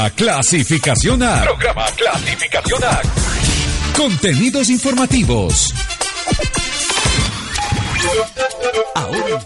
Programa 0.00 0.10
Clasificación 0.16 1.22
A. 1.22 1.42
Programa 1.42 1.84
Clasificación 1.94 2.84
A. 2.84 3.02
Contenidos 3.94 4.70
informativos. 4.70 5.74
Ahora, 8.94 9.44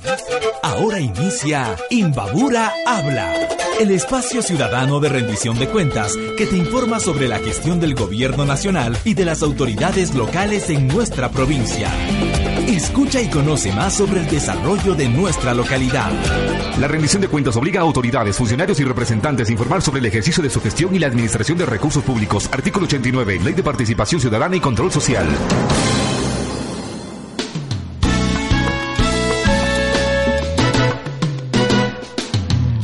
ahora 0.62 1.00
inicia 1.00 1.74
Imbabura 1.90 2.72
Habla, 2.86 3.48
el 3.80 3.90
espacio 3.90 4.42
ciudadano 4.42 5.00
de 5.00 5.08
rendición 5.08 5.58
de 5.58 5.68
cuentas 5.68 6.12
que 6.38 6.46
te 6.46 6.56
informa 6.56 7.00
sobre 7.00 7.26
la 7.26 7.40
gestión 7.40 7.80
del 7.80 7.96
gobierno 7.96 8.44
nacional 8.44 8.96
y 9.04 9.14
de 9.14 9.24
las 9.24 9.42
autoridades 9.42 10.14
locales 10.14 10.70
en 10.70 10.86
nuestra 10.86 11.30
provincia. 11.30 11.90
Escucha 12.74 13.22
y 13.22 13.28
conoce 13.28 13.70
más 13.72 13.94
sobre 13.94 14.18
el 14.18 14.26
desarrollo 14.28 14.96
de 14.96 15.08
nuestra 15.08 15.54
localidad. 15.54 16.10
La 16.80 16.88
rendición 16.88 17.22
de 17.22 17.28
cuentas 17.28 17.54
obliga 17.54 17.78
a 17.78 17.84
autoridades, 17.84 18.36
funcionarios 18.36 18.80
y 18.80 18.84
representantes 18.84 19.48
a 19.48 19.52
informar 19.52 19.80
sobre 19.80 20.00
el 20.00 20.06
ejercicio 20.06 20.42
de 20.42 20.50
su 20.50 20.60
gestión 20.60 20.92
y 20.92 20.98
la 20.98 21.06
administración 21.06 21.56
de 21.56 21.66
recursos 21.66 22.02
públicos. 22.02 22.48
Artículo 22.50 22.86
89, 22.86 23.38
Ley 23.44 23.54
de 23.54 23.62
Participación 23.62 24.20
Ciudadana 24.20 24.56
y 24.56 24.60
Control 24.60 24.90
Social. 24.90 25.24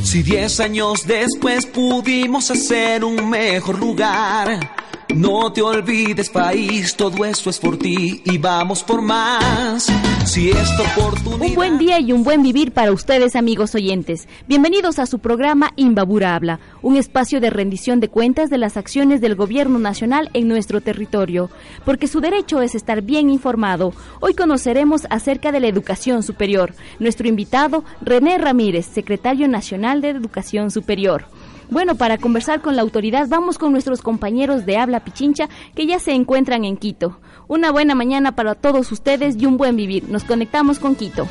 Si 0.01 0.23
diez 0.23 0.61
años 0.61 1.05
después 1.05 1.65
pudimos 1.65 2.49
hacer 2.49 3.03
un 3.03 3.29
mejor 3.29 3.77
lugar 3.77 4.80
no 5.15 5.51
te 5.51 5.61
olvides, 5.61 6.29
país, 6.29 6.95
todo 6.95 7.25
eso 7.25 7.49
es 7.49 7.59
por 7.59 7.77
ti 7.77 8.21
y 8.23 8.37
vamos 8.37 8.83
por 8.83 9.01
más. 9.01 9.87
Si 10.25 10.49
esta 10.49 10.83
oportunidad... 10.95 11.49
Un 11.49 11.55
buen 11.55 11.77
día 11.77 11.99
y 11.99 12.13
un 12.13 12.23
buen 12.23 12.43
vivir 12.43 12.71
para 12.71 12.91
ustedes, 12.91 13.35
amigos 13.35 13.75
oyentes. 13.75 14.27
Bienvenidos 14.47 14.99
a 14.99 15.05
su 15.05 15.19
programa 15.19 15.71
Imbabura 15.75 16.35
Habla, 16.35 16.59
un 16.81 16.95
espacio 16.95 17.41
de 17.41 17.49
rendición 17.49 17.99
de 17.99 18.09
cuentas 18.09 18.49
de 18.49 18.57
las 18.57 18.77
acciones 18.77 19.21
del 19.21 19.35
gobierno 19.35 19.79
nacional 19.79 20.29
en 20.33 20.47
nuestro 20.47 20.81
territorio, 20.81 21.49
porque 21.85 22.07
su 22.07 22.21
derecho 22.21 22.61
es 22.61 22.75
estar 22.75 23.01
bien 23.01 23.29
informado. 23.29 23.93
Hoy 24.19 24.33
conoceremos 24.33 25.07
acerca 25.09 25.51
de 25.51 25.59
la 25.59 25.67
educación 25.67 26.23
superior. 26.23 26.73
Nuestro 26.99 27.27
invitado, 27.27 27.83
René 28.01 28.37
Ramírez, 28.37 28.85
secretario 28.85 29.47
nacional 29.47 30.01
de 30.01 30.09
Educación 30.09 30.71
Superior. 30.71 31.25
Bueno, 31.71 31.95
para 31.95 32.17
conversar 32.17 32.61
con 32.61 32.75
la 32.75 32.81
autoridad 32.81 33.29
vamos 33.29 33.57
con 33.57 33.71
nuestros 33.71 34.01
compañeros 34.01 34.65
de 34.65 34.75
Habla 34.75 35.05
Pichincha 35.05 35.47
que 35.73 35.87
ya 35.87 35.99
se 35.99 36.11
encuentran 36.11 36.65
en 36.65 36.75
Quito. 36.75 37.17
Una 37.47 37.71
buena 37.71 37.95
mañana 37.95 38.35
para 38.35 38.55
todos 38.55 38.91
ustedes 38.91 39.37
y 39.39 39.45
un 39.45 39.55
buen 39.55 39.77
vivir. 39.77 40.09
Nos 40.09 40.25
conectamos 40.25 40.79
con 40.79 40.95
Quito. 40.95 41.29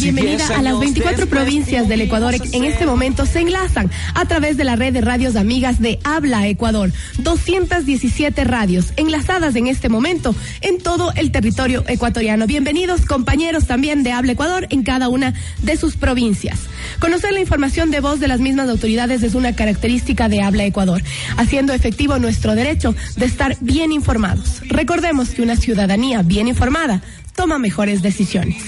Bienvenida 0.00 0.56
a 0.56 0.62
las 0.62 0.78
24 0.78 1.26
provincias 1.26 1.86
del 1.86 2.00
Ecuador 2.00 2.34
en 2.52 2.64
este 2.64 2.86
momento 2.86 3.26
se 3.26 3.40
enlazan 3.40 3.90
a 4.14 4.24
través 4.26 4.56
de 4.56 4.64
la 4.64 4.74
red 4.74 4.94
de 4.94 5.02
radios 5.02 5.36
amigas 5.36 5.78
de 5.78 5.98
Habla 6.04 6.46
Ecuador. 6.48 6.90
217 7.18 8.44
radios 8.44 8.94
enlazadas 8.96 9.56
en 9.56 9.66
este 9.66 9.90
momento 9.90 10.34
en 10.62 10.78
todo 10.78 11.12
el 11.16 11.30
territorio 11.32 11.84
ecuatoriano. 11.86 12.46
Bienvenidos 12.46 13.04
compañeros 13.04 13.66
también 13.66 14.02
de 14.02 14.12
Habla 14.12 14.32
Ecuador 14.32 14.66
en 14.70 14.84
cada 14.84 15.08
una 15.08 15.34
de 15.62 15.76
sus 15.76 15.96
provincias. 15.96 16.60
Conocer 16.98 17.32
la 17.32 17.40
información 17.40 17.90
de 17.90 18.00
voz 18.00 18.20
de 18.20 18.28
las 18.28 18.40
mismas 18.40 18.68
autoridades 18.68 19.22
es 19.22 19.34
una 19.34 19.54
característica 19.54 20.28
de 20.28 20.40
Habla 20.40 20.64
Ecuador, 20.64 21.02
haciendo 21.36 21.74
efectivo 21.74 22.18
nuestro 22.18 22.54
derecho 22.54 22.94
de 23.16 23.26
estar 23.26 23.56
bien 23.60 23.92
informados. 23.92 24.62
Recordemos 24.66 25.30
que 25.30 25.42
una 25.42 25.56
ciudadanía 25.56 26.22
bien 26.22 26.48
informada 26.48 27.02
toma 27.34 27.58
mejores 27.58 28.02
decisiones. 28.02 28.62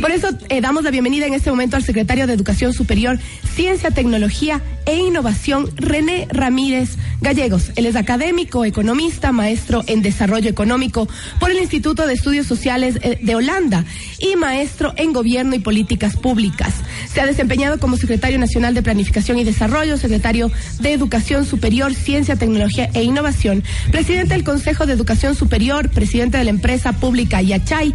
Por 0.00 0.10
eso 0.10 0.28
eh, 0.48 0.60
damos 0.60 0.84
la 0.84 0.90
bienvenida 0.90 1.26
en 1.26 1.34
este 1.34 1.50
momento 1.50 1.76
al 1.76 1.84
secretario 1.84 2.26
de 2.26 2.32
Educación 2.32 2.72
Superior, 2.72 3.18
Ciencia, 3.54 3.90
Tecnología 3.90 4.62
e 4.86 4.96
Innovación, 4.96 5.70
René 5.76 6.26
Ramírez 6.30 6.96
Gallegos. 7.20 7.70
Él 7.76 7.86
es 7.86 7.96
académico, 7.96 8.64
economista, 8.64 9.32
maestro 9.32 9.82
en 9.86 10.02
Desarrollo 10.02 10.50
Económico 10.50 11.08
por 11.40 11.50
el 11.50 11.58
Instituto 11.58 12.06
de 12.06 12.14
Estudios 12.14 12.46
Sociales 12.46 12.98
eh, 13.02 13.18
de 13.20 13.34
Holanda 13.34 13.84
y 14.18 14.36
maestro 14.36 14.92
en 14.96 15.12
Gobierno 15.12 15.54
y 15.54 15.60
Políticas 15.60 16.16
Públicas. 16.16 16.74
Se 17.12 17.20
ha 17.20 17.26
desempeñado 17.26 17.78
como 17.78 17.96
secretario 17.96 18.38
nacional 18.38 18.74
de 18.74 18.82
Planificación 18.82 19.38
y 19.38 19.44
Desarrollo, 19.44 19.96
secretario 19.96 20.50
de 20.80 20.92
Educación 20.92 21.46
Superior, 21.46 21.94
Ciencia, 21.94 22.36
Tecnología 22.36 22.90
e 22.94 23.02
Innovación, 23.02 23.62
presidente 23.90 24.34
del 24.34 24.44
Consejo 24.44 24.86
de 24.86 24.92
Educación 24.92 25.34
Superior, 25.34 25.90
presidente 25.90 26.38
de 26.38 26.44
la 26.44 26.50
empresa 26.50 26.92
pública 26.92 27.40
Yachay, 27.40 27.94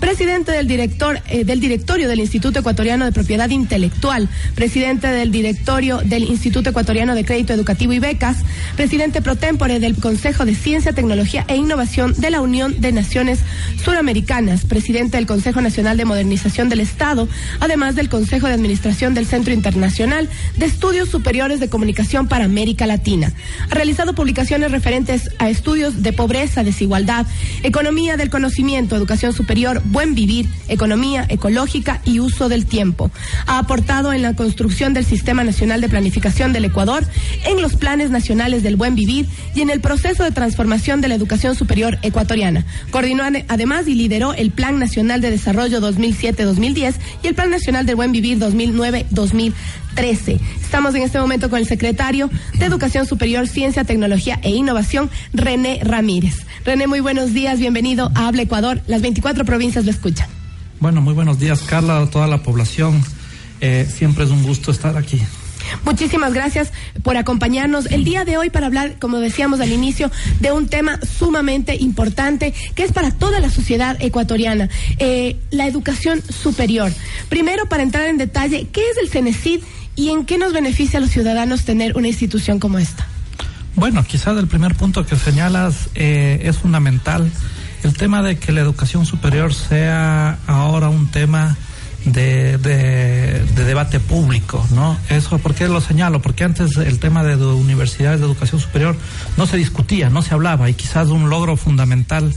presidente 0.00 0.52
del 0.52 0.66
director 0.66 1.20
eh, 1.28 1.44
del 1.44 1.60
directorio 1.60 2.08
del 2.08 2.20
Instituto 2.20 2.60
Ecuatoriano 2.60 3.04
de 3.04 3.12
Propiedad 3.12 3.50
Intelectual, 3.50 4.28
presidente 4.54 5.08
del 5.08 5.30
directorio 5.30 5.98
del 5.98 6.24
Instituto 6.24 6.70
Ecuatoriano 6.70 7.14
de 7.14 7.24
Crédito 7.24 7.52
Educativo 7.52 7.92
y 7.92 7.98
Becas, 7.98 8.38
presidente 8.76 9.22
pro 9.22 9.36
tempore 9.36 9.80
del 9.80 9.96
Consejo 9.96 10.44
de 10.44 10.54
Ciencia, 10.54 10.92
Tecnología 10.92 11.44
e 11.48 11.56
Innovación 11.56 12.14
de 12.18 12.30
la 12.30 12.40
Unión 12.40 12.80
de 12.80 12.92
Naciones 12.92 13.40
Suramericanas, 13.82 14.64
presidente 14.64 15.16
del 15.16 15.26
Consejo 15.26 15.60
Nacional 15.60 15.96
de 15.96 16.04
Modernización 16.04 16.68
del 16.68 16.80
Estado, 16.80 17.28
además 17.60 17.94
del 17.94 18.08
Consejo 18.08 18.46
de 18.46 18.54
Administración 18.54 19.14
del 19.14 19.26
Centro 19.26 19.52
Internacional 19.52 20.28
de 20.56 20.66
Estudios 20.66 21.08
Superiores 21.08 21.60
de 21.60 21.68
Comunicación 21.68 22.28
para 22.28 22.44
América 22.44 22.86
Latina. 22.86 23.32
Ha 23.70 23.74
realizado 23.74 24.14
publicaciones 24.14 24.70
referentes 24.70 25.30
a 25.38 25.48
estudios 25.50 26.02
de 26.02 26.12
pobreza, 26.12 26.64
desigualdad, 26.64 27.26
economía 27.62 28.16
del 28.16 28.30
conocimiento, 28.30 28.96
educación 28.96 29.32
superior, 29.32 29.82
buen 29.90 30.14
vivir, 30.14 30.48
economía 30.68 31.26
ecológica 31.28 32.00
y 32.04 32.20
uso 32.20 32.48
del 32.48 32.66
tiempo. 32.66 33.10
Ha 33.46 33.58
aportado 33.58 34.12
en 34.12 34.22
la 34.22 34.34
construcción 34.34 34.94
del 34.94 35.04
Sistema 35.04 35.44
Nacional 35.44 35.80
de 35.80 35.88
Planificación 35.88 36.52
del 36.52 36.66
Ecuador, 36.66 37.04
en 37.44 37.60
los 37.62 37.76
planes 37.76 38.10
nacionales 38.10 38.62
del 38.62 38.76
buen 38.76 38.94
vivir 38.94 39.26
y 39.54 39.60
en 39.60 39.70
el 39.70 39.80
proceso 39.80 40.24
de 40.24 40.30
transformación 40.30 41.00
de 41.00 41.08
la 41.08 41.14
educación 41.14 41.54
superior 41.54 41.98
ecuatoriana. 42.02 42.64
Coordinó 42.90 43.24
además 43.48 43.88
y 43.88 43.94
lideró 43.94 44.34
el 44.34 44.50
Plan 44.50 44.78
Nacional 44.78 45.20
de 45.20 45.30
Desarrollo 45.30 45.80
2007-2010 45.80 46.94
y 47.22 47.26
el 47.26 47.34
Plan 47.34 47.50
Nacional 47.50 47.86
del 47.86 47.96
Buen 47.96 48.12
Vivir 48.12 48.38
2009-2013. 48.38 49.52
Estamos 49.98 50.94
en 50.94 51.02
este 51.02 51.18
momento 51.18 51.50
con 51.50 51.58
el 51.58 51.66
secretario 51.66 52.30
de 52.56 52.66
Educación 52.66 53.04
Superior, 53.04 53.48
Ciencia, 53.48 53.82
Tecnología 53.82 54.38
e 54.44 54.50
Innovación, 54.50 55.10
René 55.32 55.80
Ramírez. 55.82 56.46
René, 56.64 56.86
muy 56.86 57.00
buenos 57.00 57.34
días, 57.34 57.58
bienvenido 57.58 58.12
a 58.14 58.28
Habla 58.28 58.42
Ecuador. 58.42 58.80
Las 58.86 59.02
24 59.02 59.44
provincias 59.44 59.84
lo 59.84 59.90
escuchan. 59.90 60.28
Bueno, 60.78 61.00
muy 61.00 61.14
buenos 61.14 61.40
días, 61.40 61.62
Carla, 61.62 62.00
a 62.00 62.08
toda 62.08 62.28
la 62.28 62.44
población. 62.44 63.02
Eh, 63.60 63.88
siempre 63.92 64.22
es 64.22 64.30
un 64.30 64.44
gusto 64.44 64.70
estar 64.70 64.96
aquí. 64.96 65.20
Muchísimas 65.84 66.32
gracias 66.32 66.72
por 67.02 67.16
acompañarnos 67.16 67.86
el 67.86 68.04
día 68.04 68.24
de 68.24 68.38
hoy 68.38 68.50
para 68.50 68.68
hablar, 68.68 69.00
como 69.00 69.18
decíamos 69.18 69.60
al 69.60 69.72
inicio, 69.72 70.12
de 70.38 70.52
un 70.52 70.68
tema 70.68 71.00
sumamente 71.18 71.74
importante 71.74 72.54
que 72.76 72.84
es 72.84 72.92
para 72.92 73.10
toda 73.10 73.40
la 73.40 73.50
sociedad 73.50 73.96
ecuatoriana, 74.00 74.70
eh, 75.00 75.36
la 75.50 75.66
educación 75.66 76.22
superior. 76.22 76.92
Primero, 77.28 77.68
para 77.68 77.82
entrar 77.82 78.06
en 78.06 78.16
detalle, 78.16 78.68
¿qué 78.70 78.82
es 78.88 78.96
el 78.98 79.08
CENESID 79.08 79.60
y 79.98 80.10
en 80.10 80.24
qué 80.24 80.38
nos 80.38 80.52
beneficia 80.52 80.98
a 80.98 81.00
los 81.00 81.10
ciudadanos 81.10 81.64
tener 81.64 81.96
una 81.96 82.06
institución 82.06 82.60
como 82.60 82.78
esta? 82.78 83.04
Bueno, 83.74 84.04
quizás 84.04 84.38
el 84.38 84.46
primer 84.46 84.76
punto 84.76 85.04
que 85.04 85.16
señalas 85.16 85.90
eh, 85.96 86.40
es 86.44 86.58
fundamental. 86.58 87.28
El 87.82 87.94
tema 87.94 88.22
de 88.22 88.38
que 88.38 88.52
la 88.52 88.60
educación 88.60 89.06
superior 89.06 89.52
sea 89.52 90.38
ahora 90.46 90.88
un 90.88 91.10
tema 91.10 91.56
de, 92.04 92.58
debate 93.56 93.98
público, 93.98 94.64
¿no? 94.72 94.96
Eso, 95.08 95.38
¿por 95.38 95.54
qué 95.54 95.66
lo 95.66 95.80
señalo? 95.80 96.22
Porque 96.22 96.44
antes 96.44 96.76
el 96.76 97.00
tema 97.00 97.24
de 97.24 97.34
universidades 97.36 98.20
de 98.20 98.26
educación 98.26 98.60
superior 98.60 98.96
no 99.36 99.46
se 99.46 99.56
discutía, 99.56 100.10
no 100.10 100.22
se 100.22 100.32
hablaba, 100.32 100.70
y 100.70 100.74
quizás 100.74 101.08
un 101.08 101.28
logro 101.28 101.56
fundamental 101.56 102.32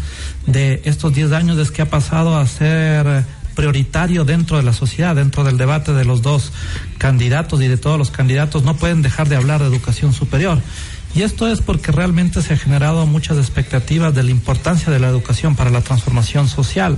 de 0.48 0.81
estos 0.86 1.13
10 1.13 1.31
años 1.31 1.58
es 1.60 1.69
que 1.69 1.84
ha 1.84 1.90
pasado 1.90 2.38
a 2.38 2.46
ser 2.48 3.24
prioritario 3.56 4.25
dentro 4.25 4.57
de 4.57 4.63
la 4.63 4.74
sociedad, 4.74 5.15
dentro 5.15 5.44
del 5.44 5.57
debate 5.57 5.94
de 5.94 6.06
los 6.06 6.21
dos 6.21 6.51
candidatos 6.98 7.62
y 7.62 7.68
de 7.68 7.77
todos 7.77 7.98
los 7.98 8.12
candidatos, 8.12 8.63
no 8.63 8.75
pueden 8.75 9.01
dejar 9.01 9.30
de 9.30 9.36
hablar 9.36 9.62
de 9.62 9.68
educación 9.68 10.13
superior. 10.13 10.62
Y 11.13 11.24
esto 11.24 11.48
es 11.48 11.62
porque 11.62 11.92
realmente 11.92 12.42
se 12.42 12.53
ha 12.53 12.57
generado 12.57 13.06
muchas 13.06 13.38
expectativas 13.38 14.15
de 14.15 14.24
la 14.24 14.31
importancia 14.31 14.92
de 14.92 15.00
la 15.00 15.09
educación 15.09 15.56
para 15.56 15.69
la 15.69 15.81
transformación 15.81 16.48
social. 16.48 16.98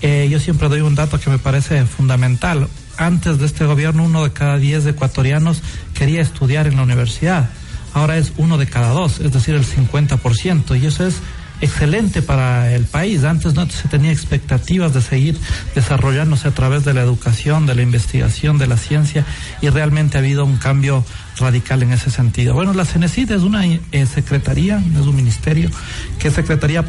Eh, 0.00 0.28
yo 0.30 0.40
siempre 0.40 0.68
doy 0.68 0.80
un 0.80 0.94
dato 0.94 1.20
que 1.20 1.28
me 1.28 1.38
parece 1.38 1.84
fundamental. 1.84 2.68
Antes 2.96 3.38
de 3.38 3.46
este 3.46 3.66
gobierno, 3.66 4.04
uno 4.04 4.24
de 4.24 4.32
cada 4.32 4.56
diez 4.56 4.86
ecuatorianos 4.86 5.62
quería 5.92 6.22
estudiar 6.22 6.66
en 6.66 6.76
la 6.76 6.82
universidad. 6.82 7.50
Ahora 7.92 8.16
es 8.16 8.32
uno 8.38 8.56
de 8.56 8.66
cada 8.66 8.88
dos, 8.88 9.20
es 9.20 9.32
decir, 9.32 9.54
el 9.54 9.66
50%. 9.66 10.80
Y 10.80 10.86
eso 10.86 11.06
es 11.06 11.16
excelente 11.62 12.20
para 12.20 12.74
el 12.74 12.84
país. 12.84 13.24
Antes 13.24 13.54
no 13.54 13.68
se 13.70 13.88
tenía 13.88 14.12
expectativas 14.12 14.92
de 14.92 15.00
seguir 15.00 15.38
desarrollándose 15.74 16.48
a 16.48 16.50
través 16.50 16.84
de 16.84 16.92
la 16.92 17.00
educación, 17.00 17.64
de 17.64 17.74
la 17.74 17.82
investigación, 17.82 18.58
de 18.58 18.66
la 18.66 18.76
ciencia 18.76 19.24
y 19.62 19.68
realmente 19.70 20.18
ha 20.18 20.20
habido 20.20 20.44
un 20.44 20.56
cambio 20.56 21.04
radical 21.38 21.82
en 21.82 21.92
ese 21.92 22.10
sentido. 22.10 22.54
Bueno, 22.54 22.74
la 22.74 22.84
CENESID 22.84 23.30
es 23.30 23.42
una 23.42 23.64
eh, 23.64 23.80
secretaría, 24.06 24.82
es 24.94 25.06
un 25.06 25.16
ministerio 25.16 25.70
que 26.18 26.28
es 26.28 26.34
secretaría 26.34 26.84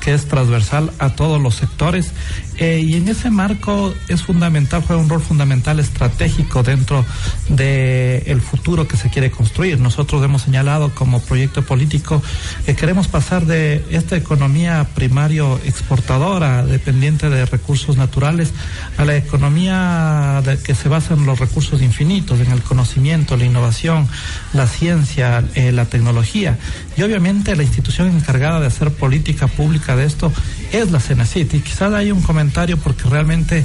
que 0.00 0.14
es 0.14 0.26
transversal 0.26 0.90
a 0.98 1.10
todos 1.10 1.40
los 1.40 1.54
sectores 1.54 2.12
eh, 2.58 2.82
y 2.84 2.94
en 2.94 3.08
ese 3.08 3.30
marco 3.30 3.94
es 4.08 4.22
fundamental, 4.22 4.82
juega 4.86 5.00
un 5.00 5.08
rol 5.08 5.20
fundamental 5.20 5.78
estratégico 5.80 6.62
dentro 6.62 7.04
del 7.48 8.22
el 8.26 8.40
futuro 8.40 8.86
que 8.86 8.96
se 8.96 9.10
quiere 9.10 9.30
construir. 9.30 9.78
Nosotros 9.80 10.24
hemos 10.24 10.42
señalado 10.42 10.94
como 10.94 11.20
proyecto 11.20 11.62
político 11.62 12.22
que 12.66 12.74
queremos 12.74 13.08
pasar 13.08 13.46
de 13.46 13.84
esta 13.90 14.16
economía 14.16 14.88
primario 14.94 15.58
exportadora, 15.64 16.64
dependiente 16.64 17.30
de 17.30 17.46
recursos 17.46 17.96
naturales, 17.96 18.52
a 18.96 19.04
la 19.04 19.16
economía 19.16 20.42
que 20.64 20.74
se 20.74 20.88
basa 20.88 21.14
en 21.14 21.26
los 21.26 21.38
recursos 21.38 21.82
infinitos, 21.82 22.40
en 22.40 22.50
el 22.50 22.62
conocimiento, 22.62 23.36
la 23.36 23.44
innovación 23.44 24.08
la 24.52 24.66
ciencia, 24.66 25.44
eh, 25.54 25.72
la 25.72 25.84
tecnología. 25.84 26.58
Y 26.98 27.02
obviamente 27.04 27.54
la 27.54 27.62
institución 27.62 28.08
encargada 28.08 28.58
de 28.58 28.66
hacer 28.66 28.90
política 28.90 29.46
pública 29.46 29.94
de 29.94 30.04
esto 30.04 30.32
es 30.72 30.90
la 30.90 30.98
CENACIT. 30.98 31.54
Y 31.54 31.60
quizás 31.60 31.92
hay 31.92 32.10
un 32.10 32.20
comentario 32.22 32.76
porque 32.76 33.04
realmente 33.08 33.64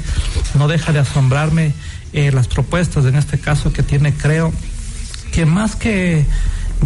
no 0.56 0.68
deja 0.68 0.92
de 0.92 1.00
asombrarme 1.00 1.72
eh, 2.12 2.30
las 2.30 2.46
propuestas, 2.46 3.06
en 3.06 3.16
este 3.16 3.40
caso 3.40 3.72
que 3.72 3.82
tiene, 3.82 4.14
creo, 4.14 4.52
que 5.32 5.46
más 5.46 5.74
que 5.74 6.24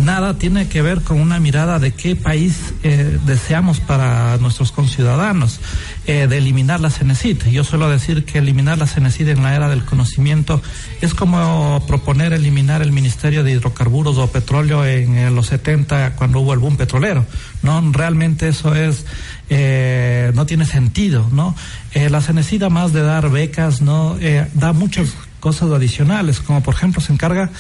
nada 0.05 0.39
tiene 0.39 0.69
que 0.69 0.83
ver 0.83 1.03
con 1.03 1.21
una 1.21 1.39
mirada 1.41 1.79
de 1.79 1.93
qué 1.93 2.17
país 2.17 2.75
eh, 2.83 3.19
deseamos 3.27 3.81
para 3.81 4.37
nuestros 4.39 4.73
conciudadanos, 4.73 5.61
eh, 6.07 6.27
de 6.29 6.39
eliminar 6.39 6.81
la 6.81 6.91
CENESID. 6.91 7.45
Yo 7.49 7.65
suelo 7.65 7.91
decir 7.91 8.25
que 8.25 8.39
eliminar 8.39 8.79
la 8.79 8.87
CENESID 8.87 9.29
en 9.29 9.43
la 9.43 9.55
era 9.55 9.69
del 9.69 9.85
conocimiento 9.85 10.63
es 11.01 11.15
como 11.15 11.85
proponer 11.87 12.33
eliminar 12.33 12.83
el 12.83 12.93
Ministerio 12.93 13.45
de 13.45 13.53
Hidrocarburos 13.53 14.19
o 14.19 14.31
Petróleo 14.31 14.85
en, 14.87 15.17
eh, 15.17 15.31
los 15.31 15.47
70 15.47 16.17
cuando 16.17 16.41
hubo 16.41 16.53
el 16.53 16.59
boom 16.59 16.77
petrolero. 16.77 17.27
No, 17.63 17.83
realmente 17.93 18.49
eso 18.49 18.75
es 18.75 19.05
no 20.35 20.45
tiene 20.45 20.67
sentido, 20.67 21.27
¿no? 21.33 21.55
la 21.95 22.21
CENESID, 22.21 22.65
más 22.65 22.93
de 22.93 23.03
dar 23.03 23.31
becas, 23.31 23.81
no 23.81 24.19
da 24.55 24.75
muchas 24.75 25.15
cosas 25.41 25.71
adicionales, 25.71 26.41
como 26.41 26.63
por 26.63 26.75
ejemplo 26.75 27.01
se 27.01 27.13
encarga 27.13 27.51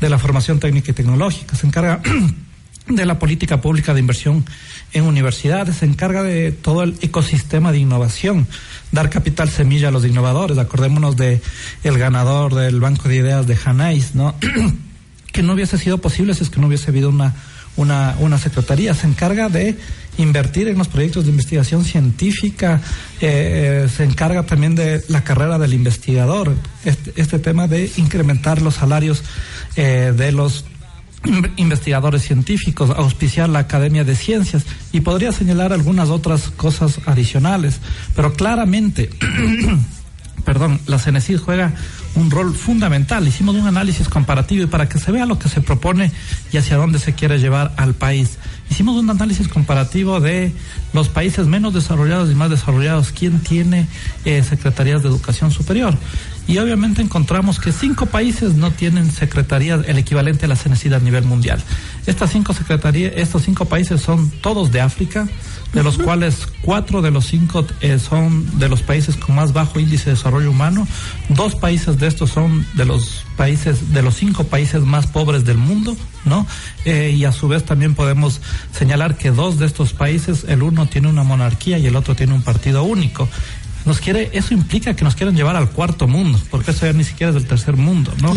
de 0.00 0.08
la 0.08 0.18
formación 0.18 0.60
técnica 0.60 0.90
y 0.90 0.94
tecnológica, 0.94 1.56
se 1.56 1.66
encarga 1.66 2.00
de 2.88 3.06
la 3.06 3.18
política 3.18 3.60
pública 3.60 3.94
de 3.94 4.00
inversión 4.00 4.44
en 4.92 5.04
universidades, 5.04 5.76
se 5.76 5.86
encarga 5.86 6.22
de 6.22 6.52
todo 6.52 6.82
el 6.82 6.96
ecosistema 7.00 7.72
de 7.72 7.78
innovación, 7.78 8.46
dar 8.92 9.10
capital 9.10 9.50
semilla 9.50 9.88
a 9.88 9.90
los 9.90 10.04
innovadores. 10.04 10.58
Acordémonos 10.58 11.16
de 11.16 11.40
el 11.82 11.98
ganador 11.98 12.54
del 12.54 12.80
Banco 12.80 13.08
de 13.08 13.16
Ideas 13.16 13.46
de 13.46 13.58
Hanais, 13.64 14.14
¿no? 14.14 14.34
que 15.32 15.42
no 15.42 15.52
hubiese 15.52 15.78
sido 15.78 15.98
posible 15.98 16.34
si 16.34 16.44
es 16.44 16.50
que 16.50 16.60
no 16.60 16.68
hubiese 16.68 16.90
habido 16.90 17.10
una, 17.10 17.34
una, 17.76 18.16
una 18.20 18.38
secretaría. 18.38 18.94
Se 18.94 19.06
encarga 19.06 19.48
de 19.48 19.76
invertir 20.18 20.68
en 20.68 20.78
los 20.78 20.88
proyectos 20.88 21.24
de 21.24 21.30
investigación 21.30 21.84
científica, 21.84 22.80
eh, 23.20 23.84
eh, 23.84 23.88
se 23.88 24.04
encarga 24.04 24.44
también 24.44 24.74
de 24.74 25.04
la 25.08 25.24
carrera 25.24 25.58
del 25.58 25.74
investigador, 25.74 26.54
este, 26.84 27.12
este 27.16 27.38
tema 27.38 27.68
de 27.68 27.90
incrementar 27.96 28.62
los 28.62 28.74
salarios 28.74 29.22
eh, 29.76 30.12
de 30.16 30.32
los 30.32 30.64
investigadores 31.56 32.22
científicos, 32.22 32.90
auspiciar 32.90 33.48
la 33.48 33.60
Academia 33.60 34.04
de 34.04 34.14
Ciencias 34.14 34.64
y 34.92 35.00
podría 35.00 35.32
señalar 35.32 35.72
algunas 35.72 36.08
otras 36.08 36.50
cosas 36.50 37.00
adicionales, 37.06 37.80
pero 38.14 38.32
claramente, 38.32 39.10
perdón, 40.46 40.80
la 40.86 40.98
CENESID 40.98 41.38
juega 41.38 41.74
un 42.14 42.30
rol 42.30 42.54
fundamental. 42.54 43.26
Hicimos 43.26 43.56
un 43.56 43.66
análisis 43.66 44.08
comparativo 44.08 44.62
y 44.62 44.66
para 44.66 44.88
que 44.88 44.98
se 44.98 45.12
vea 45.12 45.26
lo 45.26 45.38
que 45.38 45.48
se 45.48 45.60
propone 45.60 46.12
y 46.52 46.56
hacia 46.56 46.76
dónde 46.76 47.00
se 47.00 47.12
quiere 47.12 47.38
llevar 47.38 47.74
al 47.76 47.94
país. 47.94 48.38
Hicimos 48.70 48.96
un 48.96 49.10
análisis 49.10 49.48
comparativo 49.48 50.20
de 50.20 50.52
los 50.94 51.08
países 51.08 51.46
menos 51.48 51.74
desarrollados 51.74 52.30
y 52.30 52.34
más 52.34 52.48
desarrollados, 52.48 53.10
quién 53.10 53.40
tiene 53.40 53.88
eh, 54.24 54.42
secretarías 54.42 55.02
de 55.02 55.08
educación 55.08 55.50
superior. 55.50 55.98
Y 56.48 56.58
obviamente 56.58 57.02
encontramos 57.02 57.58
que 57.58 57.72
cinco 57.72 58.06
países 58.06 58.54
no 58.54 58.70
tienen 58.70 59.10
secretarías 59.10 59.80
el 59.86 59.98
equivalente 59.98 60.44
a 60.44 60.48
la 60.48 60.56
CENESID 60.56 60.92
a 60.92 60.98
nivel 61.00 61.24
mundial. 61.24 61.62
Estas 62.06 62.30
cinco 62.30 62.52
secretarías, 62.52 63.12
estos 63.16 63.42
cinco 63.42 63.64
países 63.64 64.00
son 64.00 64.30
todos 64.30 64.70
de 64.70 64.80
África, 64.80 65.26
de 65.72 65.82
los 65.82 65.98
cuales 65.98 66.46
cuatro 66.62 67.02
de 67.02 67.10
los 67.10 67.26
cinco 67.26 67.66
eh, 67.80 67.98
son 67.98 68.58
de 68.58 68.68
los 68.68 68.82
países 68.82 69.16
con 69.16 69.34
más 69.34 69.52
bajo 69.52 69.80
índice 69.80 70.06
de 70.06 70.10
desarrollo 70.12 70.50
humano. 70.50 70.86
Dos 71.28 71.56
países 71.56 71.98
de 71.98 72.06
estos 72.06 72.30
son 72.30 72.64
de 72.74 72.84
los 72.84 73.24
países, 73.36 73.92
de 73.92 74.02
los 74.02 74.14
cinco 74.14 74.44
países 74.44 74.82
más 74.82 75.06
pobres 75.08 75.44
del 75.44 75.58
mundo, 75.58 75.96
¿no? 76.24 76.46
Eh, 76.84 77.14
y 77.16 77.24
a 77.24 77.32
su 77.32 77.48
vez 77.48 77.64
también 77.64 77.94
podemos 77.94 78.40
señalar 78.72 79.18
que 79.18 79.32
dos 79.32 79.58
de 79.58 79.66
estos 79.66 79.92
países, 79.92 80.44
el 80.48 80.62
uno 80.62 80.86
tiene 80.86 81.08
una 81.08 81.24
monarquía 81.24 81.78
y 81.78 81.86
el 81.86 81.96
otro 81.96 82.14
tiene 82.14 82.32
un 82.32 82.42
partido 82.42 82.84
único 82.84 83.28
nos 83.86 84.00
quiere, 84.00 84.30
eso 84.32 84.52
implica 84.52 84.94
que 84.94 85.04
nos 85.04 85.14
quieren 85.14 85.36
llevar 85.36 85.56
al 85.56 85.70
cuarto 85.70 86.08
mundo, 86.08 86.38
porque 86.50 86.72
eso 86.72 86.86
ya 86.86 86.92
ni 86.92 87.04
siquiera 87.04 87.30
es 87.30 87.34
del 87.34 87.46
tercer 87.46 87.76
mundo, 87.76 88.12
¿no? 88.20 88.34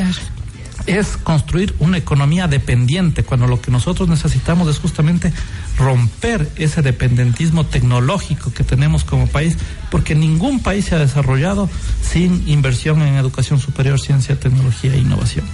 Es 0.85 1.17
construir 1.17 1.75
una 1.79 1.97
economía 1.97 2.47
dependiente, 2.47 3.23
cuando 3.23 3.47
lo 3.47 3.61
que 3.61 3.69
nosotros 3.69 4.07
necesitamos 4.07 4.69
es 4.69 4.79
justamente 4.79 5.33
romper 5.77 6.49
ese 6.55 6.81
dependentismo 6.81 7.65
tecnológico 7.65 8.53
que 8.53 8.63
tenemos 8.63 9.03
como 9.03 9.27
país, 9.27 9.57
porque 9.91 10.15
ningún 10.15 10.61
país 10.61 10.85
se 10.85 10.95
ha 10.95 10.99
desarrollado 10.99 11.69
sin 12.01 12.47
inversión 12.47 13.01
en 13.01 13.15
educación 13.15 13.59
superior, 13.59 13.99
ciencia, 13.99 14.39
tecnología 14.39 14.93
e 14.93 14.99
innovación. 14.99 15.45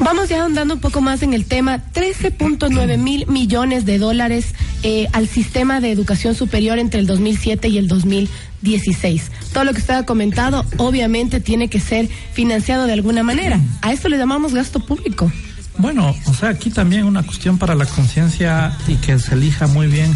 Vamos 0.00 0.28
ya 0.28 0.44
andando 0.44 0.74
un 0.74 0.80
poco 0.80 1.00
más 1.00 1.22
en 1.22 1.34
el 1.34 1.44
tema. 1.44 1.82
13.9 1.92 2.98
mil 2.98 3.26
millones 3.26 3.84
de 3.84 3.98
dólares 3.98 4.54
eh, 4.84 5.08
al 5.12 5.28
sistema 5.28 5.80
de 5.80 5.90
educación 5.90 6.34
superior 6.34 6.78
entre 6.78 7.00
el 7.00 7.06
2007 7.06 7.68
y 7.68 7.78
el 7.78 7.88
2016. 7.88 9.30
Todo 9.52 9.64
lo 9.64 9.72
que 9.72 9.80
usted 9.80 9.94
ha 9.94 10.06
comentado, 10.06 10.64
obviamente, 10.76 11.40
tiene 11.40 11.68
que 11.68 11.80
ser 11.80 12.08
financiado 12.32 12.86
de 12.86 12.92
alguna 12.92 13.24
manera. 13.24 13.60
A 13.82 13.92
esto 13.92 14.08
le 14.08 14.18
llamamos 14.18 14.54
gasto 14.54 14.78
público. 14.80 15.32
Bueno, 15.78 16.14
o 16.26 16.34
sea, 16.34 16.48
aquí 16.50 16.70
también 16.70 17.04
una 17.04 17.22
cuestión 17.22 17.56
para 17.56 17.76
la 17.76 17.86
conciencia 17.86 18.76
y 18.88 18.96
que 18.96 19.18
se 19.20 19.34
elija 19.34 19.68
muy 19.68 19.86
bien 19.86 20.14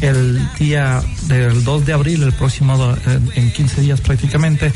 el 0.00 0.40
día 0.58 1.02
del 1.28 1.62
2 1.62 1.86
de 1.86 1.92
abril, 1.92 2.22
el 2.24 2.32
próximo, 2.32 2.96
en 3.36 3.52
15 3.52 3.80
días 3.80 4.00
prácticamente. 4.00 4.72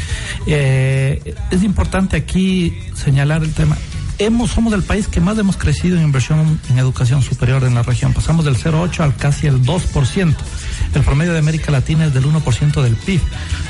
Eh, 0.47 1.35
es 1.51 1.63
importante 1.65 2.17
aquí 2.17 2.73
señalar 2.95 3.43
el 3.43 3.53
tema 3.53 3.77
hemos, 4.19 4.51
somos 4.51 4.73
el 4.73 4.83
país 4.83 5.09
que 5.09 5.21
más 5.21 5.39
hemos 5.39 5.57
crecido 5.57 5.97
en 5.97 6.05
inversión 6.05 6.61
en 6.69 6.79
educación 6.79 7.23
superior 7.23 7.65
en 7.65 7.75
la 7.75 7.83
región. 7.83 8.13
Pasamos 8.13 8.45
del 8.45 8.57
0,8 8.57 9.01
al 9.01 9.17
casi 9.17 9.47
el 9.47 9.63
2%. 9.63 10.35
El 10.95 11.03
promedio 11.03 11.33
de 11.33 11.39
América 11.39 11.71
Latina 11.71 12.07
es 12.07 12.15
del 12.15 12.25
1% 12.25 12.83
del 12.83 12.97
PIB. 12.97 13.21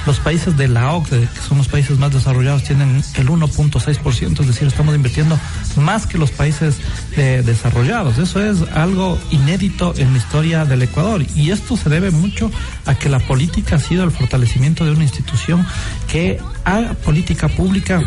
Los 0.07 0.21
países 0.21 0.57
de 0.57 0.69
la 0.69 0.93
OCDE, 0.93 1.28
que 1.28 1.40
son 1.40 1.59
los 1.59 1.69
países 1.69 1.99
más 1.99 2.12
desarrollados, 2.12 2.64
tienen 2.64 3.02
el 3.14 3.28
1.6%, 3.28 4.40
es 4.40 4.47
decir, 4.47 4.69
estamos 4.69 4.95
invirtiendo 4.95 5.38
más 5.76 6.07
que 6.07 6.19
los 6.19 6.31
países 6.31 6.76
desarrollados. 7.17 8.19
Eso 8.19 8.43
es 8.43 8.62
algo 8.73 9.19
inédito 9.31 9.95
en 9.97 10.12
la 10.12 10.19
historia 10.19 10.64
del 10.64 10.83
Ecuador. 10.83 11.25
Y 11.35 11.50
esto 11.50 11.76
se 11.76 11.88
debe 11.88 12.11
mucho 12.11 12.50
a 12.87 12.95
que 12.95 13.09
la 13.09 13.19
política 13.19 13.76
ha 13.76 13.81
sido 13.81 14.05
el 14.05 14.11
fortalecimiento 14.11 14.85
de 14.85 14.93
una 14.93 15.02
institución 15.02 15.67
que 16.11 16.40
haga 16.64 16.95
política 16.95 17.49
pública 17.49 18.02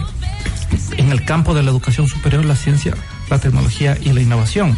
en 0.98 1.12
el 1.12 1.25
campo 1.25 1.54
de 1.54 1.63
la 1.63 1.72
educación 1.72 2.08
superior, 2.08 2.46
la 2.46 2.56
ciencia, 2.56 2.94
la 3.30 3.40
tecnología 3.40 3.98
y 4.00 4.12
la 4.12 4.22
innovación. 4.22 4.78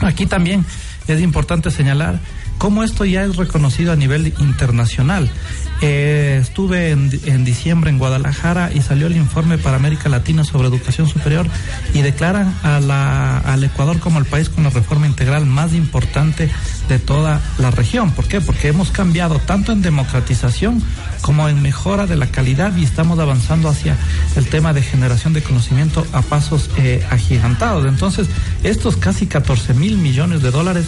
Aquí 0.00 0.26
también 0.26 0.64
es 1.08 1.20
importante 1.20 1.70
señalar 1.70 2.20
cómo 2.66 2.82
esto 2.82 3.04
ya 3.04 3.22
es 3.22 3.36
reconocido 3.36 3.92
a 3.92 3.96
nivel 3.96 4.34
internacional. 4.40 5.30
Eh, 5.82 6.38
estuve 6.42 6.90
en, 6.90 7.44
diciembre 7.44 7.90
en 7.90 7.98
Guadalajara 7.98 8.72
y 8.74 8.80
salió 8.80 9.06
el 9.06 9.16
informe 9.16 9.56
para 9.56 9.76
América 9.76 10.08
Latina 10.08 10.42
sobre 10.42 10.66
educación 10.66 11.06
superior 11.06 11.46
y 11.94 12.02
declaran 12.02 12.52
al 12.64 13.62
Ecuador 13.62 14.00
como 14.00 14.18
el 14.18 14.24
país 14.24 14.48
con 14.48 14.64
la 14.64 14.70
reforma 14.70 15.06
integral 15.06 15.46
más 15.46 15.74
importante 15.74 16.50
de 16.88 16.98
toda 16.98 17.40
la 17.58 17.70
región. 17.70 18.10
¿Por 18.10 18.26
qué? 18.26 18.40
Porque 18.40 18.66
hemos 18.66 18.90
cambiado 18.90 19.38
tanto 19.38 19.70
en 19.70 19.80
democratización 19.80 20.82
como 21.20 21.48
en 21.48 21.62
mejora 21.62 22.06
de 22.06 22.16
la 22.16 22.26
calidad 22.26 22.74
y 22.76 22.82
estamos 22.82 23.20
avanzando 23.20 23.68
hacia 23.68 23.96
el 24.34 24.48
tema 24.48 24.72
de 24.72 24.82
generación 24.82 25.34
de 25.34 25.42
conocimiento 25.42 26.04
a 26.12 26.22
pasos 26.22 26.68
eh, 26.78 27.06
agigantados. 27.10 27.86
Entonces, 27.86 28.26
estos 28.64 28.96
casi 28.96 29.28
14 29.28 29.74
mil 29.74 29.98
millones 29.98 30.42
de 30.42 30.50
dólares 30.50 30.86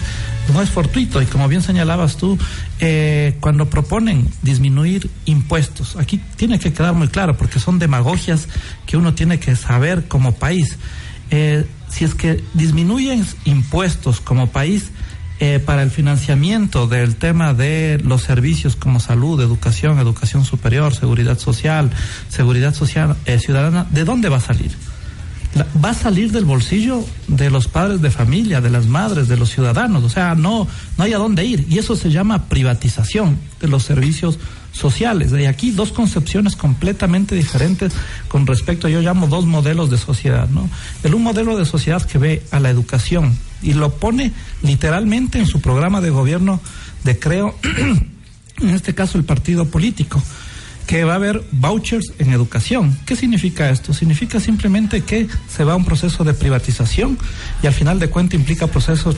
no 0.53 0.63
es 0.63 0.71
fortuito 0.71 1.21
y 1.23 1.27
como 1.27 1.49
bien 1.49 1.63
señalabas 1.63 2.17
tú, 2.17 2.39
eh, 2.81 3.37
cuando 3.41 3.69
proponen 3.69 4.29
disminuir 4.43 5.11
impuestos, 5.25 5.97
aquí 5.97 6.21
tiene 6.37 6.59
que 6.59 6.73
quedar 6.73 6.95
muy 6.95 7.09
claro 7.09 7.37
porque 7.37 7.59
son 7.59 7.79
demagogias 7.79 8.49
que 8.87 8.97
uno 8.97 9.15
tiene 9.15 9.39
que 9.39 9.57
saber 9.57 10.09
como 10.09 10.33
país. 10.33 10.79
Eh, 11.31 11.67
si 11.89 12.05
es 12.05 12.15
que 12.15 12.43
disminuyen 12.55 13.27
impuestos 13.45 14.21
como 14.21 14.49
país, 14.49 14.91
eh, 15.41 15.61
para 15.65 15.85
el 15.85 15.91
financiamiento 15.93 16.89
del 16.89 17.15
tema 17.15 17.55
de 17.55 18.01
los 18.03 18.23
servicios 18.23 18.75
como 18.75 18.99
salud, 18.99 19.41
educación, 19.41 20.01
educación 20.01 20.45
superior, 20.45 20.93
seguridad 20.97 21.39
social, 21.39 21.93
seguridad 22.29 22.75
social 22.75 23.17
ciudadana, 23.39 23.87
¿de 23.93 24.03
dónde 24.03 24.31
va 24.31 24.39
a 24.39 24.41
salir? 24.41 24.73
Va 25.83 25.91
a 25.91 25.95
salir 25.95 26.31
del 26.31 26.45
bolsillo 26.45 27.05
de 27.27 27.51
los 27.51 27.69
padres 27.69 28.01
de 28.01 28.11
familia, 28.11 28.61
de 28.61 28.71
las 28.71 28.87
madres, 28.87 29.29
de 29.29 29.37
los 29.37 29.51
ciudadanos. 29.51 30.05
O 30.05 30.09
sea, 30.09 30.35
no, 30.35 30.69
no 30.97 31.05
hay 31.05 31.13
a 31.13 31.19
dónde 31.19 31.45
ir. 31.45 31.67
Y 31.69 31.79
eso 31.79 31.97
se 31.97 32.11
llama 32.11 32.45
privatización 32.49 33.39
de 33.61 33.69
los 33.69 33.85
servicios 33.85 34.39
sociales. 34.73 35.33
Y 35.33 35.47
aquí 35.47 35.71
dos 35.71 35.93
concepciones 35.93 36.57
completamente 36.57 37.35
diferentes 37.35 37.93
con 38.29 38.47
respecto, 38.47 38.89
yo 38.89 39.01
llamo 39.01 39.27
dos 39.27 39.47
modelos 39.47 39.91
de 39.91 39.99
sociedad, 39.99 40.49
¿no? 40.49 40.69
El 41.03 41.15
un 41.15 41.23
modelo 41.23 41.57
de 41.57 41.65
sociedad 41.65 42.03
que 42.03 42.19
ve 42.19 42.43
a 42.51 42.61
la 42.61 42.71
educación 42.71 43.37
y 43.63 43.73
lo 43.73 43.95
pone 43.95 44.33
literalmente 44.63 45.39
en 45.39 45.47
su 45.47 45.61
programa 45.61 46.01
de 46.01 46.11
gobierno 46.11 46.61
de 47.05 47.19
creo, 47.19 47.57
en 48.61 48.71
este 48.71 48.95
caso 48.95 49.19
el 49.19 49.25
partido 49.25 49.67
político 49.67 50.23
que 50.89 51.05
va 51.05 51.13
a 51.13 51.17
haber 51.17 51.45
vouchers 51.53 52.15
en 52.19 52.33
educación. 52.33 52.99
¿Qué 53.05 53.15
significa 53.15 53.69
esto? 53.69 53.93
Significa 53.93 54.41
simplemente 54.41 55.03
que 55.03 55.29
se 55.47 55.63
va 55.63 55.75
a 55.75 55.77
un 55.77 55.85
proceso 55.85 56.25
de 56.25 56.33
privatización 56.33 57.19
y 57.63 57.67
al 57.67 57.75
final 57.75 57.99
de 57.99 58.09
cuentas 58.09 58.41
implica 58.41 58.69
procesos 58.69 59.15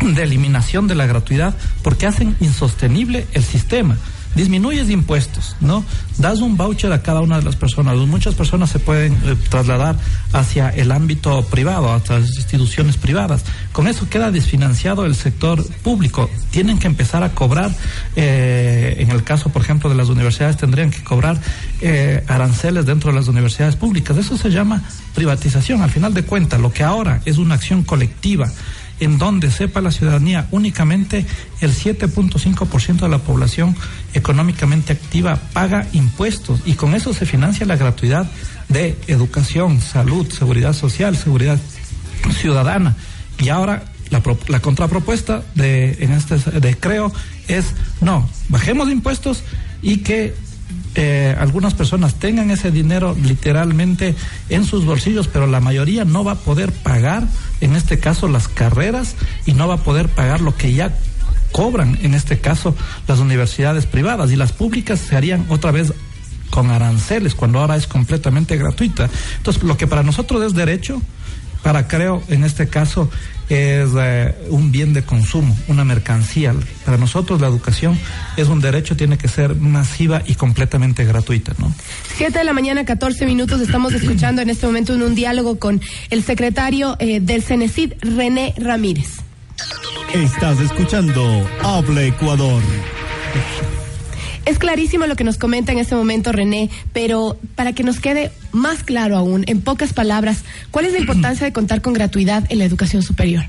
de 0.00 0.22
eliminación 0.22 0.88
de 0.88 0.94
la 0.94 1.04
gratuidad 1.04 1.54
porque 1.82 2.06
hacen 2.06 2.34
insostenible 2.40 3.26
el 3.34 3.44
sistema 3.44 3.98
disminuyes 4.34 4.90
impuestos, 4.90 5.56
¿no? 5.60 5.84
Das 6.18 6.40
un 6.40 6.56
voucher 6.56 6.92
a 6.92 7.02
cada 7.02 7.20
una 7.20 7.38
de 7.38 7.44
las 7.44 7.56
personas. 7.56 7.96
Muchas 7.96 8.34
personas 8.34 8.70
se 8.70 8.78
pueden 8.78 9.12
eh, 9.24 9.36
trasladar 9.48 9.96
hacia 10.32 10.70
el 10.70 10.92
ámbito 10.92 11.44
privado, 11.46 11.92
hacia 11.92 12.18
las 12.18 12.36
instituciones 12.36 12.96
privadas. 12.96 13.44
Con 13.72 13.88
eso 13.88 14.08
queda 14.08 14.30
desfinanciado 14.30 15.04
el 15.04 15.14
sector 15.14 15.64
público. 15.82 16.30
Tienen 16.50 16.78
que 16.78 16.86
empezar 16.86 17.22
a 17.22 17.30
cobrar, 17.30 17.70
eh, 18.16 18.96
en 18.98 19.10
el 19.10 19.24
caso, 19.24 19.50
por 19.50 19.62
ejemplo, 19.62 19.88
de 19.90 19.96
las 19.96 20.08
universidades, 20.08 20.56
tendrían 20.56 20.90
que 20.90 21.02
cobrar 21.02 21.40
eh, 21.80 22.24
aranceles 22.28 22.86
dentro 22.86 23.10
de 23.10 23.18
las 23.18 23.28
universidades 23.28 23.76
públicas. 23.76 24.16
Eso 24.16 24.36
se 24.36 24.50
llama 24.50 24.82
privatización. 25.14 25.82
Al 25.82 25.90
final 25.90 26.14
de 26.14 26.24
cuentas, 26.24 26.60
lo 26.60 26.72
que 26.72 26.82
ahora 26.82 27.20
es 27.24 27.38
una 27.38 27.54
acción 27.54 27.82
colectiva 27.82 28.50
en 29.00 29.18
donde 29.18 29.50
sepa 29.50 29.80
la 29.80 29.90
ciudadanía 29.90 30.48
únicamente 30.50 31.26
el 31.60 31.72
7.5% 31.72 33.00
de 33.00 33.08
la 33.08 33.18
población 33.18 33.76
económicamente 34.14 34.92
activa 34.92 35.36
paga 35.52 35.86
impuestos 35.92 36.60
y 36.64 36.74
con 36.74 36.94
eso 36.94 37.12
se 37.12 37.26
financia 37.26 37.66
la 37.66 37.76
gratuidad 37.76 38.30
de 38.68 38.96
educación, 39.06 39.80
salud, 39.80 40.30
seguridad 40.30 40.72
social, 40.72 41.16
seguridad 41.16 41.58
ciudadana. 42.40 42.96
Y 43.38 43.48
ahora 43.48 43.84
la, 44.48 44.60
contrapropuesta 44.60 45.42
de, 45.54 45.96
en 46.00 46.12
este 46.12 46.36
de 46.36 46.76
creo 46.76 47.12
es 47.48 47.74
no, 48.00 48.28
bajemos 48.48 48.90
impuestos 48.90 49.42
y 49.80 49.98
que 49.98 50.34
eh, 50.94 51.34
algunas 51.38 51.72
personas 51.72 52.16
tengan 52.16 52.50
ese 52.50 52.70
dinero 52.70 53.16
literalmente 53.20 54.14
en 54.50 54.64
sus 54.64 54.84
bolsillos, 54.84 55.26
pero 55.28 55.46
la 55.46 55.60
mayoría 55.60 56.04
no 56.04 56.22
va 56.22 56.32
a 56.32 56.38
poder 56.38 56.70
pagar, 56.70 57.24
en 57.60 57.76
este 57.76 57.98
caso, 57.98 58.28
las 58.28 58.48
carreras 58.48 59.14
y 59.46 59.54
no 59.54 59.68
va 59.68 59.74
a 59.74 59.84
poder 59.84 60.08
pagar 60.08 60.40
lo 60.40 60.54
que 60.54 60.74
ya 60.74 60.94
cobran, 61.50 61.98
en 62.02 62.14
este 62.14 62.38
caso, 62.38 62.74
las 63.08 63.20
universidades 63.20 63.86
privadas 63.86 64.30
y 64.30 64.36
las 64.36 64.52
públicas 64.52 65.00
se 65.00 65.16
harían 65.16 65.46
otra 65.48 65.70
vez 65.70 65.92
con 66.50 66.70
aranceles, 66.70 67.34
cuando 67.34 67.60
ahora 67.60 67.76
es 67.76 67.86
completamente 67.86 68.58
gratuita. 68.58 69.08
Entonces, 69.38 69.62
lo 69.62 69.78
que 69.78 69.86
para 69.86 70.02
nosotros 70.02 70.44
es 70.44 70.52
derecho, 70.52 71.00
para 71.62 71.88
creo, 71.88 72.22
en 72.28 72.44
este 72.44 72.68
caso, 72.68 73.08
es 73.52 73.90
eh, 73.98 74.34
un 74.48 74.72
bien 74.72 74.94
de 74.94 75.02
consumo, 75.02 75.56
una 75.68 75.84
mercancía. 75.84 76.54
Para 76.84 76.96
nosotros 76.96 77.40
la 77.40 77.48
educación 77.48 77.98
es 78.36 78.48
un 78.48 78.60
derecho, 78.60 78.96
tiene 78.96 79.18
que 79.18 79.28
ser 79.28 79.56
masiva 79.56 80.22
y 80.26 80.36
completamente 80.36 81.04
gratuita, 81.04 81.52
¿no? 81.58 81.72
Siete 82.16 82.38
de 82.38 82.44
la 82.44 82.54
mañana, 82.54 82.84
14 82.84 83.26
minutos, 83.26 83.60
estamos 83.60 83.92
escuchando 83.92 84.40
en 84.40 84.50
este 84.50 84.66
momento 84.66 84.94
en 84.94 85.02
un 85.02 85.14
diálogo 85.14 85.58
con 85.58 85.80
el 86.10 86.22
secretario 86.22 86.96
eh, 86.98 87.20
del 87.20 87.42
CENESID, 87.42 87.92
René 88.00 88.54
Ramírez. 88.56 89.18
Estás 90.14 90.60
escuchando 90.60 91.46
Habla 91.62 92.04
Ecuador. 92.04 92.62
Es 94.44 94.58
clarísimo 94.58 95.06
lo 95.06 95.14
que 95.14 95.24
nos 95.24 95.38
comenta 95.38 95.72
en 95.72 95.78
este 95.78 95.94
momento 95.94 96.32
René, 96.32 96.68
pero 96.92 97.38
para 97.54 97.72
que 97.72 97.84
nos 97.84 98.00
quede 98.00 98.32
más 98.50 98.82
claro 98.82 99.16
aún, 99.16 99.44
en 99.46 99.60
pocas 99.60 99.92
palabras, 99.92 100.42
¿cuál 100.70 100.86
es 100.86 100.92
la 100.92 100.98
importancia 100.98 101.46
de 101.46 101.52
contar 101.52 101.80
con 101.80 101.92
gratuidad 101.92 102.44
en 102.48 102.58
la 102.58 102.64
educación 102.64 103.02
superior? 103.02 103.44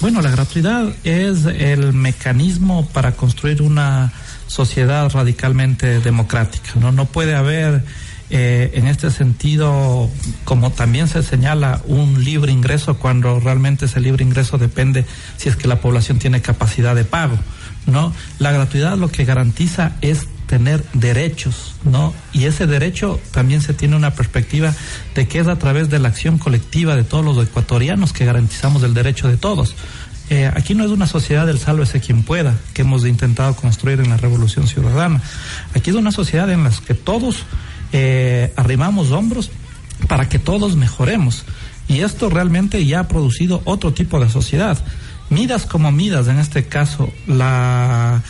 Bueno, 0.00 0.20
la 0.20 0.30
gratuidad 0.30 0.92
es 1.04 1.46
el 1.46 1.94
mecanismo 1.94 2.86
para 2.92 3.12
construir 3.12 3.62
una 3.62 4.12
sociedad 4.46 5.10
radicalmente 5.10 6.00
democrática. 6.00 6.72
No, 6.78 6.92
no 6.92 7.06
puede 7.06 7.34
haber 7.34 7.82
eh, 8.30 8.72
en 8.74 8.86
este 8.86 9.10
sentido, 9.10 10.10
como 10.44 10.72
también 10.72 11.08
se 11.08 11.22
señala, 11.22 11.80
un 11.86 12.24
libre 12.24 12.52
ingreso 12.52 12.98
cuando 12.98 13.38
realmente 13.40 13.86
ese 13.86 14.00
libre 14.00 14.24
ingreso 14.24 14.58
depende 14.58 15.06
si 15.36 15.48
es 15.48 15.56
que 15.56 15.68
la 15.68 15.80
población 15.80 16.18
tiene 16.18 16.42
capacidad 16.42 16.94
de 16.94 17.04
pago. 17.04 17.38
¿No? 17.86 18.12
La 18.38 18.52
gratuidad 18.52 18.96
lo 18.96 19.10
que 19.10 19.24
garantiza 19.24 19.92
es 20.00 20.26
tener 20.46 20.84
derechos, 20.92 21.74
¿no? 21.84 22.12
Y 22.32 22.44
ese 22.44 22.66
derecho 22.66 23.20
también 23.32 23.60
se 23.60 23.74
tiene 23.74 23.96
una 23.96 24.14
perspectiva 24.14 24.74
de 25.14 25.26
que 25.26 25.40
es 25.40 25.48
a 25.48 25.58
través 25.58 25.90
de 25.90 25.98
la 25.98 26.08
acción 26.08 26.38
colectiva 26.38 26.96
de 26.96 27.04
todos 27.04 27.24
los 27.24 27.44
ecuatorianos 27.44 28.12
que 28.12 28.24
garantizamos 28.24 28.82
el 28.82 28.94
derecho 28.94 29.28
de 29.28 29.36
todos. 29.36 29.74
Eh, 30.30 30.50
aquí 30.54 30.74
no 30.74 30.84
es 30.84 30.90
una 30.90 31.06
sociedad 31.06 31.46
del 31.46 31.58
sálvese 31.58 32.00
quien 32.00 32.22
pueda 32.22 32.54
que 32.72 32.82
hemos 32.82 33.04
intentado 33.04 33.54
construir 33.56 34.00
en 34.00 34.10
la 34.10 34.16
Revolución 34.16 34.66
Ciudadana. 34.66 35.20
Aquí 35.74 35.90
es 35.90 35.96
una 35.96 36.12
sociedad 36.12 36.50
en 36.50 36.64
la 36.64 36.70
que 36.70 36.94
todos 36.94 37.44
eh, 37.92 38.52
arrimamos 38.56 39.10
hombros 39.10 39.50
para 40.08 40.28
que 40.28 40.38
todos 40.38 40.76
mejoremos. 40.76 41.44
Y 41.88 42.00
esto 42.00 42.30
realmente 42.30 42.84
ya 42.86 43.00
ha 43.00 43.08
producido 43.08 43.60
otro 43.64 43.92
tipo 43.92 44.18
de 44.18 44.30
sociedad 44.30 44.78
midas 45.30 45.66
como 45.66 45.92
midas, 45.92 46.28
en 46.28 46.38
este 46.38 46.64
caso, 46.64 47.12
la, 47.26 48.22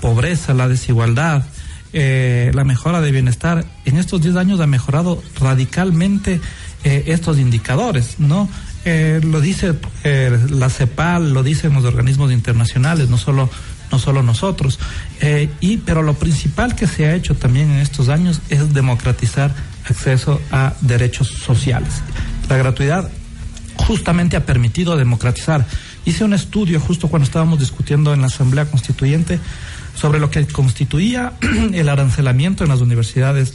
pobreza, 0.00 0.54
la 0.54 0.68
desigualdad, 0.68 1.44
eh, 1.92 2.50
la 2.54 2.64
mejora 2.64 3.00
de 3.00 3.10
bienestar, 3.10 3.64
en 3.84 3.96
estos 3.96 4.22
10 4.22 4.36
años 4.36 4.60
ha 4.60 4.66
mejorado 4.66 5.22
radicalmente 5.38 6.40
eh, 6.84 7.04
estos 7.06 7.38
indicadores, 7.38 8.16
¿no? 8.18 8.48
Eh, 8.84 9.20
lo 9.22 9.40
dice 9.40 9.74
la 10.04 10.70
CEPAL, 10.70 11.34
lo 11.34 11.42
dicen 11.42 11.74
los 11.74 11.84
organismos 11.84 12.32
internacionales, 12.32 13.10
no 13.10 13.18
solo, 13.18 13.50
no 13.92 13.98
solo 13.98 14.22
nosotros. 14.22 14.78
y, 15.60 15.76
pero 15.78 16.02
lo 16.02 16.14
principal 16.14 16.74
que 16.74 16.86
se 16.86 17.06
ha 17.06 17.14
hecho 17.14 17.34
también 17.34 17.70
en 17.70 17.78
estos 17.78 18.08
años 18.08 18.40
es 18.48 18.72
democratizar 18.72 19.54
acceso 19.84 20.40
a 20.50 20.72
derechos 20.80 21.28
sociales. 21.28 22.02
La 22.48 22.56
gratuidad 22.56 23.10
justamente 23.86 24.36
ha 24.36 24.46
permitido 24.46 24.96
democratizar 24.96 25.66
Hice 26.04 26.24
un 26.24 26.32
estudio 26.32 26.80
justo 26.80 27.08
cuando 27.08 27.24
estábamos 27.24 27.58
discutiendo 27.58 28.14
en 28.14 28.20
la 28.20 28.28
Asamblea 28.28 28.64
Constituyente 28.66 29.38
sobre 29.94 30.18
lo 30.18 30.30
que 30.30 30.46
constituía 30.46 31.34
el 31.72 31.88
arancelamiento 31.88 32.64
en 32.64 32.70
las 32.70 32.80
universidades 32.80 33.54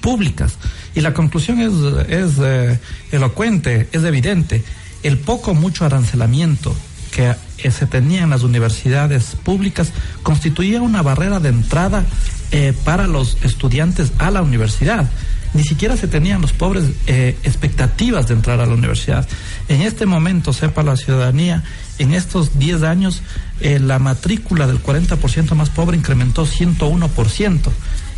públicas. 0.00 0.58
Y 0.94 1.00
la 1.00 1.14
conclusión 1.14 1.60
es, 1.60 1.72
es 2.08 2.32
eh, 2.40 2.78
elocuente, 3.10 3.88
es 3.92 4.04
evidente. 4.04 4.62
El 5.02 5.18
poco 5.18 5.54
mucho 5.54 5.84
arancelamiento 5.84 6.76
que 7.10 7.34
se 7.70 7.86
tenía 7.86 8.22
en 8.22 8.30
las 8.30 8.42
universidades 8.42 9.36
públicas 9.42 9.92
constituía 10.22 10.80
una 10.80 11.02
barrera 11.02 11.40
de 11.40 11.50
entrada 11.50 12.04
eh, 12.50 12.72
para 12.84 13.06
los 13.06 13.36
estudiantes 13.42 14.12
a 14.18 14.30
la 14.30 14.42
universidad 14.42 15.10
ni 15.54 15.64
siquiera 15.64 15.96
se 15.96 16.08
tenían 16.08 16.40
los 16.40 16.52
pobres 16.52 16.84
eh, 17.06 17.36
expectativas 17.42 18.28
de 18.28 18.34
entrar 18.34 18.60
a 18.60 18.66
la 18.66 18.74
universidad. 18.74 19.28
En 19.68 19.82
este 19.82 20.06
momento, 20.06 20.52
sepa 20.52 20.82
la 20.82 20.96
ciudadanía, 20.96 21.62
en 21.98 22.14
estos 22.14 22.58
10 22.58 22.82
años 22.82 23.22
eh, 23.60 23.78
la 23.78 23.98
matrícula 23.98 24.66
del 24.66 24.82
40% 24.82 25.54
más 25.54 25.70
pobre 25.70 25.96
incrementó 25.96 26.46
101%. 26.46 27.60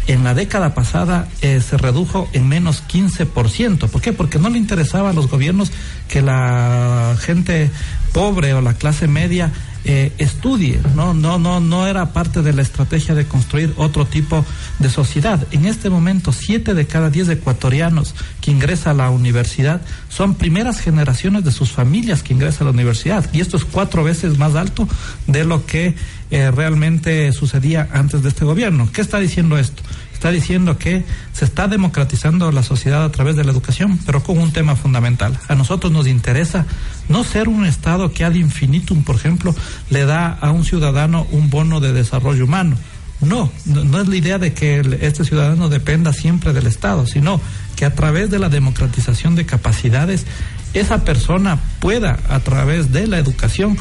En 0.07 0.23
la 0.23 0.35
década 0.35 0.75
pasada 0.75 1.29
eh, 1.41 1.61
se 1.61 1.79
redujo 1.79 2.29
en 2.33 2.47
menos 2.47 2.83
15%. 2.87 3.89
¿Por 3.89 4.01
qué? 4.03 4.13
Porque 4.13 4.39
no 4.39 4.51
le 4.51 4.59
interesaba 4.59 5.11
a 5.11 5.13
los 5.15 5.29
gobiernos 5.29 5.73
que 6.09 6.21
la 6.21 7.17
gente 7.19 7.71
pobre 8.13 8.53
o 8.53 8.61
la 8.61 8.75
clase 8.75 9.09
media 9.09 9.51
eh, 9.85 10.13
estudie, 10.19 10.81
no, 10.95 11.13
no, 11.13 11.39
no, 11.39 11.61
no 11.61 11.87
era 11.87 12.13
parte 12.13 12.41
de 12.41 12.53
la 12.53 12.63
estrategia 12.63 13.15
de 13.15 13.27
construir 13.27 13.75
otro 13.77 14.07
tipo 14.07 14.45
de 14.79 14.89
sociedad. 14.89 15.47
En 15.51 15.67
este 15.67 15.91
momento, 15.91 16.33
siete 16.33 16.73
de 16.73 16.87
cada 16.87 17.11
diez 17.11 17.29
ecuatorianos 17.29 18.15
que 18.41 18.51
ingresan 18.51 19.01
a 19.01 19.05
la 19.05 19.11
universidad 19.11 19.83
son 20.09 20.37
primeras 20.37 20.81
generaciones 20.81 21.45
de 21.45 21.53
sus 21.53 21.71
familias 21.71 22.23
que 22.23 22.33
ingresan 22.33 22.63
a 22.63 22.71
la 22.71 22.75
universidad. 22.75 23.29
Y 23.33 23.41
esto 23.41 23.57
es 23.57 23.65
cuatro 23.65 24.05
veces 24.05 24.39
más 24.39 24.55
alto 24.55 24.89
de 25.27 25.45
lo 25.45 25.67
que 25.67 25.95
eh, 26.31 26.51
realmente 26.51 27.31
sucedía 27.33 27.89
antes 27.93 28.23
de 28.23 28.31
este 28.31 28.45
gobierno. 28.45 28.89
¿Qué 28.93 29.01
está 29.01 29.19
diciendo 29.19 29.59
esto? 29.59 29.83
Está 30.15 30.31
diciendo 30.31 30.79
que 30.79 31.05
se 31.33 31.45
está 31.45 31.69
democratizando 31.69 32.51
la 32.51 32.63
sociedad 32.63 33.05
a 33.05 33.13
través 33.13 33.37
de 33.37 33.45
la 33.45 33.53
educación, 33.53 33.99
pero 34.07 34.23
con 34.23 34.39
un 34.39 34.53
tema 34.53 34.77
fundamental. 34.77 35.39
A 35.49 35.55
nosotros 35.55 35.93
nos 35.93 36.07
interesa 36.07 36.65
no 37.09 37.25
ser 37.25 37.49
un 37.49 37.67
Estado 37.67 38.13
que 38.13 38.25
ad 38.25 38.35
infinitum, 38.35 39.05
por 39.05 39.17
ejemplo, 39.17 39.55
le 39.91 40.07
da 40.07 40.29
a 40.29 40.51
un 40.51 40.65
ciudadano 40.65 41.27
un 41.31 41.51
bono 41.51 41.81
de 41.81 41.93
desarrollo 41.93 42.45
humano. 42.45 42.77
No, 43.21 43.51
no, 43.65 44.01
es 44.01 44.09
la 44.09 44.17
idea 44.17 44.39
de 44.39 44.55
que 44.55 44.99
este 45.01 45.25
ciudadano 45.25 45.69
dependa 45.69 46.13
siempre 46.13 46.53
del 46.53 46.67
Estado, 46.67 47.07
sino 47.07 47.41
que 47.77 47.85
a 47.85 47.95
través 47.95 48.31
de 48.31 48.39
la 48.39 48.49
democratización 48.49 49.35
de 49.35 49.47
capacidades, 49.47 50.27
esa 50.75 51.05
persona 51.05 51.59
pueda, 51.81 52.19
a 52.29 52.41
través 52.41 52.93
de 52.93 53.07
la 53.07 53.19
educación, 53.19 53.77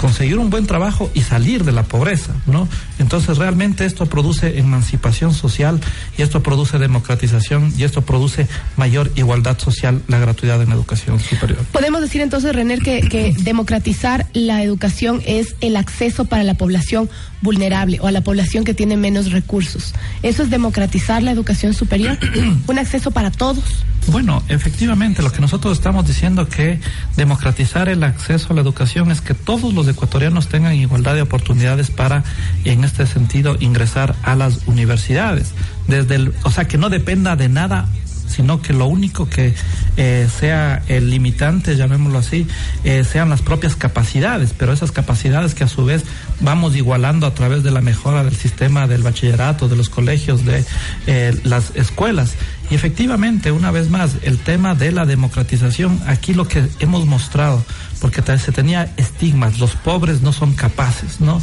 conseguir 0.00 0.38
un 0.38 0.50
buen 0.50 0.66
trabajo 0.66 1.10
y 1.14 1.22
salir 1.22 1.64
de 1.64 1.72
la 1.72 1.82
pobreza, 1.84 2.32
¿no? 2.46 2.68
Entonces 2.98 3.38
realmente 3.38 3.84
esto 3.84 4.06
produce 4.06 4.58
emancipación 4.58 5.34
social 5.34 5.80
y 6.16 6.22
esto 6.22 6.42
produce 6.42 6.78
democratización 6.78 7.72
y 7.76 7.84
esto 7.84 8.02
produce 8.02 8.48
mayor 8.76 9.10
igualdad 9.16 9.58
social, 9.58 10.02
la 10.08 10.18
gratuidad 10.18 10.62
en 10.62 10.70
la 10.70 10.74
educación 10.74 11.20
superior. 11.20 11.58
Podemos 11.72 12.00
decir 12.00 12.20
entonces, 12.20 12.54
René, 12.54 12.78
que, 12.78 13.00
que 13.02 13.34
democratizar 13.38 14.26
la 14.32 14.62
educación 14.62 15.22
es 15.26 15.56
el 15.60 15.76
acceso 15.76 16.24
para 16.24 16.44
la 16.44 16.54
población 16.54 17.08
vulnerable 17.42 17.98
o 18.00 18.06
a 18.06 18.12
la 18.12 18.22
población 18.22 18.64
que 18.64 18.72
tiene 18.72 18.96
menos 18.96 19.32
recursos. 19.32 19.94
¿Eso 20.22 20.44
es 20.44 20.50
democratizar 20.50 21.22
la 21.22 21.32
educación 21.32 21.74
superior? 21.74 22.18
¿Un 22.66 22.78
acceso 22.78 23.10
para 23.10 23.30
todos? 23.30 23.64
Bueno, 24.08 24.42
efectivamente, 24.48 25.22
lo 25.22 25.30
que 25.30 25.40
nosotros 25.40 25.74
estamos 25.78 26.06
diciendo 26.06 26.48
que 26.48 26.80
democratizar 27.16 27.88
el 27.88 28.02
acceso 28.02 28.48
a 28.52 28.56
la 28.56 28.62
educación 28.62 29.10
es 29.10 29.20
que 29.20 29.34
todos 29.34 29.61
los 29.70 29.86
ecuatorianos 29.86 30.48
tengan 30.48 30.74
igualdad 30.74 31.14
de 31.14 31.22
oportunidades 31.22 31.90
para, 31.90 32.24
en 32.64 32.84
este 32.84 33.06
sentido, 33.06 33.56
ingresar 33.60 34.16
a 34.22 34.34
las 34.34 34.66
universidades. 34.66 35.52
Desde 35.86 36.16
el, 36.16 36.34
o 36.42 36.50
sea, 36.50 36.66
que 36.66 36.78
no 36.78 36.90
dependa 36.90 37.36
de 37.36 37.48
nada 37.48 37.88
sino 38.32 38.62
que 38.62 38.72
lo 38.72 38.86
único 38.86 39.28
que 39.28 39.54
eh, 39.96 40.28
sea 40.40 40.82
el 40.88 41.10
limitante, 41.10 41.76
llamémoslo 41.76 42.18
así, 42.18 42.46
eh, 42.82 43.04
sean 43.04 43.28
las 43.28 43.42
propias 43.42 43.76
capacidades, 43.76 44.54
pero 44.56 44.72
esas 44.72 44.90
capacidades 44.90 45.54
que 45.54 45.64
a 45.64 45.68
su 45.68 45.84
vez 45.84 46.02
vamos 46.40 46.74
igualando 46.74 47.26
a 47.26 47.34
través 47.34 47.62
de 47.62 47.70
la 47.70 47.80
mejora 47.80 48.24
del 48.24 48.34
sistema 48.34 48.86
del 48.86 49.02
bachillerato, 49.02 49.68
de 49.68 49.76
los 49.76 49.90
colegios, 49.90 50.44
de 50.44 50.64
eh, 51.06 51.38
las 51.44 51.72
escuelas. 51.76 52.34
Y 52.72 52.74
efectivamente, 52.74 53.52
una 53.52 53.70
vez 53.70 53.90
más, 53.90 54.16
el 54.22 54.38
tema 54.38 54.74
de 54.74 54.92
la 54.92 55.04
democratización, 55.04 56.00
aquí 56.06 56.32
lo 56.32 56.48
que 56.48 56.66
hemos 56.78 57.04
mostrado, 57.04 57.62
porque 58.00 58.22
se 58.38 58.50
tenía 58.50 58.90
estigmas, 58.96 59.58
los 59.58 59.76
pobres 59.76 60.22
no 60.22 60.32
son 60.32 60.54
capaces, 60.54 61.20
¿no? 61.20 61.42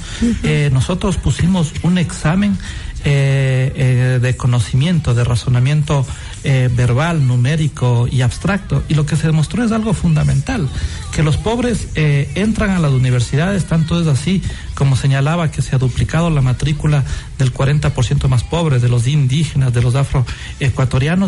nosotros 0.72 1.18
pusimos 1.18 1.72
un 1.84 2.00
examen 2.00 2.58
de 3.04 4.36
conocimiento, 4.38 5.14
de 5.14 5.24
razonamiento 5.24 6.04
eh, 6.46 6.70
verbal, 6.74 7.28
numérico 7.28 8.08
y 8.10 8.22
abstracto. 8.22 8.82
Y 8.88 8.94
lo 8.94 9.06
que 9.06 9.18
se 9.18 9.28
demostró 9.28 9.62
es 9.62 9.74
algo 9.74 9.94
fundamental, 9.94 10.70
que 11.12 11.22
los 11.22 11.36
pobres 11.36 11.90
eh, 11.96 12.32
entran 12.36 12.70
a 12.70 12.80
las 12.80 12.94
universidades, 12.94 13.66
tanto 13.66 14.00
es 14.00 14.08
así 14.08 14.42
como 14.74 14.96
señalaba 14.96 15.52
que 15.52 15.62
se 15.62 15.76
ha 15.76 15.80
duplicado 15.80 16.30
la 16.30 16.40
matrícula 16.40 17.04
del 17.38 17.54
40% 17.54 18.30
más 18.30 18.46
pobres, 18.46 18.82
de 18.82 18.88
los 18.88 19.06
indígenas, 19.06 19.74
de 19.74 19.82
los 19.82 19.96
afroecuatorianos, 19.96 21.19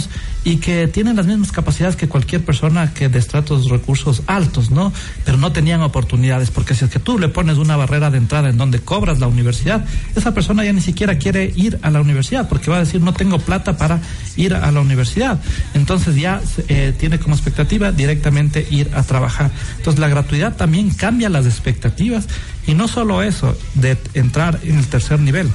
y 0.44 0.58
que 0.58 0.88
tienen 0.88 1.16
las 1.16 1.26
mismas 1.26 1.52
capacidades 1.52 1.96
que 1.96 2.08
cualquier 2.08 2.44
persona 2.44 2.94
que 2.94 3.10
de 3.10 3.20
estratos 3.20 3.70
recursos 3.70 4.24
altos, 4.28 4.72
¿no? 4.72 4.92
Pero 5.26 5.38
no 5.38 5.52
tenían 5.52 5.82
oportunidades, 5.82 6.52
porque 6.52 6.74
si 6.74 6.86
es 6.86 6.92
que 6.92 7.00
tú 7.00 7.20
le 7.20 7.28
pones 7.30 7.58
una 7.58 7.76
barrera 7.76 8.10
de 8.10 8.18
entrada 8.18 8.50
en 8.50 8.58
donde 8.58 8.80
cobras 8.80 9.20
la 9.20 9.28
universidad, 9.28 9.86
esa 10.16 10.34
persona 10.34 10.64
ya 10.64 10.74
ni 10.74 10.82
siquiera 10.82 11.18
quiere 11.18 11.52
ir 11.56 11.80
a 11.82 11.90
la 11.90 12.02
universidad, 12.02 12.48
porque 12.48 12.72
va 12.72 12.78
a 12.78 12.82
decir, 12.82 13.02
no 13.02 13.14
tengo 13.14 13.40
plata 13.40 13.78
para 13.78 14.00
ir 14.36 14.54
a 14.54 14.72
la 14.72 14.80
universidad. 14.80 15.40
Entonces 15.74 16.16
ya 16.16 16.42
eh, 16.68 16.94
tiene 16.98 17.20
como 17.20 17.36
expectativa 17.36 17.92
directamente 17.92 18.66
ir 18.70 18.90
a 18.96 19.04
trabajar. 19.04 19.52
Entonces 19.78 20.00
la 20.00 20.08
gratuidad 20.08 20.56
también 20.56 20.90
cambia 20.92 21.30
las 21.30 21.46
expectativas 21.46 22.28
y 22.68 22.74
no 22.74 22.88
solo 22.88 23.24
eso, 23.24 23.58
de 23.76 23.98
entrar 24.14 24.60
en 24.64 24.78
el 24.78 24.88
tercer 24.88 25.20
nivel, 25.20 25.50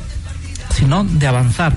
sino 0.74 1.04
de 1.04 1.26
avanzar 1.26 1.76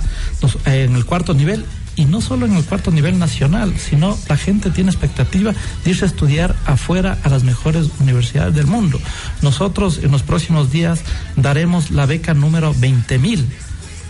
en 0.65 0.95
el 0.95 1.05
cuarto 1.05 1.33
nivel 1.33 1.65
y 1.99 2.05
no 2.05 2.21
solo 2.21 2.45
en 2.45 2.55
el 2.55 2.63
cuarto 2.63 2.91
nivel 2.91 3.19
nacional, 3.19 3.77
sino 3.77 4.17
la 4.29 4.37
gente 4.37 4.71
tiene 4.71 4.89
expectativa 4.89 5.53
de 5.83 5.89
irse 5.91 6.05
a 6.05 6.07
estudiar 6.07 6.55
afuera 6.65 7.17
a 7.23 7.29
las 7.29 7.43
mejores 7.43 7.89
universidades 7.99 8.55
del 8.55 8.67
mundo. 8.67 9.01
Nosotros 9.41 9.99
en 10.01 10.11
los 10.11 10.23
próximos 10.23 10.71
días 10.71 11.01
daremos 11.35 11.91
la 11.91 12.05
beca 12.05 12.33
número 12.33 12.73
20 12.73 13.19
mil 13.19 13.45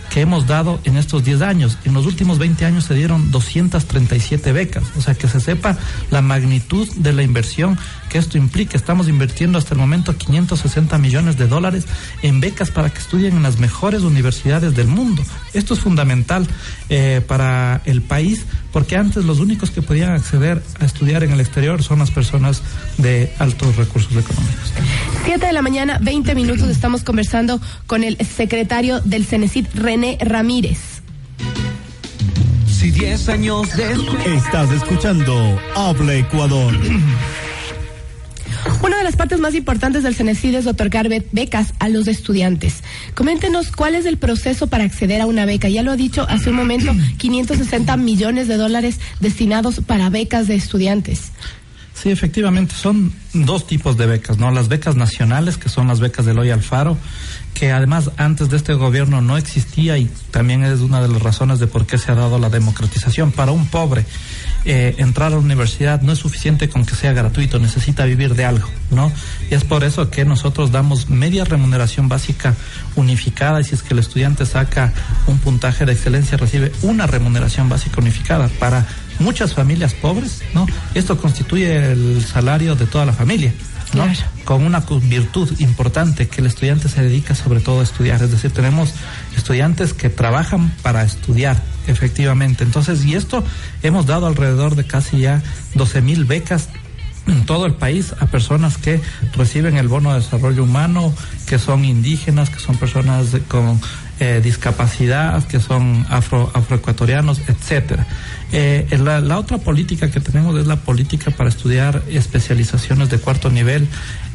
que 0.10 0.22
hemos 0.22 0.48
dado 0.48 0.80
en 0.84 0.98
estos 0.98 1.24
10 1.24 1.42
años. 1.42 1.78
En 1.86 1.94
los 1.94 2.06
últimos 2.06 2.40
20 2.40 2.66
años 2.66 2.86
se 2.86 2.94
dieron 2.94 3.32
237 3.32 4.52
becas, 4.52 4.84
o 4.98 5.02
sea, 5.02 5.16
que 5.16 5.28
se 5.28 5.40
sepa 5.40 5.78
la 6.12 6.22
magnitud 6.22 6.88
de 6.96 7.14
la 7.14 7.24
inversión 7.24 7.78
que 8.10 8.18
esto 8.18 8.38
implica. 8.38 8.76
Estamos 8.76 9.08
invirtiendo 9.08 9.58
hasta 9.58 9.74
el 9.74 9.80
momento 9.80 10.16
560 10.18 10.98
millones 10.98 11.38
de 11.38 11.48
dólares 11.48 11.86
en 12.22 12.40
becas 12.40 12.72
para 12.72 12.90
que 12.90 13.00
estudien 13.00 13.38
en 13.38 13.44
las 13.44 13.60
mejores 13.60 14.02
universidades 14.02 14.76
del 14.76 14.88
mundo. 14.88 15.24
Esto 15.54 15.74
es 15.74 15.80
fundamental 15.80 16.48
eh, 16.90 17.22
para 17.26 17.82
el 17.86 18.02
país 18.02 18.46
porque 18.72 18.96
antes 18.96 19.26
los 19.26 19.40
únicos 19.40 19.72
que 19.72 19.82
podían 19.82 20.12
acceder 20.12 20.62
a 20.80 20.86
estudiar 20.86 21.24
en 21.24 21.32
el 21.32 21.40
exterior 21.40 21.84
son 21.84 22.00
las 22.00 22.12
personas 22.12 22.62
de 22.98 23.34
altos 23.40 23.76
recursos 23.76 24.12
económicos. 24.12 24.74
Siete 25.26 25.48
de 25.48 25.54
la 25.54 25.62
mañana, 25.62 26.00
20 26.02 26.36
minutos, 26.36 26.68
estamos 26.70 27.04
conversando 27.04 27.60
con 27.88 28.04
el 28.04 28.18
secretario 28.26 29.00
del 29.02 29.26
CENESID, 29.26 29.68
René 29.74 30.18
Ramírez. 30.22 30.80
Si 32.68 32.92
10 32.92 33.30
años 33.30 33.76
después... 33.76 34.26
Estás 34.26 34.72
escuchando 34.72 35.60
Habla 35.76 36.16
Ecuador. 36.16 36.74
Una 38.84 38.98
de 38.98 39.04
las 39.04 39.16
partes 39.16 39.40
más 39.40 39.56
importantes 39.56 40.04
del 40.04 40.16
CENESID 40.16 40.56
es 40.56 40.68
otorgar 40.68 41.10
becas 41.32 41.74
a 41.80 41.90
los 41.90 42.08
estudiantes. 42.08 42.84
Coméntenos 43.16 43.72
cuál 43.72 43.96
es 43.96 44.06
el 44.06 44.18
proceso 44.18 44.68
para 44.68 44.84
acceder 44.84 45.22
a 45.22 45.26
una 45.26 45.46
beca. 45.46 45.70
Ya 45.70 45.84
lo 45.84 45.92
ha 45.92 45.96
dicho 45.96 46.26
hace 46.30 46.50
un 46.50 46.56
momento, 46.56 46.94
560 47.18 47.98
millones 47.98 48.48
de 48.48 48.58
dólares 48.58 49.00
destinados 49.20 49.82
para 49.86 50.10
becas 50.10 50.48
de 50.48 50.56
estudiantes. 50.56 51.32
Sí, 52.02 52.12
efectivamente, 52.12 52.76
son 52.76 53.12
dos 53.34 53.68
tipos 53.68 53.98
de 53.98 54.06
becas, 54.06 54.38
¿no? 54.38 54.52
Las 54.52 54.70
becas 54.70 54.96
nacionales, 54.96 55.58
que 55.58 55.68
son 55.68 55.90
las 55.90 56.00
becas 56.00 56.26
del 56.26 56.40
Hoy 56.40 56.50
Alfaro, 56.50 56.98
que 57.54 57.74
además 57.74 58.12
antes 58.16 58.50
de 58.50 58.56
este 58.56 58.74
gobierno 58.74 59.20
no 59.20 59.36
existía 59.36 59.98
y 59.98 60.10
también 60.32 60.64
es 60.64 60.80
una 60.80 61.02
de 61.02 61.10
las 61.10 61.22
razones 61.22 61.60
de 61.60 61.68
por 61.68 61.86
qué 61.86 61.98
se 61.98 62.14
ha 62.14 62.16
dado 62.16 62.40
la 62.40 62.50
democratización. 62.50 63.34
Para 63.34 63.52
un 63.52 63.68
pobre, 63.68 64.06
eh, 64.64 64.96
entrar 64.98 65.28
a 65.28 65.32
la 65.32 65.40
universidad 65.40 66.02
no 66.02 66.14
es 66.14 66.20
suficiente 66.20 66.70
con 66.70 66.86
que 66.86 66.96
sea 66.96 67.12
gratuito, 67.12 67.60
necesita 67.60 68.06
vivir 68.06 68.34
de 68.34 68.46
algo, 68.46 68.70
¿no? 68.92 69.12
Y 69.52 69.56
es 69.56 69.66
por 69.66 69.84
eso 69.84 70.10
que 70.10 70.24
nosotros 70.24 70.72
damos 70.72 71.10
media 71.10 71.44
remuneración 71.44 72.08
básica 72.08 72.56
unificada 72.96 73.60
y 73.60 73.66
si 73.66 73.76
es 73.76 73.84
que 73.84 73.94
el 73.94 74.00
estudiante 74.00 74.46
saca 74.46 74.94
un 75.28 75.40
puntaje 75.40 75.86
de 75.86 75.92
excelencia 75.92 76.38
recibe 76.38 76.72
una 76.82 77.08
remuneración 77.08 77.68
básica 77.68 78.00
unificada 78.00 78.48
para 78.58 78.88
muchas 79.20 79.54
familias 79.54 79.94
pobres, 79.94 80.42
¿no? 80.54 80.66
Esto 80.94 81.18
constituye 81.18 81.92
el 81.92 82.24
salario 82.26 82.76
de 82.76 82.86
toda 82.86 83.06
la 83.06 83.14
familia. 83.14 83.54
¿no? 83.94 84.06
Con 84.46 84.64
una 84.66 84.82
virtud 85.02 85.60
importante 85.60 86.28
que 86.28 86.42
el 86.42 86.48
estudiante 86.48 86.90
se 86.90 87.02
dedica 87.02 87.36
sobre 87.36 87.60
todo 87.60 87.80
a 87.80 87.84
estudiar. 87.84 88.22
Es 88.22 88.32
decir, 88.32 88.52
tenemos 88.52 88.94
estudiantes 89.36 89.94
que 89.94 90.10
trabajan 90.10 90.72
para 90.82 91.04
estudiar, 91.04 91.62
efectivamente. 91.88 92.64
Entonces, 92.64 93.04
y 93.06 93.16
esto 93.16 93.44
hemos 93.82 94.06
dado 94.06 94.28
alrededor 94.28 94.76
de 94.76 94.86
casi 94.86 95.20
ya 95.20 95.42
12 95.76 96.02
mil 96.02 96.26
becas 96.26 96.70
en 97.28 97.46
todo 97.46 97.66
el 97.66 97.74
país 97.76 98.14
a 98.20 98.26
personas 98.28 98.78
que 98.78 99.02
reciben 99.36 99.78
el 99.78 99.88
bono 99.88 100.14
de 100.14 100.20
desarrollo 100.20 100.64
humano, 100.64 101.14
que 101.48 101.60
son 101.60 101.86
indígenas, 101.86 102.50
que 102.50 102.60
son 102.60 102.78
personas 102.78 103.28
con 103.48 103.80
eh, 104.20 104.42
discapacidad, 104.44 105.44
que 105.48 105.60
son 105.60 106.06
afro, 106.10 106.52
afroecuatorianos, 106.54 107.42
etcétera. 107.48 108.06
Eh, 108.52 108.88
la, 109.04 109.22
la, 109.22 109.38
otra 109.38 109.60
política 109.60 110.10
que 110.10 110.20
tenemos 110.20 110.60
es 110.60 110.68
la 110.68 110.78
política 110.78 111.32
para 111.32 111.50
estudiar 111.50 112.02
especializaciones 112.10 113.10
de 113.10 113.20
cuarto 113.20 113.50
nivel, 113.50 113.88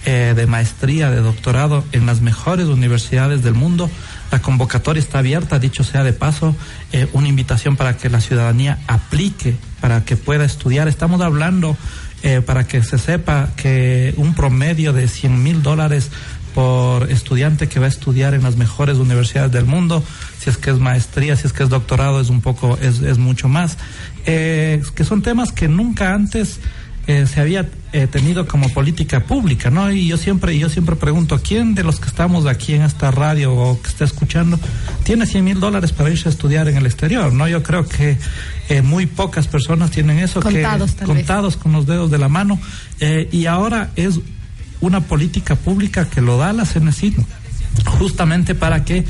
eh, 0.06 0.34
de 0.36 0.46
maestría, 0.46 1.10
de 1.10 1.22
doctorado 1.22 1.82
en 1.92 2.04
las 2.04 2.20
mejores 2.20 2.66
universidades 2.66 3.42
del 3.42 3.54
mundo. 3.54 3.90
La 4.30 4.42
convocatoria 4.42 5.00
está 5.00 5.20
abierta, 5.20 5.58
dicho 5.58 5.82
sea 5.82 6.04
de 6.04 6.12
paso, 6.12 6.54
eh, 6.92 7.08
una 7.14 7.28
invitación 7.28 7.76
para 7.76 7.96
que 7.96 8.10
la 8.10 8.20
ciudadanía 8.20 8.78
aplique, 8.86 9.56
para 9.80 10.04
que 10.04 10.16
pueda 10.16 10.44
estudiar. 10.44 10.88
Estamos 10.88 11.22
hablando, 11.22 11.74
eh, 12.22 12.42
para 12.44 12.66
que 12.66 12.82
se 12.82 12.98
sepa, 12.98 13.48
que 13.56 14.12
un 14.18 14.34
promedio 14.34 14.92
de 14.92 15.08
100 15.08 15.42
mil 15.42 15.62
dólares 15.62 16.10
por 16.54 17.10
estudiante 17.10 17.68
que 17.68 17.80
va 17.80 17.86
a 17.86 17.88
estudiar 17.88 18.34
en 18.34 18.42
las 18.42 18.56
mejores 18.56 18.96
universidades 18.98 19.52
del 19.52 19.66
mundo, 19.66 20.02
si 20.38 20.50
es 20.50 20.56
que 20.56 20.70
es 20.70 20.78
maestría, 20.78 21.36
si 21.36 21.46
es 21.46 21.52
que 21.52 21.64
es 21.64 21.68
doctorado, 21.68 22.20
es 22.20 22.30
un 22.30 22.40
poco, 22.40 22.78
es, 22.80 23.00
es 23.00 23.18
mucho 23.18 23.48
más, 23.48 23.76
eh, 24.26 24.82
que 24.94 25.04
son 25.04 25.22
temas 25.22 25.52
que 25.52 25.68
nunca 25.68 26.14
antes 26.14 26.60
eh, 27.06 27.26
se 27.26 27.40
había 27.40 27.68
eh, 27.92 28.06
tenido 28.06 28.46
como 28.48 28.68
política 28.70 29.20
pública, 29.20 29.70
¿no? 29.70 29.92
Y 29.92 30.08
yo 30.08 30.16
siempre, 30.16 30.58
yo 30.58 30.68
siempre 30.68 30.96
pregunto, 30.96 31.38
¿quién 31.42 31.74
de 31.74 31.84
los 31.84 32.00
que 32.00 32.08
estamos 32.08 32.46
aquí 32.46 32.74
en 32.74 32.82
esta 32.82 33.10
radio 33.10 33.54
o 33.54 33.80
que 33.80 33.88
está 33.88 34.04
escuchando 34.04 34.58
tiene 35.04 35.26
100 35.26 35.44
mil 35.44 35.60
dólares 35.60 35.92
para 35.92 36.10
irse 36.10 36.28
a 36.28 36.32
estudiar 36.32 36.66
en 36.68 36.76
el 36.76 36.86
exterior, 36.86 37.32
¿no? 37.32 37.46
Yo 37.46 37.62
creo 37.62 37.86
que 37.86 38.16
eh, 38.70 38.80
muy 38.80 39.04
pocas 39.06 39.46
personas 39.46 39.90
tienen 39.90 40.18
eso, 40.18 40.40
contados, 40.40 40.92
que, 40.92 41.04
contados 41.04 41.56
con 41.58 41.72
los 41.72 41.86
dedos 41.86 42.10
de 42.10 42.18
la 42.18 42.28
mano, 42.28 42.58
eh, 43.00 43.28
y 43.30 43.46
ahora 43.46 43.90
es 43.96 44.20
una 44.84 45.00
política 45.00 45.56
pública 45.56 46.08
que 46.08 46.20
lo 46.20 46.38
da 46.38 46.52
la 46.52 46.64
CNCIT 46.64 47.18
justamente 47.84 48.54
para 48.54 48.84
que 48.84 49.04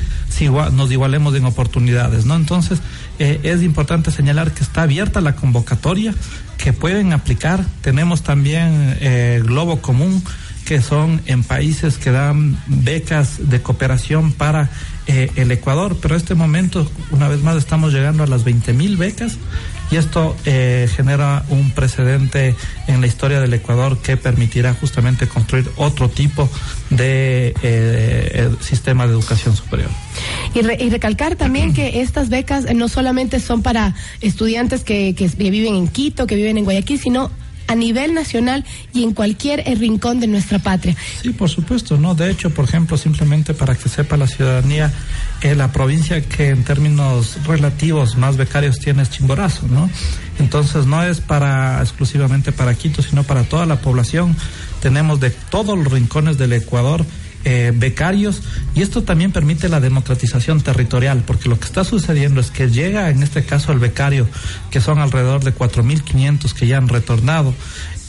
nos 0.72 0.90
igualemos 0.90 1.34
en 1.34 1.44
oportunidades, 1.44 2.24
¿no? 2.26 2.34
Entonces, 2.34 2.80
eh, 3.18 3.40
es 3.42 3.62
importante 3.62 4.10
señalar 4.10 4.52
que 4.52 4.64
está 4.64 4.82
abierta 4.82 5.20
la 5.20 5.36
convocatoria, 5.36 6.14
que 6.56 6.72
pueden 6.72 7.12
aplicar. 7.12 7.64
Tenemos 7.82 8.22
también 8.22 8.96
eh, 9.00 9.42
Globo 9.44 9.80
Común, 9.80 10.22
que 10.64 10.80
son 10.80 11.20
en 11.26 11.44
países 11.44 11.98
que 11.98 12.10
dan 12.10 12.58
becas 12.66 13.50
de 13.50 13.60
cooperación 13.60 14.32
para 14.32 14.70
eh, 15.06 15.30
el 15.36 15.50
Ecuador, 15.50 15.98
pero 16.00 16.14
en 16.14 16.20
este 16.20 16.34
momento, 16.34 16.90
una 17.10 17.28
vez 17.28 17.42
más, 17.42 17.56
estamos 17.56 17.92
llegando 17.92 18.22
a 18.22 18.26
las 18.26 18.44
20 18.44 18.72
mil 18.72 18.96
becas 18.96 19.36
y 19.94 19.96
esto 19.96 20.34
eh, 20.44 20.88
genera 20.92 21.44
un 21.50 21.70
precedente 21.70 22.56
en 22.88 23.00
la 23.00 23.06
historia 23.06 23.38
del 23.38 23.54
Ecuador 23.54 23.96
que 23.98 24.16
permitirá 24.16 24.74
justamente 24.74 25.28
construir 25.28 25.70
otro 25.76 26.08
tipo 26.08 26.50
de 26.90 27.50
eh, 27.50 27.54
eh, 27.62 28.50
sistema 28.58 29.06
de 29.06 29.12
educación 29.12 29.54
superior. 29.54 29.88
Y, 30.52 30.62
re, 30.62 30.78
y, 30.80 30.90
recalcar 30.90 31.36
también 31.36 31.72
que 31.72 32.00
estas 32.00 32.28
becas 32.28 32.74
no 32.74 32.88
solamente 32.88 33.38
son 33.38 33.62
para 33.62 33.94
estudiantes 34.20 34.82
que, 34.82 35.14
que 35.14 35.28
viven 35.28 35.76
en 35.76 35.86
Quito, 35.86 36.26
que 36.26 36.34
viven 36.34 36.58
en 36.58 36.64
Guayaquil, 36.64 36.98
sino 36.98 37.30
a 37.74 37.76
nivel 37.76 38.14
nacional 38.14 38.64
y 38.92 39.02
en 39.02 39.12
cualquier 39.12 39.64
rincón 39.78 40.20
de 40.20 40.28
nuestra 40.28 40.60
patria. 40.60 40.96
Sí, 41.20 41.30
por 41.30 41.50
supuesto, 41.50 41.96
¿no? 41.96 42.14
De 42.14 42.30
hecho, 42.30 42.50
por 42.50 42.64
ejemplo, 42.64 42.96
simplemente 42.96 43.52
para 43.52 43.74
que 43.74 43.88
sepa 43.88 44.16
la 44.16 44.28
ciudadanía, 44.28 44.92
eh, 45.42 45.56
la 45.56 45.72
provincia 45.72 46.20
que 46.22 46.50
en 46.50 46.62
términos 46.62 47.36
relativos 47.46 48.16
más 48.16 48.36
becarios 48.36 48.78
tiene 48.78 49.02
es 49.02 49.10
Chimborazo, 49.10 49.66
¿no? 49.66 49.90
Entonces 50.38 50.86
no 50.86 51.02
es 51.02 51.20
para 51.20 51.80
exclusivamente 51.80 52.52
para 52.52 52.74
Quito, 52.74 53.02
sino 53.02 53.24
para 53.24 53.42
toda 53.42 53.66
la 53.66 53.80
población. 53.80 54.36
Tenemos 54.80 55.18
de 55.18 55.30
todos 55.30 55.76
los 55.76 55.92
rincones 55.92 56.38
del 56.38 56.52
Ecuador 56.52 57.04
eh, 57.44 57.72
becarios 57.74 58.42
y 58.74 58.82
esto 58.82 59.02
también 59.02 59.32
permite 59.32 59.68
la 59.68 59.80
democratización 59.80 60.60
territorial, 60.60 61.22
porque 61.26 61.48
lo 61.48 61.58
que 61.58 61.66
está 61.66 61.84
sucediendo 61.84 62.40
es 62.40 62.50
que 62.50 62.70
llega 62.70 63.10
en 63.10 63.22
este 63.22 63.44
caso 63.44 63.72
el 63.72 63.78
becario, 63.78 64.26
que 64.70 64.80
son 64.80 64.98
alrededor 64.98 65.44
de 65.44 65.54
4.500 65.54 66.52
que 66.52 66.66
ya 66.66 66.78
han 66.78 66.88
retornado, 66.88 67.54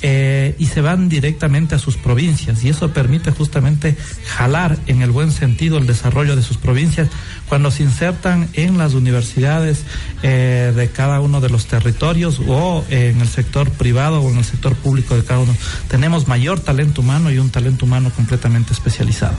eh, 0.02 0.56
y 0.60 0.68
se 0.68 0.82
van 0.82 1.10
directamente 1.10 1.74
a 1.74 1.80
sus 1.80 1.98
provincias 1.98 2.64
y 2.64 2.70
eso 2.70 2.92
permite 2.92 3.32
justamente 3.32 3.96
jalar 4.26 4.78
en 4.86 5.02
el 5.02 5.10
buen 5.10 5.32
sentido 5.32 5.80
el 5.80 5.88
desarrollo 5.88 6.36
de 6.36 6.44
sus 6.44 6.58
provincias 6.58 7.08
cuando 7.50 7.72
se 7.72 7.84
insertan 7.84 8.48
en 8.54 8.78
las 8.78 8.94
universidades 8.94 9.84
eh, 10.22 10.74
de 10.76 10.90
cada 10.90 11.22
uno 11.22 11.42
de 11.42 11.50
los 11.50 11.66
territorios 11.66 12.40
o 12.48 12.84
en 12.90 13.20
el 13.20 13.28
sector 13.28 13.72
privado 13.72 14.22
o 14.22 14.30
en 14.30 14.38
el 14.38 14.46
sector 14.46 14.76
público 14.76 15.16
de 15.16 15.24
cada 15.24 15.40
uno. 15.40 15.56
Tenemos 15.88 16.28
mayor 16.28 16.60
talento 16.60 17.02
humano 17.02 17.32
y 17.32 17.40
un 17.40 17.50
talento 17.50 17.86
humano 17.86 18.12
completamente 18.16 18.74
especializado. 18.74 19.36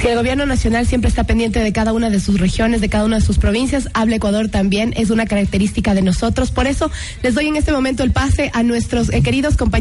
Si 0.00 0.06
el 0.06 0.16
gobierno 0.16 0.46
nacional 0.46 0.86
siempre 0.86 1.08
está 1.08 1.24
pendiente 1.24 1.60
de 1.60 1.72
cada 1.72 1.92
una 1.92 2.08
de 2.08 2.20
sus 2.20 2.40
regiones, 2.40 2.80
de 2.80 2.88
cada 2.88 3.04
una 3.04 3.18
de 3.18 3.24
sus 3.24 3.38
provincias, 3.38 3.88
habla 3.92 4.16
Ecuador 4.16 4.48
también, 4.48 4.94
es 4.96 5.10
una 5.10 5.26
característica 5.26 5.94
de 5.94 6.00
nosotros. 6.00 6.50
Por 6.50 6.66
eso 6.66 6.90
les 7.22 7.34
doy 7.34 7.48
en 7.48 7.56
este 7.56 7.72
momento 7.72 8.02
el 8.02 8.12
pase 8.12 8.50
a 8.54 8.62
nuestros 8.62 9.12
eh, 9.12 9.20
queridos 9.20 9.56
compañeros 9.56 9.73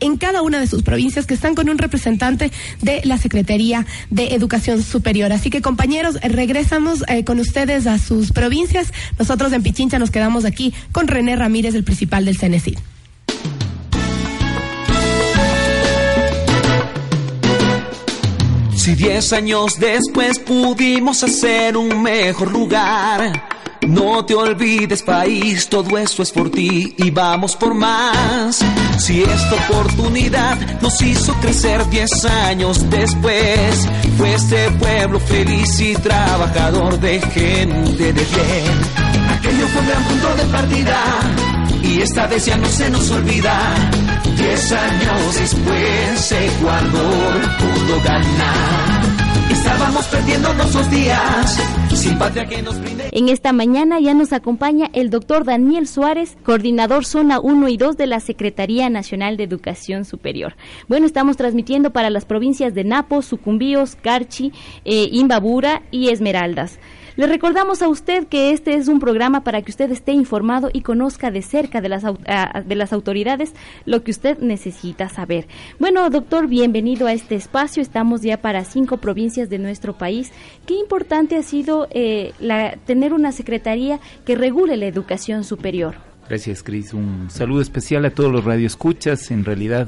en 0.00 0.16
cada 0.16 0.42
una 0.42 0.60
de 0.60 0.66
sus 0.66 0.82
provincias 0.82 1.26
que 1.26 1.34
están 1.34 1.54
con 1.54 1.68
un 1.68 1.78
representante 1.78 2.52
de 2.82 3.00
la 3.04 3.18
Secretaría 3.18 3.84
de 4.10 4.34
Educación 4.34 4.82
Superior. 4.82 5.32
Así 5.32 5.50
que 5.50 5.60
compañeros, 5.60 6.18
regresamos 6.22 7.04
eh, 7.08 7.24
con 7.24 7.40
ustedes 7.40 7.86
a 7.86 7.98
sus 7.98 8.32
provincias. 8.32 8.92
Nosotros 9.18 9.52
en 9.52 9.62
Pichincha 9.62 9.98
nos 9.98 10.10
quedamos 10.10 10.44
aquí 10.44 10.72
con 10.92 11.08
René 11.08 11.34
Ramírez, 11.34 11.74
el 11.74 11.82
principal 11.84 12.24
del 12.24 12.38
CNC. 12.38 12.78
Si 18.76 18.94
diez 18.94 19.32
años 19.32 19.80
después 19.80 20.38
pudimos 20.38 21.24
hacer 21.24 21.76
un 21.76 22.02
mejor 22.02 22.52
lugar, 22.52 23.53
no 23.86 24.24
te 24.24 24.34
olvides 24.34 25.02
país, 25.02 25.68
todo 25.68 25.98
eso 25.98 26.22
es 26.22 26.30
por 26.30 26.50
ti 26.50 26.94
y 26.96 27.10
vamos 27.10 27.56
por 27.56 27.74
más. 27.74 28.60
Si 28.98 29.22
esta 29.22 29.54
oportunidad 29.68 30.80
nos 30.80 31.00
hizo 31.02 31.32
crecer 31.34 31.88
diez 31.90 32.24
años 32.24 32.88
después, 32.90 33.88
fue 34.16 34.34
este 34.34 34.70
pueblo 34.72 35.20
feliz 35.20 35.80
y 35.80 35.94
trabajador 35.94 36.98
de 37.00 37.20
gente 37.20 38.12
de 38.12 38.12
bien. 38.12 38.78
Aquello 39.38 39.66
fue 39.68 39.80
un 39.80 39.88
gran 39.88 40.04
punto 40.04 40.34
de 40.36 40.44
partida 40.44 41.00
y 41.82 42.00
esta 42.00 42.26
vez 42.26 42.46
ya 42.46 42.56
no 42.56 42.68
se 42.68 42.90
nos 42.90 43.10
olvida. 43.10 43.74
Diez 44.36 44.72
años 44.72 45.34
después 45.34 46.32
Ecuador 46.32 47.40
pudo 47.58 48.02
ganar. 48.02 49.23
Estábamos 49.50 50.10
días. 50.90 51.58
En 53.12 53.28
esta 53.28 53.52
mañana 53.52 54.00
ya 54.00 54.14
nos 54.14 54.32
acompaña 54.32 54.90
el 54.92 55.10
doctor 55.10 55.44
Daniel 55.44 55.86
Suárez, 55.86 56.36
coordinador 56.44 57.04
Zona 57.04 57.40
1 57.40 57.68
y 57.68 57.76
2 57.76 57.96
de 57.96 58.06
la 58.06 58.20
Secretaría 58.20 58.90
Nacional 58.90 59.36
de 59.36 59.44
Educación 59.44 60.04
Superior. 60.04 60.56
Bueno, 60.88 61.06
estamos 61.06 61.36
transmitiendo 61.36 61.90
para 61.90 62.10
las 62.10 62.24
provincias 62.24 62.74
de 62.74 62.84
Napo, 62.84 63.22
Sucumbíos, 63.22 63.96
Carchi, 63.96 64.52
eh, 64.84 65.08
Imbabura 65.12 65.82
y 65.90 66.08
Esmeraldas. 66.08 66.78
Le 67.16 67.28
recordamos 67.28 67.80
a 67.80 67.88
usted 67.88 68.26
que 68.26 68.50
este 68.50 68.74
es 68.74 68.88
un 68.88 68.98
programa 68.98 69.44
para 69.44 69.62
que 69.62 69.70
usted 69.70 69.88
esté 69.92 70.10
informado 70.10 70.68
y 70.72 70.80
conozca 70.80 71.30
de 71.30 71.42
cerca 71.42 71.80
de 71.80 71.88
las, 71.88 72.02
de 72.02 72.74
las 72.74 72.92
autoridades 72.92 73.54
lo 73.84 74.02
que 74.02 74.10
usted 74.10 74.40
necesita 74.40 75.08
saber. 75.08 75.46
Bueno, 75.78 76.10
doctor, 76.10 76.48
bienvenido 76.48 77.06
a 77.06 77.12
este 77.12 77.36
espacio. 77.36 77.82
Estamos 77.82 78.22
ya 78.22 78.38
para 78.38 78.64
cinco 78.64 78.96
provincias 78.96 79.48
de 79.48 79.60
nuestro 79.60 79.96
país. 79.96 80.32
Qué 80.66 80.74
importante 80.74 81.36
ha 81.36 81.44
sido 81.44 81.86
eh, 81.92 82.32
la, 82.40 82.78
tener 82.84 83.12
una 83.12 83.30
secretaría 83.30 84.00
que 84.26 84.34
regule 84.34 84.76
la 84.76 84.86
educación 84.86 85.44
superior. 85.44 85.94
Gracias, 86.28 86.64
Cris. 86.64 86.94
Un 86.94 87.30
saludo 87.30 87.60
especial 87.60 88.04
a 88.06 88.10
todos 88.10 88.32
los 88.32 88.44
radioescuchas. 88.44 89.30
En 89.30 89.44
realidad, 89.44 89.86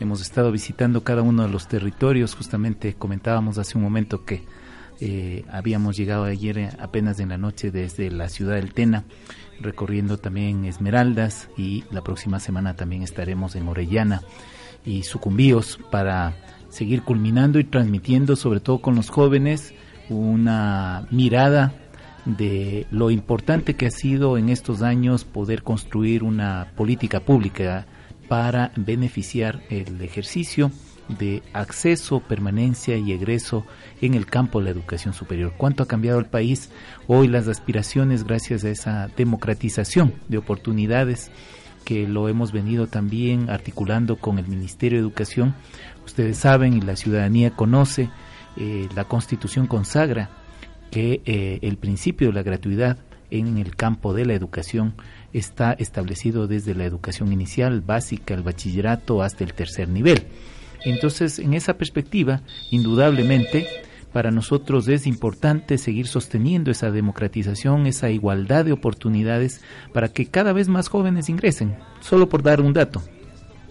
hemos 0.00 0.20
estado 0.22 0.50
visitando 0.50 1.04
cada 1.04 1.22
uno 1.22 1.44
de 1.44 1.50
los 1.50 1.68
territorios. 1.68 2.34
Justamente 2.34 2.94
comentábamos 2.94 3.58
hace 3.58 3.78
un 3.78 3.84
momento 3.84 4.24
que 4.24 4.42
eh, 5.00 5.44
habíamos 5.50 5.96
llegado 5.96 6.24
ayer 6.24 6.76
apenas 6.78 7.18
en 7.20 7.30
la 7.30 7.38
noche 7.38 7.70
desde 7.70 8.10
la 8.10 8.28
ciudad 8.28 8.54
del 8.54 8.72
Tena, 8.72 9.04
recorriendo 9.60 10.18
también 10.18 10.64
Esmeraldas 10.64 11.48
y 11.56 11.84
la 11.90 12.02
próxima 12.02 12.40
semana 12.40 12.74
también 12.74 13.02
estaremos 13.02 13.56
en 13.56 13.68
Orellana 13.68 14.22
y 14.84 15.02
Sucumbíos 15.02 15.78
para 15.90 16.36
seguir 16.68 17.02
culminando 17.02 17.58
y 17.58 17.64
transmitiendo, 17.64 18.36
sobre 18.36 18.60
todo 18.60 18.80
con 18.80 18.94
los 18.94 19.10
jóvenes, 19.10 19.74
una 20.08 21.06
mirada 21.10 21.72
de 22.24 22.86
lo 22.90 23.10
importante 23.10 23.74
que 23.74 23.86
ha 23.86 23.90
sido 23.90 24.38
en 24.38 24.48
estos 24.48 24.82
años 24.82 25.24
poder 25.24 25.62
construir 25.62 26.22
una 26.22 26.72
política 26.76 27.20
pública 27.20 27.86
para 28.28 28.72
beneficiar 28.76 29.62
el 29.68 30.00
ejercicio 30.00 30.70
de 31.08 31.42
acceso, 31.52 32.20
permanencia 32.20 32.96
y 32.96 33.12
egreso 33.12 33.64
en 34.00 34.14
el 34.14 34.26
campo 34.26 34.58
de 34.58 34.66
la 34.66 34.70
educación 34.70 35.14
superior. 35.14 35.52
¿Cuánto 35.56 35.82
ha 35.82 35.88
cambiado 35.88 36.18
el 36.18 36.26
país? 36.26 36.70
Hoy 37.06 37.28
las 37.28 37.48
aspiraciones 37.48 38.24
gracias 38.24 38.64
a 38.64 38.70
esa 38.70 39.08
democratización 39.16 40.14
de 40.28 40.38
oportunidades 40.38 41.30
que 41.84 42.08
lo 42.08 42.28
hemos 42.28 42.52
venido 42.52 42.86
también 42.86 43.50
articulando 43.50 44.16
con 44.16 44.38
el 44.38 44.48
Ministerio 44.48 44.98
de 44.98 45.02
Educación. 45.02 45.54
Ustedes 46.04 46.38
saben 46.38 46.74
y 46.74 46.80
la 46.80 46.96
ciudadanía 46.96 47.50
conoce, 47.50 48.08
eh, 48.56 48.88
la 48.94 49.04
Constitución 49.04 49.66
consagra 49.66 50.30
que 50.90 51.20
eh, 51.24 51.58
el 51.62 51.76
principio 51.76 52.28
de 52.28 52.34
la 52.34 52.42
gratuidad 52.42 52.98
en 53.30 53.58
el 53.58 53.76
campo 53.76 54.14
de 54.14 54.24
la 54.24 54.34
educación 54.34 54.94
está 55.32 55.72
establecido 55.72 56.46
desde 56.46 56.74
la 56.74 56.84
educación 56.84 57.32
inicial, 57.32 57.80
básica, 57.80 58.34
el 58.34 58.42
bachillerato 58.42 59.22
hasta 59.22 59.44
el 59.44 59.54
tercer 59.54 59.88
nivel. 59.88 60.28
Entonces, 60.84 61.38
en 61.38 61.54
esa 61.54 61.76
perspectiva, 61.76 62.42
indudablemente, 62.70 63.66
para 64.14 64.30
nosotros 64.30 64.86
es 64.86 65.08
importante 65.08 65.76
seguir 65.76 66.06
sosteniendo 66.06 66.70
esa 66.70 66.92
democratización, 66.92 67.88
esa 67.88 68.10
igualdad 68.10 68.64
de 68.64 68.70
oportunidades 68.70 69.60
para 69.92 70.08
que 70.08 70.26
cada 70.26 70.52
vez 70.52 70.68
más 70.68 70.88
jóvenes 70.88 71.28
ingresen. 71.28 71.74
Solo 71.98 72.28
por 72.28 72.44
dar 72.44 72.60
un 72.60 72.72
dato, 72.72 73.02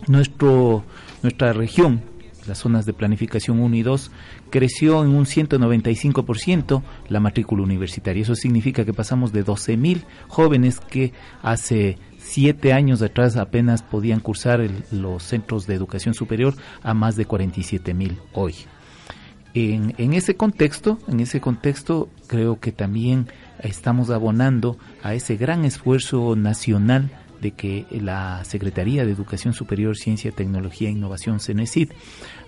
nuestro, 0.08 0.84
nuestra 1.21 1.54
región, 1.54 2.02
las 2.45 2.58
zonas 2.58 2.86
de 2.86 2.91
planificación 2.91 3.60
1 3.60 3.76
y 3.76 3.84
2, 3.84 4.12
creció 4.49 5.02
en 5.04 5.12
un 5.12 5.26
195% 5.26 6.84
la 7.08 7.19
matrícula 7.21 7.63
universitaria. 7.63 8.23
Eso 8.23 8.36
significa 8.36 8.84
que 8.84 8.93
pasamos 8.93 9.32
de 9.32 9.45
12.000 9.45 10.04
jóvenes 10.28 10.82
que 10.82 11.13
hace 11.41 11.97
siete 12.33 12.73
años 12.73 13.03
atrás 13.03 13.37
apenas 13.37 13.83
podían 13.83 14.19
cursar 14.19 14.67
los 14.91 15.21
centros 15.21 15.67
de 15.67 15.75
educación 15.75 16.15
superior 16.15 16.55
a 16.81 16.95
más 16.95 17.15
de 17.15 17.27
47.000 17.27 18.17
hoy. 18.33 18.55
En, 19.53 20.13
ese 20.13 20.35
contexto, 20.35 20.97
en 21.07 21.19
ese 21.19 21.39
contexto, 21.39 22.09
creo 22.25 22.59
que 22.59 22.71
también 22.71 23.27
estamos 23.59 24.09
abonando 24.09 24.79
a 25.03 25.13
ese 25.13 25.37
gran 25.37 25.63
esfuerzo 25.63 26.35
nacional 26.35 27.11
de 27.39 27.51
que 27.51 27.85
la 27.91 28.43
Secretaría 28.45 29.05
de 29.05 29.11
Educación 29.11 29.53
Superior, 29.53 29.95
Ciencia, 29.95 30.31
Tecnología 30.31 30.89
e 30.89 30.93
Innovación, 30.93 31.39
CENESID, 31.39 31.91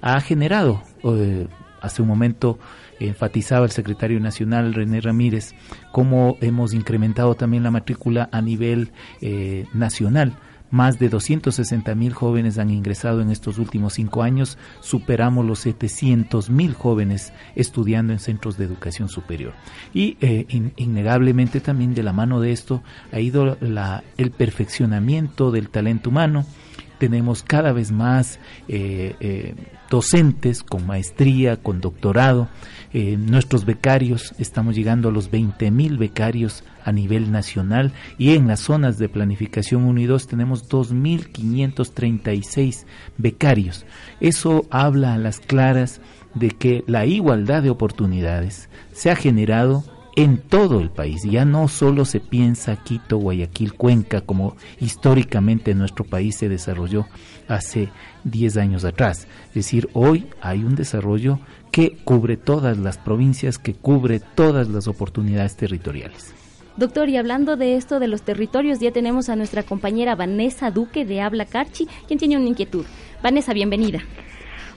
ha 0.02 0.20
generado, 0.20 0.82
eh, 1.04 1.48
hace 1.80 2.02
un 2.02 2.08
momento 2.08 2.58
enfatizaba 3.00 3.66
el 3.66 3.72
secretario 3.72 4.20
nacional 4.20 4.74
René 4.74 5.02
Ramírez, 5.02 5.54
cómo 5.92 6.38
hemos 6.42 6.74
incrementado 6.74 7.36
también 7.36 7.64
la 7.64 7.72
matrícula 7.72 8.30
a 8.32 8.42
nivel 8.42 8.92
eh, 9.22 9.66
nacional 9.74 10.38
más 10.76 11.00
de 11.00 11.10
260 11.10 11.96
mil 11.96 12.14
jóvenes 12.14 12.58
han 12.58 12.70
ingresado 12.70 13.22
en 13.22 13.30
estos 13.30 13.60
últimos 13.60 13.94
cinco 13.94 14.24
años. 14.24 14.58
Superamos 14.82 15.46
los 15.46 15.60
700 15.60 16.50
mil 16.50 16.74
jóvenes 16.74 17.34
estudiando 17.56 18.14
en 18.14 18.20
centros 18.20 18.58
de 18.58 18.66
educación 18.66 19.08
superior. 19.08 19.54
Y 19.94 20.18
eh, 20.22 20.46
innegablemente 20.76 21.62
también 21.62 21.94
de 21.94 22.04
la 22.04 22.14
mano 22.14 22.42
de 22.42 22.52
esto 22.52 22.84
ha 23.12 23.20
ido 23.20 23.58
la, 23.62 24.04
el 24.18 24.32
perfeccionamiento 24.32 25.52
del 25.52 25.70
talento 25.70 26.10
humano. 26.10 26.46
Tenemos 26.98 27.44
cada 27.44 27.72
vez 27.72 27.92
más 27.92 28.40
eh, 28.68 29.16
eh, 29.20 29.56
docentes 29.90 30.64
con 30.64 30.88
maestría, 30.88 31.58
con 31.58 31.82
doctorado. 31.82 32.48
nuestros 32.94 33.66
becarios, 33.66 34.34
estamos 34.40 34.76
llegando 34.76 35.10
a 35.10 35.12
los 35.12 35.30
20 35.30 35.70
mil 35.72 35.98
becarios 35.98 36.64
a 36.86 36.92
nivel 36.92 37.32
nacional 37.32 37.92
y 38.18 38.34
en 38.36 38.48
las 38.48 38.62
zonas 38.62 38.98
de 38.98 39.10
planificación 39.10 39.84
1 39.84 40.00
y 40.00 40.06
2 40.06 40.28
tenemos 40.28 40.70
2.536 40.70 42.86
becarios. 43.18 43.86
Eso 44.22 44.66
habla 44.70 45.16
a 45.16 45.18
las 45.18 45.40
claras 45.40 46.00
de 46.36 46.52
que 46.52 46.86
la 46.88 47.06
igualdad 47.06 47.64
de 47.64 47.72
oportunidades 47.72 48.70
se 48.94 49.10
ha 49.10 49.16
generado 49.16 49.84
en 50.16 50.38
todo 50.38 50.80
el 50.80 50.90
país. 50.90 51.24
Ya 51.24 51.46
no 51.46 51.68
solo 51.68 52.06
se 52.06 52.20
piensa 52.20 52.76
Quito, 52.84 53.18
Guayaquil, 53.18 53.74
Cuenca, 53.74 54.22
como 54.22 54.56
históricamente 54.80 55.76
nuestro 55.76 56.06
país 56.06 56.38
se 56.38 56.50
desarrolló 56.50 57.08
hace 57.48 57.90
10 58.24 58.58
años 58.58 58.86
atrás. 58.86 59.28
Es 59.50 59.54
decir, 59.54 59.90
hoy 59.94 60.28
hay 60.42 60.64
un 60.64 60.76
desarrollo 60.76 61.40
que 61.72 61.98
cubre 62.04 62.38
todas 62.38 62.78
las 62.78 62.98
provincias, 62.98 63.60
que 63.60 63.74
cubre 63.74 64.20
todas 64.20 64.70
las 64.70 64.88
oportunidades 64.88 65.56
territoriales. 65.58 66.34
Doctor, 66.78 67.08
y 67.08 67.16
hablando 67.16 67.56
de 67.56 67.76
esto 67.76 68.00
de 68.00 68.10
los 68.10 68.24
territorios, 68.24 68.80
ya 68.80 68.92
tenemos 68.92 69.30
a 69.30 69.38
nuestra 69.38 69.64
compañera 69.64 70.16
Vanessa 70.16 70.72
Duque 70.72 71.06
de 71.06 71.22
Habla 71.22 71.46
Carchi, 71.46 71.88
quien 72.08 72.20
tiene 72.20 72.38
una 72.38 72.50
inquietud. 72.50 72.86
Vanessa, 73.24 73.54
bienvenida. 73.54 74.02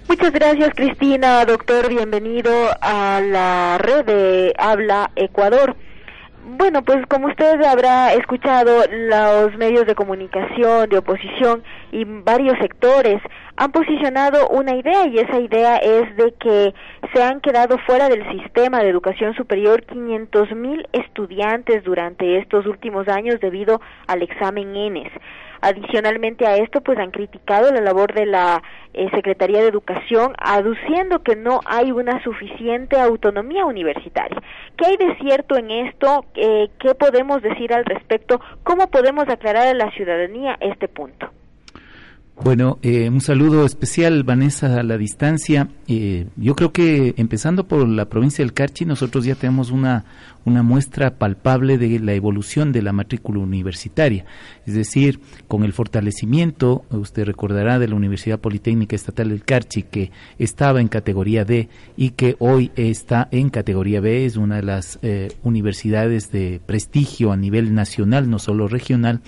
Muchas 0.09 0.33
gracias, 0.33 0.71
Cristina. 0.75 1.45
Doctor, 1.45 1.91
bienvenido 1.91 2.51
a 2.81 3.21
la 3.21 3.77
red 3.77 4.07
de 4.07 4.55
Habla 4.57 5.11
Ecuador. 5.17 5.77
Bueno, 6.57 6.83
pues 6.83 7.05
como 7.09 7.27
usted 7.27 7.61
habrá 7.61 8.15
escuchado, 8.15 8.85
los 8.91 9.55
medios 9.59 9.87
de 9.87 9.95
comunicación, 9.95 10.89
de 10.89 10.97
oposición 10.97 11.63
y 11.93 12.05
varios 12.07 12.57
sectores 12.59 13.21
han 13.57 13.71
posicionado 13.71 14.49
una 14.49 14.77
idea 14.77 15.07
y 15.07 15.19
esa 15.19 15.41
idea 15.41 15.77
es 15.77 16.17
de 16.17 16.33
que 16.41 16.75
se 17.13 17.23
han 17.23 17.43
quedado 17.43 17.77
fuera 17.87 18.09
del 18.09 18.27
sistema 18.31 18.79
de 18.79 18.89
educación 18.89 19.35
superior 19.35 19.85
500 19.85 20.53
mil 20.53 20.89
estudiantes 20.93 21.85
durante 21.85 22.39
estos 22.39 22.65
últimos 22.65 23.09
años 23.09 23.41
debido 23.41 23.83
al 24.07 24.23
examen 24.23 24.75
ENES. 24.75 25.13
Adicionalmente 25.61 26.47
a 26.47 26.57
esto, 26.57 26.81
pues 26.81 26.99
han 26.99 27.11
criticado 27.11 27.73
la 27.73 27.81
labor 27.81 28.15
de 28.15 28.27
la 28.27 28.63
eh, 28.95 29.09
Secretaría 29.11 29.61
de 29.61 29.69
Educación, 29.69 30.35
aduciendo 30.39 31.23
que 31.23 31.37
no 31.37 31.61
hay 31.67 31.93
una 31.93 32.23
suficiente 32.23 32.99
autonomía 32.99 33.65
universitaria. 33.65 34.41
¿Qué 34.77 34.87
hay 34.87 34.97
de 34.97 35.17
cierto 35.17 35.57
en 35.57 35.71
esto? 35.71 36.25
Eh, 36.35 36.69
¿Qué 36.79 36.95
podemos 36.95 37.43
decir 37.43 37.73
al 37.73 37.85
respecto? 37.85 38.41
¿Cómo 38.63 38.89
podemos 38.89 39.29
aclarar 39.29 39.67
a 39.67 39.75
la 39.75 39.91
ciudadanía 39.93 40.57
este 40.61 40.89
punto? 40.89 41.31
Bueno, 42.41 42.79
eh, 42.83 43.09
un 43.09 43.21
saludo 43.21 43.67
especial, 43.67 44.23
Vanessa, 44.23 44.79
a 44.79 44.85
la 44.85 44.97
distancia. 44.97 45.69
Eh, 45.89 46.29
yo 46.37 46.55
creo 46.55 46.73
que 46.73 47.15
empezando 47.17 47.67
por 47.67 47.87
la 47.89 48.09
provincia 48.09 48.45
del 48.45 48.55
Carchi, 48.55 48.85
nosotros 48.85 49.25
ya 49.25 49.35
tenemos 49.35 49.73
una, 49.73 50.05
una 50.45 50.63
muestra 50.63 51.19
palpable 51.19 51.79
de 51.79 51.99
la 51.99 52.15
evolución 52.15 52.71
de 52.71 52.83
la 52.83 52.93
matrícula 52.93 53.41
universitaria. 53.41 54.25
Es 54.67 54.75
decir, 54.75 55.19
con 55.49 55.65
el 55.65 55.73
fortalecimiento, 55.73 56.85
usted 56.91 57.25
recordará, 57.25 57.81
de 57.81 57.89
la 57.89 57.97
Universidad 57.97 58.39
Politécnica 58.39 58.95
Estatal 58.95 59.31
del 59.31 59.45
Carchi, 59.45 59.83
que 59.83 60.13
estaba 60.39 60.81
en 60.81 60.87
categoría 60.87 61.45
D 61.45 61.69
y 61.97 62.11
que 62.11 62.37
hoy 62.39 62.71
está 62.77 63.27
en 63.33 63.51
categoría 63.51 64.01
B, 64.01 64.27
es 64.27 64.37
una 64.37 64.57
de 64.57 64.63
las 64.63 65.01
eh, 65.03 65.33
universidades 65.43 66.31
de 66.31 66.61
prestigio 66.65 67.33
a 67.33 67.37
nivel 67.37 67.75
nacional, 67.75 68.31
no 68.31 68.39
solo 68.39 68.69
regional 68.69 69.23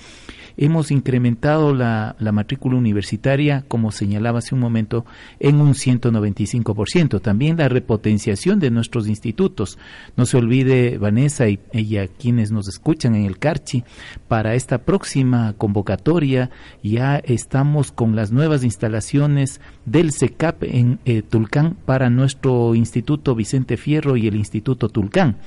hemos 0.60 0.90
incrementado 0.90 1.74
la, 1.74 2.14
matrícula 2.32 2.76
universitaria, 2.76 3.64
como 3.66 3.90
señalaba 3.90 4.40
hace 4.40 4.54
un 4.54 4.60
momento, 4.60 5.06
en 5.40 5.58
un 5.60 5.72
195%. 5.72 7.20
También 7.22 7.56
la 7.56 7.68
repotenciación 7.68 8.60
de 8.60 8.70
nuestros 8.70 9.08
institutos. 9.08 9.78
No 10.16 10.26
se 10.26 10.36
olvide, 10.36 10.98
Vanessa 10.98 11.48
y, 11.48 11.58
a 11.96 12.06
quienes 12.06 12.52
nos 12.52 12.68
escuchan 12.68 13.14
en 13.14 13.24
el 13.24 13.38
Carchi, 13.38 13.84
para 14.28 14.54
esta 14.54 14.78
próxima 14.78 15.54
convocatoria 15.54 16.50
ya 16.82 17.16
estamos 17.16 17.90
con 17.90 18.14
las 18.14 18.30
nuevas 18.30 18.62
instalaciones 18.62 19.62
del 19.86 20.12
SECAP 20.12 20.64
en 20.64 21.00
eh, 21.06 21.22
Tulcán 21.22 21.76
para 21.86 22.10
nuestro 22.10 22.74
Instituto 22.74 23.34
Vicente 23.34 23.78
Fierro 23.78 24.16
y 24.18 24.26
el 24.26 24.36
Instituto 24.36 24.90
Tulcán. 24.90 25.38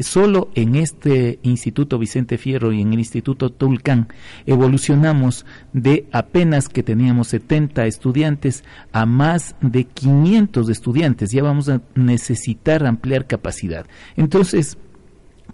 Solo 0.00 0.50
en 0.54 0.76
este 0.76 1.38
Instituto 1.42 1.98
Vicente 1.98 2.38
Fierro 2.38 2.72
y 2.72 2.80
en 2.80 2.92
el 2.92 2.98
Instituto 2.98 3.50
Tulcán 3.50 4.08
evolucionamos 4.46 5.44
de 5.72 6.06
apenas 6.10 6.68
que 6.68 6.82
teníamos 6.82 7.28
70 7.28 7.86
estudiantes 7.86 8.64
a 8.92 9.04
más 9.04 9.56
de 9.60 9.84
500 9.84 10.68
estudiantes. 10.70 11.30
Ya 11.30 11.42
vamos 11.42 11.68
a 11.68 11.82
necesitar 11.94 12.86
ampliar 12.86 13.26
capacidad. 13.26 13.86
Entonces, 14.16 14.78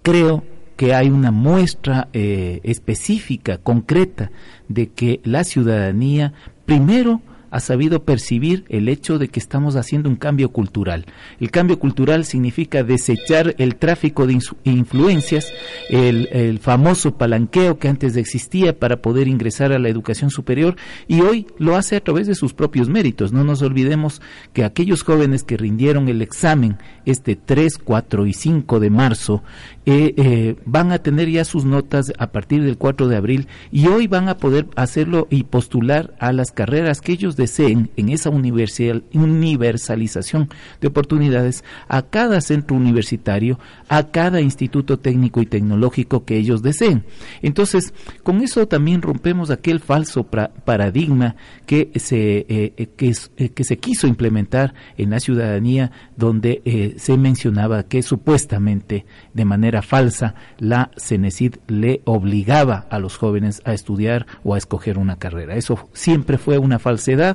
creo 0.02 0.44
que 0.76 0.94
hay 0.94 1.11
una 1.11 1.30
muestra 1.30 2.09
eh, 2.12 2.61
específica, 2.62 3.59
concreta, 3.59 4.30
de 4.68 4.88
que 4.88 5.20
la 5.24 5.42
ciudadanía, 5.42 6.35
primero, 6.66 7.20
ha 7.50 7.61
sabido 7.61 8.04
percibir 8.04 8.64
el 8.68 8.88
hecho 8.88 9.18
de 9.18 9.28
que 9.28 9.40
estamos 9.40 9.76
haciendo 9.76 10.09
un 10.09 10.16
cambio 10.16 10.50
cultural. 10.50 11.06
El 11.40 11.50
cambio 11.50 11.78
cultural 11.78 12.24
significa 12.24 12.82
desechar 12.82 13.54
el 13.59 13.76
tráfico 13.76 14.26
de 14.26 14.38
influencias, 14.64 15.52
el, 15.88 16.59
famoso 16.61 17.16
palanqueo 17.16 17.78
que 17.78 17.88
antes 17.88 18.16
existía 18.16 18.78
para 18.78 19.02
poder 19.02 19.28
ingresar 19.28 19.72
a 19.72 19.78
la 19.78 19.88
educación 19.88 20.30
superior 20.30 20.76
y 21.06 21.20
hoy 21.20 21.46
lo 21.59 21.76
hace 21.76 21.96
a 21.96 22.00
través 22.00 22.26
de 22.26 22.35
sus 22.35 22.54
propios 22.54 22.88
méritos. 22.88 23.32
No 23.32 23.44
nos 23.44 23.62
olvidemos 23.62 24.20
que 24.52 24.64
aquellos 24.64 25.02
jóvenes 25.02 25.42
que 25.42 25.56
rindieron 25.56 26.09
el 26.09 26.22
examen 26.22 26.78
este 27.04 27.37
3, 27.37 27.78
4 27.78 28.26
y 28.26 28.32
5 28.32 28.80
de 28.80 28.90
marzo 28.90 29.42
eh, 29.85 30.14
eh, 30.16 30.56
van 30.64 30.90
a 30.92 30.98
tener 30.98 31.30
ya 31.30 31.44
sus 31.44 31.64
notas 31.64 32.12
a 32.18 32.32
partir 32.32 32.64
del 32.64 32.76
4 32.76 33.09
de 33.09 33.16
abril 33.16 33.48
y 33.70 33.87
hoy 33.87 34.09
van 34.09 34.28
a 34.28 34.38
poder 34.38 34.66
hacerlo 34.74 35.28
y 35.30 35.44
postular 35.44 36.14
a 36.18 36.32
las 36.32 36.50
carreras 36.50 37.00
que 37.00 37.12
ellos 37.12 37.36
deseen 37.37 37.90
en 37.96 38.09
esa 38.09 38.31
universalización 38.31 40.49
de 40.81 40.88
oportunidades 40.88 41.62
a 41.88 42.03
cada 42.03 42.40
centro 42.40 42.77
universitario, 42.77 43.61
a 43.88 44.11
cada 44.11 44.40
instituto 44.40 44.99
técnico 44.99 45.40
y 45.40 45.46
tecnológico 45.46 46.25
que 46.25 46.37
ellos 46.37 46.62
deseen. 46.62 47.05
Entonces, 47.42 47.94
con 48.22 48.42
eso 48.42 48.66
también 48.66 49.03
rompemos 49.03 49.51
aquel 49.51 49.81
falso 49.81 50.25
paradigma 50.25 51.37
que 51.66 51.90
se, 51.96 52.46
eh, 52.49 52.75
eh, 52.77 52.88
que, 52.96 53.12
eh, 53.37 53.49
que, 53.51 53.64
se 53.64 53.79
quiso 53.79 54.07
implementar 54.07 54.75
en 54.96 55.11
la 55.11 55.20
ciudadanía, 55.20 55.90
donde 56.16 56.94
se 56.96 57.16
mencionaba 57.16 57.85
que 57.85 58.03
supuestamente 58.03 59.07
de 59.35 59.44
manera 59.44 59.83
falsa 59.83 60.35
la 60.59 60.90
CENESID 60.96 61.57
le 61.68 62.01
obligaba 62.05 62.87
a 62.90 62.99
los 62.99 63.16
jóvenes 63.16 63.62
a 63.64 63.72
estudiar 63.72 64.27
o 64.44 64.55
a 64.55 64.59
escoger 64.59 64.99
una 64.99 65.16
carrera. 65.16 65.57
Eso 65.57 65.88
siempre 65.92 66.38
fue 66.38 66.59
una 66.59 66.79
falsedad 66.79 67.25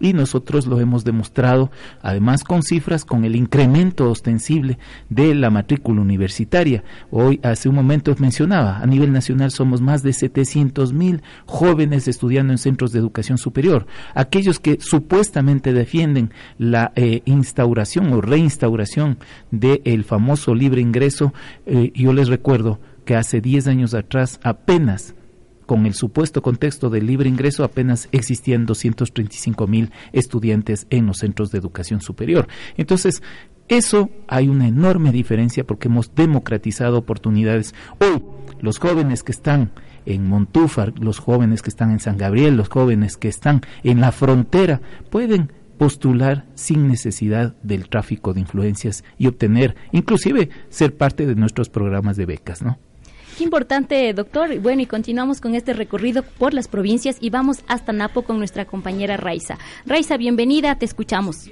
y 0.00 0.14
nosotros 0.14 0.66
lo 0.66 0.80
hemos 0.80 1.04
demostrado 1.04 1.70
además 2.02 2.42
con 2.42 2.62
cifras 2.62 3.04
con 3.04 3.24
el 3.24 3.36
incremento 3.36 4.10
ostensible 4.10 4.78
de 5.08 5.34
la 5.34 5.50
matrícula 5.50 6.00
universitaria. 6.00 6.82
Hoy, 7.10 7.38
hace 7.42 7.68
un 7.68 7.74
momento 7.74 8.14
mencionaba, 8.18 8.78
a 8.78 8.86
nivel 8.86 9.12
nacional 9.12 9.50
somos 9.50 9.80
más 9.80 10.02
de 10.02 10.12
700 10.12 10.92
mil 10.92 11.22
jóvenes 11.46 12.08
estudiando 12.08 12.52
en 12.52 12.58
centros 12.58 12.92
de 12.92 12.98
educación 12.98 13.38
superior. 13.38 13.86
Aquellos 14.14 14.58
que 14.58 14.78
supuestamente 14.80 15.72
defienden 15.72 16.32
la 16.58 16.92
eh, 16.96 17.22
instauración 17.24 18.12
o 18.12 18.20
reinstauración 18.20 19.18
del 19.50 20.04
famoso 20.04 20.54
libre 20.54 20.80
ingreso, 20.80 21.32
eh, 21.66 21.92
yo 21.94 22.12
les 22.12 22.28
recuerdo 22.28 22.80
que 23.04 23.16
hace 23.16 23.40
10 23.40 23.66
años 23.66 23.94
atrás 23.94 24.40
apenas 24.42 25.14
con 25.70 25.86
el 25.86 25.94
supuesto 25.94 26.42
contexto 26.42 26.90
del 26.90 27.06
libre 27.06 27.28
ingreso, 27.28 27.62
apenas 27.62 28.08
existían 28.10 28.66
235 28.66 29.68
mil 29.68 29.92
estudiantes 30.12 30.88
en 30.90 31.06
los 31.06 31.18
centros 31.18 31.52
de 31.52 31.58
educación 31.58 32.00
superior. 32.00 32.48
Entonces, 32.76 33.22
eso 33.68 34.10
hay 34.26 34.48
una 34.48 34.66
enorme 34.66 35.12
diferencia 35.12 35.62
porque 35.62 35.86
hemos 35.86 36.12
democratizado 36.12 36.98
oportunidades. 36.98 37.72
Hoy, 38.00 38.20
los 38.60 38.80
jóvenes 38.80 39.22
que 39.22 39.30
están 39.30 39.70
en 40.06 40.26
Montúfar, 40.26 40.92
los 40.98 41.20
jóvenes 41.20 41.62
que 41.62 41.70
están 41.70 41.92
en 41.92 42.00
San 42.00 42.16
Gabriel, 42.16 42.56
los 42.56 42.68
jóvenes 42.68 43.16
que 43.16 43.28
están 43.28 43.60
en 43.84 44.00
la 44.00 44.10
frontera, 44.10 44.80
pueden 45.08 45.52
postular 45.78 46.46
sin 46.56 46.88
necesidad 46.88 47.54
del 47.62 47.88
tráfico 47.88 48.34
de 48.34 48.40
influencias 48.40 49.04
y 49.18 49.28
obtener, 49.28 49.76
inclusive, 49.92 50.50
ser 50.68 50.96
parte 50.96 51.26
de 51.26 51.36
nuestros 51.36 51.68
programas 51.68 52.16
de 52.16 52.26
becas, 52.26 52.60
¿no? 52.60 52.80
Importante, 53.40 54.12
doctor. 54.12 54.58
Bueno, 54.60 54.82
y 54.82 54.86
continuamos 54.86 55.40
con 55.40 55.54
este 55.54 55.72
recorrido 55.72 56.22
por 56.22 56.54
las 56.54 56.68
provincias 56.68 57.18
y 57.20 57.30
vamos 57.30 57.64
hasta 57.68 57.92
Napo 57.92 58.22
con 58.22 58.38
nuestra 58.38 58.64
compañera 58.64 59.16
Raiza. 59.16 59.58
Raiza, 59.86 60.16
bienvenida, 60.16 60.76
te 60.76 60.84
escuchamos. 60.84 61.50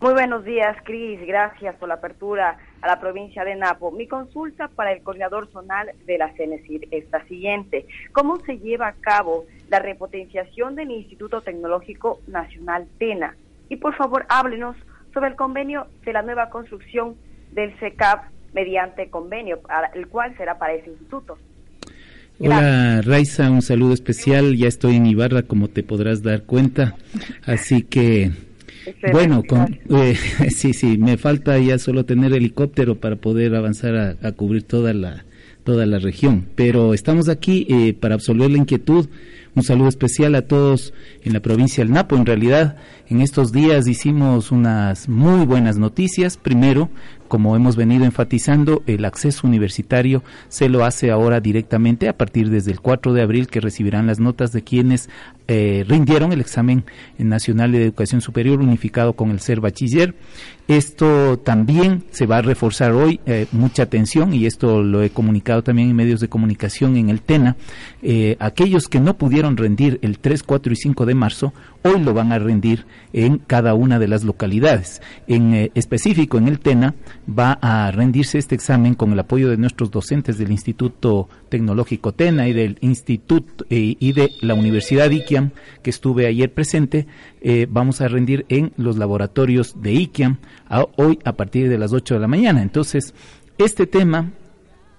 Muy 0.00 0.12
buenos 0.12 0.44
días, 0.44 0.76
Cris. 0.84 1.18
Gracias 1.26 1.76
por 1.76 1.88
la 1.88 1.94
apertura 1.94 2.58
a 2.82 2.86
la 2.86 3.00
provincia 3.00 3.42
de 3.42 3.54
Napo. 3.54 3.90
Mi 3.90 4.06
consulta 4.06 4.68
para 4.68 4.92
el 4.92 5.02
coordinador 5.02 5.50
zonal 5.50 5.92
de 6.04 6.18
la 6.18 6.30
CENESID 6.34 6.88
es 6.90 7.10
la 7.10 7.24
siguiente. 7.24 7.86
¿Cómo 8.12 8.38
se 8.40 8.58
lleva 8.58 8.88
a 8.88 8.92
cabo 8.92 9.46
la 9.70 9.78
repotenciación 9.78 10.74
del 10.74 10.90
Instituto 10.90 11.40
Tecnológico 11.40 12.20
Nacional 12.26 12.86
TENA? 12.98 13.34
Y 13.70 13.76
por 13.76 13.96
favor, 13.96 14.26
háblenos 14.28 14.76
sobre 15.14 15.28
el 15.28 15.36
convenio 15.36 15.86
de 16.04 16.12
la 16.12 16.20
nueva 16.20 16.50
construcción 16.50 17.16
del 17.52 17.74
CECAP 17.78 18.33
mediante 18.54 19.10
convenio, 19.10 19.60
el 19.94 20.06
cual 20.08 20.34
será 20.36 20.56
para 20.58 20.74
ese 20.74 20.90
instituto. 20.90 21.36
Hola 22.38 23.00
Raiza, 23.02 23.50
un 23.50 23.62
saludo 23.62 23.94
especial. 23.94 24.56
Ya 24.56 24.66
estoy 24.66 24.96
en 24.96 25.06
Ibarra, 25.06 25.42
como 25.42 25.68
te 25.68 25.82
podrás 25.82 26.22
dar 26.22 26.42
cuenta. 26.42 26.96
Así 27.44 27.82
que, 27.82 28.32
bueno, 29.12 29.42
eh, 29.90 30.14
sí, 30.50 30.72
sí, 30.72 30.98
me 30.98 31.16
falta 31.16 31.58
ya 31.58 31.78
solo 31.78 32.04
tener 32.04 32.32
helicóptero 32.32 32.96
para 32.96 33.16
poder 33.16 33.54
avanzar 33.54 34.18
a, 34.20 34.32
cubrir 34.32 34.64
toda 34.64 34.92
la, 34.92 35.24
toda 35.62 35.86
la 35.86 35.98
región. 35.98 36.46
Pero 36.56 36.92
estamos 36.92 37.28
aquí 37.28 37.66
eh, 37.68 37.94
para 37.94 38.14
absolver 38.14 38.50
la 38.50 38.58
inquietud. 38.58 39.08
Un 39.54 39.62
saludo 39.62 39.88
especial 39.88 40.34
a 40.34 40.42
todos 40.42 40.92
en 41.22 41.32
la 41.32 41.40
provincia 41.40 41.84
del 41.84 41.92
Napo. 41.92 42.16
En 42.16 42.26
realidad, 42.26 42.76
en 43.08 43.20
estos 43.20 43.52
días 43.52 43.86
hicimos 43.86 44.50
unas 44.50 45.08
muy 45.08 45.46
buenas 45.46 45.78
noticias. 45.78 46.36
Primero, 46.36 46.90
como 47.28 47.56
hemos 47.56 47.76
venido 47.76 48.04
enfatizando, 48.04 48.82
el 48.86 49.04
acceso 49.04 49.46
universitario 49.46 50.22
se 50.48 50.68
lo 50.68 50.84
hace 50.84 51.10
ahora 51.10 51.40
directamente 51.40 52.08
a 52.08 52.16
partir 52.16 52.50
desde 52.50 52.70
el 52.70 52.80
4 52.80 53.12
de 53.12 53.22
abril 53.22 53.48
que 53.48 53.60
recibirán 53.60 54.06
las 54.06 54.20
notas 54.20 54.52
de 54.52 54.62
quienes 54.62 55.08
eh, 55.46 55.84
rindieron 55.86 56.32
el 56.32 56.40
examen 56.40 56.84
nacional 57.18 57.72
de 57.72 57.84
educación 57.84 58.20
superior 58.20 58.60
unificado 58.60 59.12
con 59.12 59.30
el 59.30 59.40
ser 59.40 59.60
bachiller. 59.60 60.14
Esto 60.68 61.38
también 61.38 62.04
se 62.10 62.24
va 62.24 62.38
a 62.38 62.42
reforzar 62.42 62.92
hoy, 62.92 63.20
eh, 63.26 63.46
mucha 63.52 63.82
atención, 63.82 64.32
y 64.32 64.46
esto 64.46 64.82
lo 64.82 65.02
he 65.02 65.10
comunicado 65.10 65.62
también 65.62 65.90
en 65.90 65.96
medios 65.96 66.20
de 66.20 66.28
comunicación 66.28 66.96
en 66.96 67.10
el 67.10 67.20
TENA. 67.20 67.56
Eh, 68.02 68.36
aquellos 68.40 68.88
que 68.88 69.00
no 69.00 69.18
pudieron 69.18 69.58
rendir 69.58 69.98
el 70.00 70.18
3, 70.18 70.42
4 70.42 70.72
y 70.72 70.76
5 70.76 71.04
de 71.04 71.14
marzo, 71.14 71.52
hoy 71.84 72.00
lo 72.00 72.14
van 72.14 72.32
a 72.32 72.38
rendir 72.38 72.86
en 73.12 73.38
cada 73.38 73.74
una 73.74 73.98
de 73.98 74.08
las 74.08 74.24
localidades. 74.24 75.02
En 75.26 75.70
específico, 75.74 76.38
en 76.38 76.48
el 76.48 76.58
TENA 76.58 76.94
va 77.28 77.58
a 77.60 77.90
rendirse 77.90 78.38
este 78.38 78.54
examen 78.54 78.94
con 78.94 79.12
el 79.12 79.18
apoyo 79.18 79.50
de 79.50 79.58
nuestros 79.58 79.90
docentes 79.90 80.38
del 80.38 80.50
Instituto 80.50 81.28
Tecnológico 81.50 82.12
TENA 82.12 82.48
y 82.48 82.54
del 82.54 82.78
Instituto 82.80 83.66
y 83.68 84.12
de 84.12 84.30
la 84.40 84.54
Universidad 84.54 85.10
Iquia 85.10 85.52
que 85.82 85.90
estuve 85.90 86.26
ayer 86.26 86.52
presente, 86.52 87.06
eh, 87.42 87.66
vamos 87.68 88.00
a 88.00 88.08
rendir 88.08 88.46
en 88.48 88.72
los 88.78 88.96
laboratorios 88.96 89.82
de 89.82 89.92
IKIAM 89.92 90.38
hoy 90.96 91.18
a 91.24 91.32
partir 91.34 91.68
de 91.68 91.76
las 91.76 91.92
8 91.92 92.14
de 92.14 92.20
la 92.20 92.28
mañana. 92.28 92.62
Entonces, 92.62 93.14
este 93.58 93.86
tema 93.86 94.32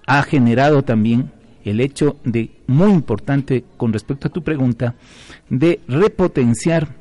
ha 0.06 0.22
generado 0.22 0.82
también 0.82 1.32
el 1.66 1.80
hecho 1.80 2.16
de, 2.24 2.50
muy 2.66 2.92
importante 2.92 3.64
con 3.76 3.92
respecto 3.92 4.28
a 4.28 4.32
tu 4.32 4.42
pregunta, 4.42 4.94
de 5.50 5.80
repotenciar 5.88 6.94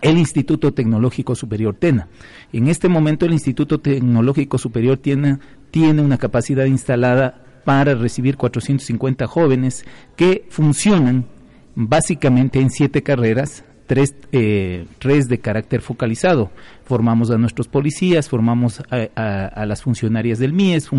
el 0.00 0.18
Instituto 0.18 0.72
Tecnológico 0.72 1.34
Superior 1.34 1.74
TENA. 1.74 2.08
En 2.52 2.68
este 2.68 2.88
momento 2.88 3.26
el 3.26 3.32
Instituto 3.32 3.80
Tecnológico 3.80 4.56
Superior 4.56 4.98
tiene, 4.98 5.38
tiene 5.70 6.02
una 6.02 6.18
capacidad 6.18 6.64
instalada 6.64 7.42
para 7.64 7.94
recibir 7.94 8.36
450 8.36 9.26
jóvenes 9.26 9.84
que 10.16 10.46
funcionan 10.48 11.26
básicamente 11.74 12.60
en 12.60 12.70
siete 12.70 13.02
carreras, 13.02 13.64
tres, 13.88 14.14
eh, 14.32 14.86
de 15.00 15.38
carácter 15.40 15.80
focalizado. 15.80 16.52
Formamos 16.84 17.30
a 17.30 17.38
nuestros 17.38 17.66
policías, 17.66 18.28
formamos 18.28 18.82
a, 18.90 19.66
las 19.66 19.82
funcionarias 19.82 20.38
del 20.38 20.52
MIES, 20.52 20.90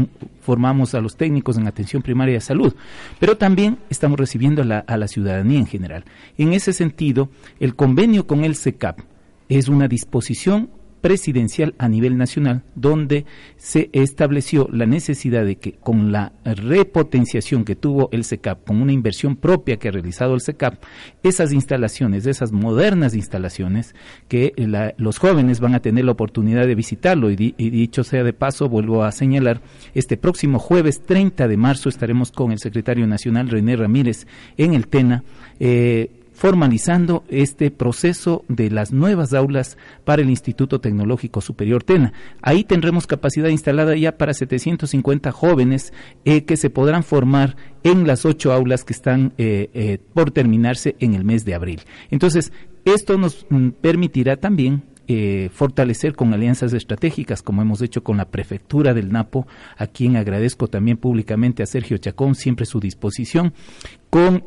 formamos 0.41 0.93
a 0.95 0.99
los 0.99 1.15
técnicos 1.15 1.57
en 1.57 1.67
atención 1.67 2.01
primaria 2.01 2.33
de 2.33 2.41
salud, 2.41 2.75
pero 3.19 3.37
también 3.37 3.77
estamos 3.89 4.19
recibiendo 4.19 4.63
a 4.63 4.65
la, 4.65 4.79
a 4.79 4.97
la 4.97 5.07
ciudadanía 5.07 5.59
en 5.59 5.67
general. 5.67 6.03
En 6.37 6.51
ese 6.51 6.73
sentido, 6.73 7.29
el 7.59 7.75
convenio 7.75 8.27
con 8.27 8.43
el 8.43 8.55
SECAP 8.55 8.99
es 9.47 9.69
una 9.69 9.87
disposición 9.87 10.69
presidencial 11.01 11.75
a 11.77 11.87
nivel 11.87 12.17
nacional, 12.17 12.63
donde 12.75 13.25
se 13.57 13.89
estableció 13.93 14.67
la 14.71 14.85
necesidad 14.85 15.45
de 15.45 15.57
que 15.57 15.73
con 15.73 16.11
la 16.11 16.33
repotenciación 16.43 17.65
que 17.65 17.75
tuvo 17.75 18.09
el 18.11 18.23
SECAP, 18.23 18.65
con 18.65 18.81
una 18.81 18.91
inversión 18.91 19.35
propia 19.35 19.77
que 19.77 19.87
ha 19.87 19.91
realizado 19.91 20.33
el 20.33 20.41
SECAP, 20.41 20.83
esas 21.23 21.53
instalaciones, 21.53 22.25
esas 22.25 22.51
modernas 22.51 23.15
instalaciones, 23.15 23.95
que 24.27 24.53
los 24.97 25.17
jóvenes 25.17 25.59
van 25.59 25.75
a 25.75 25.81
tener 25.81 26.05
la 26.05 26.11
oportunidad 26.11 26.67
de 26.67 26.75
visitarlo, 26.75 27.31
y, 27.31 27.35
dicho 27.35 28.03
sea 28.03 28.23
de 28.23 28.33
paso, 28.33 28.69
vuelvo 28.69 29.03
a 29.03 29.11
señalar, 29.11 29.61
este 29.93 30.17
próximo 30.17 30.59
jueves 30.59 31.01
30 31.05 31.47
de 31.47 31.57
marzo 31.57 31.89
estaremos 31.89 32.31
con 32.31 32.51
el 32.51 32.59
secretario 32.59 33.07
nacional 33.07 33.49
René 33.49 33.75
Ramírez 33.75 34.27
en 34.57 34.73
el 34.73 34.87
TENA. 34.87 35.23
Eh, 35.59 36.18
formalizando 36.39 37.25
este 37.27 37.69
proceso 37.69 38.45
de 38.47 38.71
las 38.71 38.93
nuevas 38.93 39.33
aulas 39.33 39.77
para 40.05 40.21
el 40.21 40.29
Instituto 40.29 40.79
Tecnológico 40.79 41.41
Superior 41.41 41.83
TENA. 41.83 42.13
Ahí 42.41 42.63
tendremos 42.63 43.07
capacidad 43.07 43.49
instalada 43.49 43.93
ya 43.97 44.17
para 44.17 44.33
750 44.33 45.33
jóvenes 45.33 45.91
eh, 46.23 46.45
que 46.45 46.55
se 46.55 46.69
podrán 46.69 47.03
formar 47.03 47.57
en 47.83 48.07
las 48.07 48.23
ocho 48.23 48.53
aulas 48.53 48.85
que 48.85 48.93
están 48.93 49.33
eh, 49.37 49.69
eh, 49.73 49.97
por 50.13 50.31
terminarse 50.31 50.95
en 50.99 51.13
el 51.13 51.25
mes 51.25 51.43
de 51.43 51.55
abril. 51.55 51.81
Entonces, 52.09 52.53
esto 52.85 53.17
nos 53.17 53.45
mm, 53.49 53.71
permitirá 53.81 54.37
también 54.37 54.83
fortalecer 55.51 56.15
con 56.15 56.33
alianzas 56.33 56.73
estratégicas, 56.73 57.41
como 57.41 57.61
hemos 57.61 57.81
hecho 57.81 58.03
con 58.03 58.17
la 58.17 58.25
prefectura 58.25 58.93
del 58.93 59.11
Napo, 59.11 59.47
a 59.77 59.87
quien 59.87 60.15
agradezco 60.15 60.67
también 60.67 60.97
públicamente 60.97 61.63
a 61.63 61.65
Sergio 61.65 61.97
Chacón, 61.97 62.35
siempre 62.35 62.65
su 62.65 62.79
disposición, 62.79 63.53
con 64.09 64.43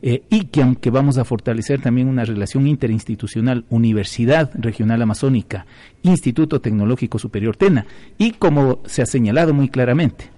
eh, 0.00 0.22
ICAM, 0.30 0.76
que 0.76 0.90
vamos 0.90 1.18
a 1.18 1.24
fortalecer 1.24 1.80
también 1.80 2.08
una 2.08 2.24
relación 2.24 2.66
interinstitucional, 2.68 3.64
Universidad 3.68 4.50
Regional 4.54 5.02
Amazónica, 5.02 5.66
Instituto 6.02 6.60
Tecnológico 6.60 7.18
Superior 7.18 7.56
TENA, 7.56 7.86
y 8.16 8.32
como 8.32 8.80
se 8.86 9.02
ha 9.02 9.06
señalado 9.06 9.52
muy 9.52 9.68
claramente, 9.68 10.30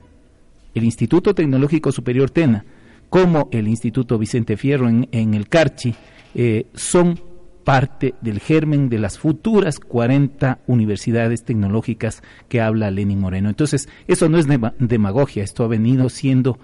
el 0.74 0.84
Instituto 0.84 1.34
Tecnológico 1.34 1.92
Superior 1.92 2.30
TENA, 2.30 2.64
como 3.10 3.48
el 3.52 3.68
Instituto 3.68 4.18
Vicente 4.18 4.56
Fierro 4.56 4.88
en, 4.88 5.34
el 5.34 5.48
Carchi, 5.48 5.94
eh, 6.34 6.66
son 6.74 7.20
parte 7.64 8.14
del 8.20 8.40
germen 8.40 8.88
de 8.88 8.98
las 8.98 9.18
futuras 9.18 9.78
40 9.78 10.60
universidades 10.66 11.44
tecnológicas 11.44 12.22
que 12.48 12.60
habla 12.60 12.90
Lenin 12.90 13.20
Moreno. 13.20 13.48
Entonces, 13.48 13.88
eso 14.06 14.28
no 14.28 14.38
es 14.38 14.46
demagogia, 14.78 15.44
esto 15.44 15.64
ha 15.64 15.68
venido 15.68 16.08
siendo 16.08 16.58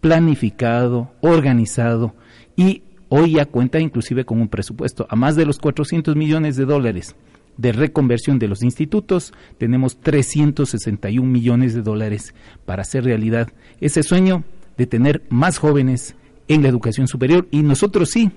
planificado, 0.00 1.12
organizado 1.20 2.14
y 2.56 2.82
hoy 3.08 3.32
ya 3.32 3.46
cuenta 3.46 3.80
inclusive 3.80 4.24
con 4.24 4.40
un 4.40 4.48
presupuesto 4.48 5.06
a 5.10 5.16
más 5.16 5.36
de 5.36 5.46
los 5.46 5.58
400 5.58 6.16
millones 6.16 6.56
de 6.56 6.64
dólares 6.64 7.16
de 7.56 7.72
reconversión 7.72 8.38
de 8.38 8.48
los 8.48 8.62
institutos, 8.62 9.34
tenemos 9.58 10.00
361 10.00 11.28
millones 11.28 11.74
de 11.74 11.82
dólares 11.82 12.34
para 12.64 12.82
hacer 12.82 13.04
realidad 13.04 13.48
ese 13.80 14.02
sueño 14.02 14.44
de 14.78 14.86
tener 14.86 15.22
más 15.28 15.58
jóvenes 15.58 16.14
en 16.48 16.62
la 16.62 16.68
educación 16.68 17.06
superior 17.06 17.46
y 17.50 17.62
nosotros 17.62 18.10
sí 18.10 18.30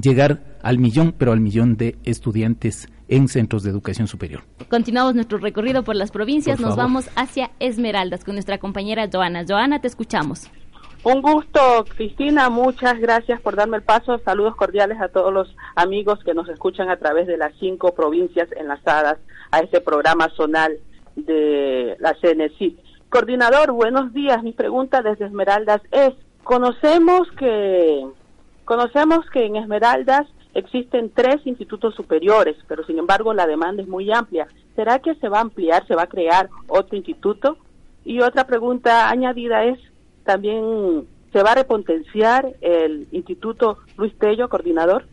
llegar 0.00 0.40
al 0.62 0.78
millón, 0.78 1.14
pero 1.16 1.32
al 1.32 1.40
millón 1.40 1.76
de 1.76 1.96
estudiantes 2.04 2.88
en 3.08 3.28
centros 3.28 3.62
de 3.62 3.70
educación 3.70 4.06
superior. 4.06 4.42
Continuamos 4.68 5.14
nuestro 5.14 5.38
recorrido 5.38 5.82
por 5.82 5.96
las 5.96 6.10
provincias, 6.10 6.60
nos 6.60 6.76
vamos 6.76 7.10
hacia 7.16 7.50
Esmeraldas 7.58 8.24
con 8.24 8.34
nuestra 8.34 8.58
compañera 8.58 9.08
Joana. 9.12 9.44
Joana, 9.46 9.80
te 9.80 9.88
escuchamos. 9.88 10.50
Un 11.02 11.22
gusto, 11.22 11.86
Cristina. 11.96 12.50
Muchas 12.50 13.00
gracias 13.00 13.40
por 13.40 13.56
darme 13.56 13.78
el 13.78 13.82
paso. 13.82 14.18
Saludos 14.18 14.54
cordiales 14.54 15.00
a 15.00 15.08
todos 15.08 15.32
los 15.32 15.56
amigos 15.74 16.18
que 16.24 16.34
nos 16.34 16.46
escuchan 16.50 16.90
a 16.90 16.98
través 16.98 17.26
de 17.26 17.38
las 17.38 17.54
cinco 17.58 17.94
provincias 17.94 18.48
enlazadas 18.52 19.16
a 19.50 19.60
este 19.60 19.80
programa 19.80 20.28
zonal 20.36 20.76
de 21.16 21.96
la 22.00 22.14
CNC. 22.20 22.74
Coordinador, 23.08 23.72
buenos 23.72 24.12
días. 24.12 24.42
Mi 24.42 24.52
pregunta 24.52 25.00
desde 25.00 25.24
Esmeraldas 25.24 25.80
es, 25.90 26.12
conocemos 26.44 27.28
que 27.38 28.06
conocemos 28.70 29.28
que 29.32 29.44
en 29.44 29.56
Esmeraldas 29.56 30.28
existen 30.54 31.10
tres 31.12 31.44
institutos 31.44 31.92
superiores, 31.96 32.54
pero 32.68 32.86
sin 32.86 33.00
embargo 33.00 33.34
la 33.34 33.48
demanda 33.48 33.82
es 33.82 33.88
muy 33.88 34.12
amplia. 34.12 34.46
¿Será 34.76 35.00
que 35.00 35.16
se 35.16 35.28
va 35.28 35.38
a 35.38 35.40
ampliar, 35.40 35.84
se 35.88 35.96
va 35.96 36.04
a 36.04 36.06
crear 36.06 36.48
otro 36.68 36.96
instituto? 36.96 37.58
Y 38.04 38.20
otra 38.20 38.46
pregunta 38.46 39.10
añadida 39.10 39.64
es, 39.64 39.80
también 40.22 40.62
se 41.32 41.42
va 41.42 41.50
a 41.50 41.54
repotenciar 41.56 42.54
el 42.60 43.08
Instituto 43.10 43.78
Luis 43.98 44.16
Tello, 44.20 44.48
coordinador. 44.48 45.04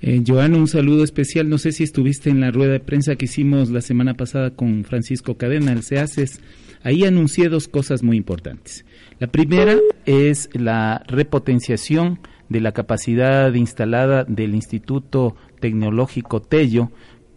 Eh, 0.00 0.22
Joana, 0.24 0.58
un 0.58 0.68
saludo 0.68 1.02
especial. 1.02 1.48
No 1.48 1.58
sé 1.58 1.72
si 1.72 1.82
estuviste 1.82 2.30
en 2.30 2.40
la 2.40 2.52
rueda 2.52 2.70
de 2.70 2.80
prensa 2.80 3.16
que 3.16 3.24
hicimos 3.24 3.70
la 3.70 3.80
semana 3.80 4.14
pasada 4.14 4.50
con 4.50 4.84
Francisco 4.84 5.36
Cadena, 5.36 5.72
el 5.72 5.82
CEACES. 5.82 6.40
Ahí 6.82 7.04
anuncié 7.04 7.48
dos 7.48 7.68
cosas 7.68 8.02
muy 8.02 8.16
importantes. 8.16 8.84
La 9.18 9.26
primera 9.26 9.76
es 10.06 10.48
la 10.52 11.02
repotenciación 11.06 12.20
de 12.48 12.60
la 12.60 12.72
capacidad 12.72 13.52
instalada 13.54 14.24
del 14.24 14.54
Instituto 14.54 15.36
Tecnológico 15.60 16.40
Tello 16.40 16.90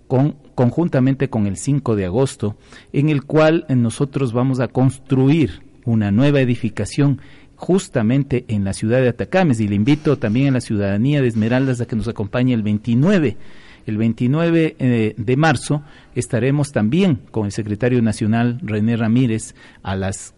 con, 0.08 0.36
conjuntamente 0.56 1.30
con 1.30 1.48
el 1.48 1.58
5 1.58 1.96
de 1.96 2.06
agosto, 2.06 2.58
en 2.94 3.10
el 3.10 3.24
cual 3.24 3.66
nosotros 3.70 4.34
vamos 4.34 4.60
a 4.60 4.68
construir 4.68 5.62
una 5.86 6.12
nueva 6.12 6.42
edificación 6.42 7.22
justamente 7.56 8.46
en 8.48 8.64
la 8.64 8.74
ciudad 8.74 9.02
de 9.02 9.10
Atacames 9.10 9.60
y 9.60 9.68
le 9.68 9.76
invito 9.76 10.18
también 10.18 10.48
a 10.50 10.52
la 10.52 10.62
ciudadanía 10.62 11.22
de 11.22 11.28
Esmeraldas 11.28 11.80
a 11.80 11.86
que 11.86 11.96
nos 11.96 12.08
acompañe 12.08 12.54
el 12.54 12.64
29 12.64 13.38
el 13.86 13.98
29 13.98 14.76
eh, 14.80 15.14
de 15.18 15.38
marzo 15.38 15.84
estaremos 16.16 16.72
también 16.72 17.22
con 17.32 17.46
el 17.46 17.52
secretario 17.52 18.02
nacional 18.02 18.60
René 18.62 18.98
Ramírez 18.98 19.56
a 19.84 19.96
las 19.96 20.34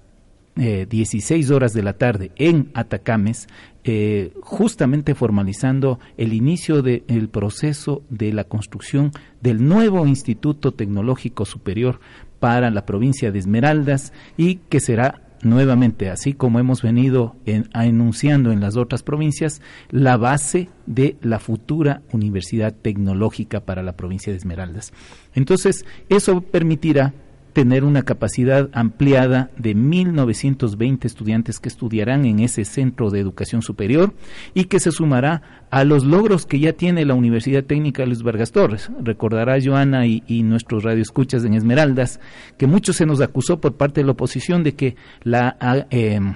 16 0.56 1.50
eh, 1.50 1.54
horas 1.54 1.74
de 1.74 1.82
la 1.82 1.94
tarde 1.94 2.32
en 2.36 2.70
Atacames, 2.76 3.48
eh, 3.84 4.34
justamente 4.42 5.16
formalizando 5.16 6.00
el 6.18 6.34
inicio 6.34 6.82
del 6.82 7.30
proceso 7.30 8.04
de 8.10 8.32
la 8.34 8.44
construcción 8.44 9.12
del 9.42 9.68
nuevo 9.68 10.06
Instituto 10.06 10.72
Tecnológico 10.72 11.46
Superior 11.46 12.00
para 12.40 12.70
la 12.70 12.86
provincia 12.86 13.32
de 13.32 13.40
Esmeraldas 13.40 14.14
y 14.38 14.56
que 14.56 14.80
será 14.80 15.23
nuevamente, 15.44 16.10
así 16.10 16.34
como 16.34 16.60
hemos 16.60 16.82
venido 16.82 17.36
enunciando 17.46 18.52
en 18.52 18.60
las 18.60 18.78
otras 18.78 19.04
provincias, 19.04 19.62
la 19.90 20.18
base 20.18 20.70
de 20.86 21.18
la 21.22 21.40
futura 21.40 22.02
Universidad 22.12 22.74
Tecnológica 22.74 23.62
para 23.62 23.84
la 23.84 23.96
provincia 23.96 24.32
de 24.32 24.38
Esmeraldas. 24.38 24.94
Entonces, 25.34 25.86
eso 26.10 26.42
permitirá 26.42 27.14
tener 27.54 27.84
una 27.84 28.02
capacidad 28.02 28.70
ampliada 28.74 29.52
de 29.58 29.76
1.920 29.76 31.06
estudiantes 31.06 31.60
que 31.60 31.70
estudiarán 31.70 32.26
en 32.26 32.40
ese 32.40 32.66
centro 32.66 33.12
de 33.12 33.20
educación 33.20 33.62
superior 33.62 34.14
y 34.54 34.66
que 34.66 34.80
se 34.80 34.92
sumará 34.92 35.66
a 35.70 35.84
los 35.84 36.04
logros 36.04 36.46
que 36.46 36.60
ya 36.60 36.74
tiene 36.74 37.06
la 37.06 37.14
Universidad 37.14 37.64
Técnica 37.64 38.06
Luis 38.06 38.24
Vargas 38.24 38.52
Torres. 38.52 38.92
Recordará 39.02 39.58
Joana 39.64 40.06
y, 40.08 40.44
nuestros 40.44 40.84
radioescuchas 40.84 41.46
en 41.46 41.54
Esmeraldas 41.54 42.20
que 42.58 42.68
mucho 42.68 42.92
se 42.92 43.06
nos 43.06 43.22
acusó 43.22 43.62
por 43.62 43.78
parte 43.78 44.02
de 44.02 44.06
la 44.06 44.12
oposición 44.14 44.64
de 44.64 44.76
que 44.76 44.96
la... 45.24 45.56
Em, 45.90 46.36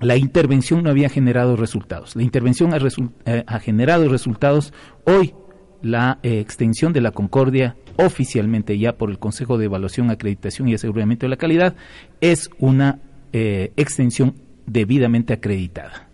la 0.00 0.16
intervención 0.16 0.84
no 0.84 0.90
había 0.90 1.08
generado 1.08 1.56
resultados. 1.56 2.14
La 2.14 2.22
intervención 2.22 2.72
ha, 2.72 2.78
eh, 3.24 3.42
ha 3.44 3.58
generado 3.58 4.08
resultados. 4.08 4.72
Hoy 5.04 5.34
la 5.82 6.18
eh, 6.22 6.40
extensión 6.40 6.92
de 6.92 7.00
la 7.00 7.12
Concordia 7.12 7.76
oficialmente 7.96 8.78
ya 8.78 8.96
por 8.96 9.10
el 9.10 9.18
Consejo 9.18 9.58
de 9.58 9.66
Evaluación, 9.66 10.10
Acreditación 10.10 10.68
y 10.68 10.74
Aseguramiento 10.74 11.26
de 11.26 11.30
la 11.30 11.36
Calidad 11.36 11.74
es 12.20 12.50
una 12.58 13.00
eh, 13.32 13.72
extensión 13.76 14.34
debidamente 14.66 15.32
acreditada. 15.32 16.08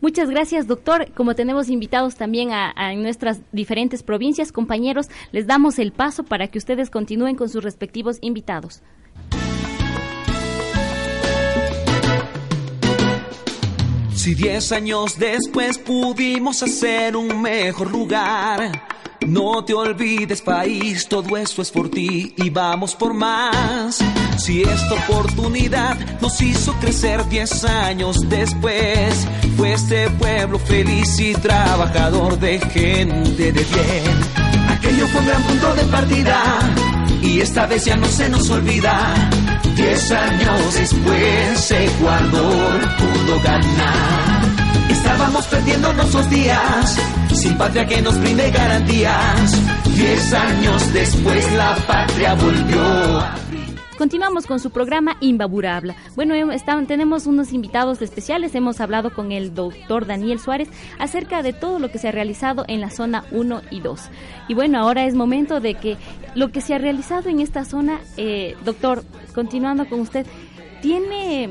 Muchas 0.00 0.28
gracias, 0.28 0.66
doctor. 0.66 1.12
Como 1.14 1.36
tenemos 1.36 1.68
invitados 1.68 2.16
también 2.16 2.50
a, 2.52 2.92
nuestras 2.96 3.40
diferentes 3.52 4.02
provincias, 4.02 4.50
compañeros, 4.50 5.06
les 5.30 5.46
damos 5.46 5.78
el 5.78 5.92
paso 5.92 6.24
para 6.24 6.48
que 6.48 6.58
ustedes 6.58 6.90
continúen 6.90 7.36
con 7.36 7.48
sus 7.48 7.62
respectivos 7.62 8.18
invitados. 8.20 8.82
Si 14.12 14.34
diez 14.34 14.72
años 14.72 15.18
después 15.18 15.78
pudimos 15.78 16.64
hacer 16.64 17.16
un 17.16 17.40
mejor 17.40 17.92
lugar 17.92 18.91
no 19.26 19.64
te 19.64 19.74
olvides 19.74 20.42
país, 20.42 21.06
todo 21.08 21.36
eso 21.36 21.62
es 21.62 21.70
por 21.70 21.88
ti 21.88 22.34
y 22.36 22.50
vamos 22.50 22.94
por 22.94 23.14
más. 23.14 23.98
Si 24.38 24.62
esta 24.62 24.94
oportunidad 24.94 25.96
nos 26.20 26.40
hizo 26.40 26.72
crecer 26.74 27.28
diez 27.28 27.64
años 27.64 28.16
después, 28.28 29.26
fue 29.56 29.72
este 29.74 30.10
pueblo 30.10 30.58
feliz 30.58 31.18
y 31.20 31.34
trabajador 31.34 32.38
de 32.38 32.58
gente 32.58 33.52
de 33.52 33.64
bien. 33.64 34.42
Aquello 34.68 35.06
fue 35.08 35.20
un 35.20 35.26
gran 35.26 35.42
punto 35.42 35.74
de 35.74 35.84
partida 35.84 36.58
y 37.22 37.40
esta 37.40 37.66
vez 37.66 37.84
ya 37.84 37.96
no 37.96 38.06
se 38.06 38.28
nos 38.28 38.50
olvida. 38.50 39.14
Diez 39.76 40.10
años 40.10 40.74
después 40.74 41.70
Ecuador 41.70 42.80
pudo 42.98 43.40
ganar. 43.42 44.41
Estábamos 44.90 45.46
perdiendo 45.46 45.92
nuestros 45.94 46.30
días, 46.30 46.96
sin 47.34 47.56
patria 47.56 47.86
que 47.86 48.02
nos 48.02 48.18
brinde 48.20 48.50
garantías. 48.50 49.94
Diez 49.94 50.32
años 50.32 50.92
después 50.92 51.52
la 51.52 51.76
patria 51.86 52.34
volvió 52.34 53.42
Continuamos 54.02 54.48
con 54.48 54.58
su 54.58 54.70
programa 54.70 55.16
Imbabura 55.20 55.76
Habla. 55.76 55.94
Bueno, 56.16 56.34
tenemos 56.88 57.26
unos 57.26 57.52
invitados 57.52 58.02
especiales. 58.02 58.52
Hemos 58.56 58.80
hablado 58.80 59.14
con 59.14 59.30
el 59.30 59.54
doctor 59.54 60.06
Daniel 60.06 60.40
Suárez 60.40 60.68
acerca 60.98 61.42
de 61.44 61.52
todo 61.52 61.78
lo 61.78 61.88
que 61.88 61.98
se 61.98 62.08
ha 62.08 62.10
realizado 62.10 62.64
en 62.66 62.80
la 62.80 62.90
zona 62.90 63.24
1 63.30 63.62
y 63.70 63.78
2. 63.78 64.00
Y 64.48 64.54
bueno, 64.54 64.80
ahora 64.80 65.04
es 65.04 65.14
momento 65.14 65.60
de 65.60 65.74
que 65.74 65.98
lo 66.34 66.50
que 66.50 66.62
se 66.62 66.74
ha 66.74 66.78
realizado 66.78 67.28
en 67.28 67.38
esta 67.38 67.64
zona, 67.64 68.00
eh, 68.16 68.56
doctor, 68.64 69.04
continuando 69.36 69.88
con 69.88 70.00
usted, 70.00 70.26
tiene 70.80 71.50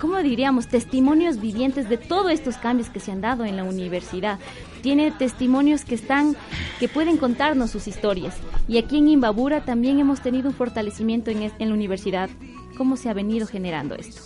¿cómo 0.00 0.18
diríamos?, 0.22 0.68
testimonios 0.68 1.40
vivientes 1.40 1.88
de 1.88 1.96
todos 1.96 2.32
estos 2.32 2.56
cambios 2.56 2.90
que 2.90 3.00
se 3.00 3.12
han 3.12 3.20
dado 3.20 3.44
en 3.44 3.56
la 3.56 3.64
universidad. 3.64 4.38
Tiene 4.82 5.10
testimonios 5.10 5.84
que 5.84 5.94
están, 5.94 6.36
que 6.78 6.88
pueden 6.88 7.16
contarnos 7.16 7.70
sus 7.70 7.88
historias. 7.88 8.36
Y 8.68 8.78
aquí 8.78 8.98
en 8.98 9.08
Imbabura 9.08 9.64
también 9.64 9.98
hemos 9.98 10.20
tenido 10.20 10.48
un 10.48 10.54
fortalecimiento 10.54 11.30
en, 11.30 11.50
la 11.58 11.74
universidad. 11.74 12.30
¿Cómo 12.76 12.96
se 12.96 13.08
ha 13.08 13.14
venido 13.14 13.46
generando 13.46 13.94
esto? 13.94 14.22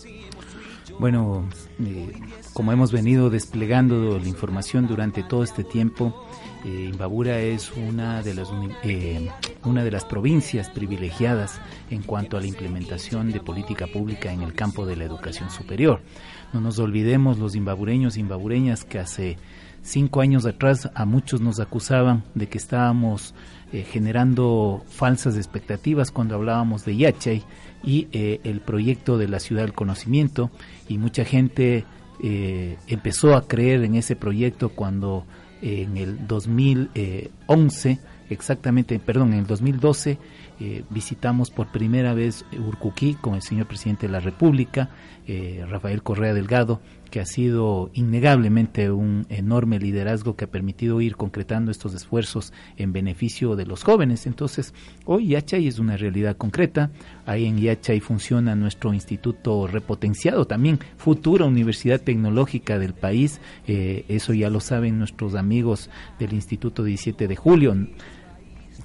Bueno, 0.99 1.45
eh, 1.81 2.12
como 2.53 2.73
hemos 2.73 2.93
venido 2.93 3.31
desplegando 3.31 4.18
la 4.18 4.29
información 4.29 4.87
durante 4.87 5.23
todo 5.23 5.43
este 5.43 5.64
tiempo, 5.64 6.27
eh, 6.64 6.90
Imbabura 6.92 7.40
es 7.40 7.72
una 7.72 8.22
de, 8.22 8.34
las, 8.34 8.48
eh, 8.84 9.28
una 9.64 9.82
de 9.82 9.90
las 9.90 10.04
provincias 10.04 10.70
privilegiadas 10.70 11.60
en 11.90 12.02
cuanto 12.02 12.36
a 12.36 12.40
la 12.40 12.46
implementación 12.46 13.32
de 13.32 13.40
política 13.40 13.86
pública 13.88 14.32
en 14.32 14.42
el 14.42 14.54
campo 14.54 14.86
de 14.86 14.96
la 14.96 15.04
educación 15.04 15.50
superior. 15.50 16.00
No 16.52 16.60
nos 16.60 16.78
olvidemos 16.78 17.38
los 17.38 17.56
imbabureños 17.56 18.16
e 18.16 18.20
imbabureñas 18.20 18.84
que 18.84 19.00
hace 19.00 19.38
cinco 19.82 20.20
años 20.20 20.46
atrás 20.46 20.88
a 20.94 21.04
muchos 21.04 21.40
nos 21.40 21.58
acusaban 21.58 22.22
de 22.34 22.48
que 22.48 22.58
estábamos 22.58 23.34
eh, 23.72 23.82
generando 23.82 24.84
falsas 24.88 25.36
expectativas 25.36 26.12
cuando 26.12 26.36
hablábamos 26.36 26.84
de 26.84 26.96
Yachay 26.96 27.42
y 27.82 28.06
el 28.12 28.60
proyecto 28.60 29.18
de 29.18 29.26
la 29.26 29.40
ciudad 29.40 29.62
del 29.62 29.72
conocimiento 29.72 30.52
y 30.88 30.98
mucha 30.98 31.24
gente 31.24 31.84
empezó 32.20 33.34
a 33.34 33.48
creer 33.48 33.82
en 33.82 33.96
ese 33.96 34.14
proyecto 34.14 34.68
cuando 34.68 35.24
en 35.62 35.96
el 35.96 36.26
2011, 36.26 37.98
exactamente, 38.28 38.98
perdón, 38.98 39.32
en 39.32 39.40
el 39.40 39.46
2012 39.46 40.18
eh, 40.60 40.84
visitamos 40.90 41.50
por 41.50 41.68
primera 41.68 42.14
vez 42.14 42.44
Urcuquí 42.58 43.14
con 43.14 43.34
el 43.34 43.42
señor 43.42 43.66
presidente 43.66 44.06
de 44.06 44.12
la 44.12 44.20
República, 44.20 44.90
eh, 45.26 45.64
Rafael 45.68 46.02
Correa 46.02 46.34
Delgado, 46.34 46.80
que 47.12 47.20
ha 47.20 47.26
sido 47.26 47.90
innegablemente 47.92 48.90
un 48.90 49.26
enorme 49.28 49.78
liderazgo 49.78 50.34
que 50.34 50.46
ha 50.46 50.50
permitido 50.50 51.02
ir 51.02 51.14
concretando 51.14 51.70
estos 51.70 51.92
esfuerzos 51.92 52.54
en 52.78 52.94
beneficio 52.94 53.54
de 53.54 53.66
los 53.66 53.84
jóvenes. 53.84 54.26
Entonces, 54.26 54.72
hoy 55.04 55.28
Yachay 55.28 55.68
es 55.68 55.78
una 55.78 55.98
realidad 55.98 56.38
concreta. 56.38 56.90
Ahí 57.26 57.44
en 57.44 57.58
Yachay 57.58 58.00
funciona 58.00 58.56
nuestro 58.56 58.94
instituto 58.94 59.66
repotenciado, 59.66 60.46
también 60.46 60.78
futura 60.96 61.44
universidad 61.44 62.00
tecnológica 62.00 62.78
del 62.78 62.94
país. 62.94 63.42
Eh, 63.66 64.06
eso 64.08 64.32
ya 64.32 64.48
lo 64.48 64.60
saben 64.60 64.98
nuestros 64.98 65.34
amigos 65.34 65.90
del 66.18 66.32
Instituto 66.32 66.82
17 66.82 67.28
de 67.28 67.36
Julio 67.36 67.76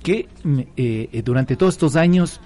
que 0.04 0.28
eh, 0.76 1.22
durante 1.24 1.56
todos 1.56 1.76
estos 1.76 1.96
años 1.96 2.42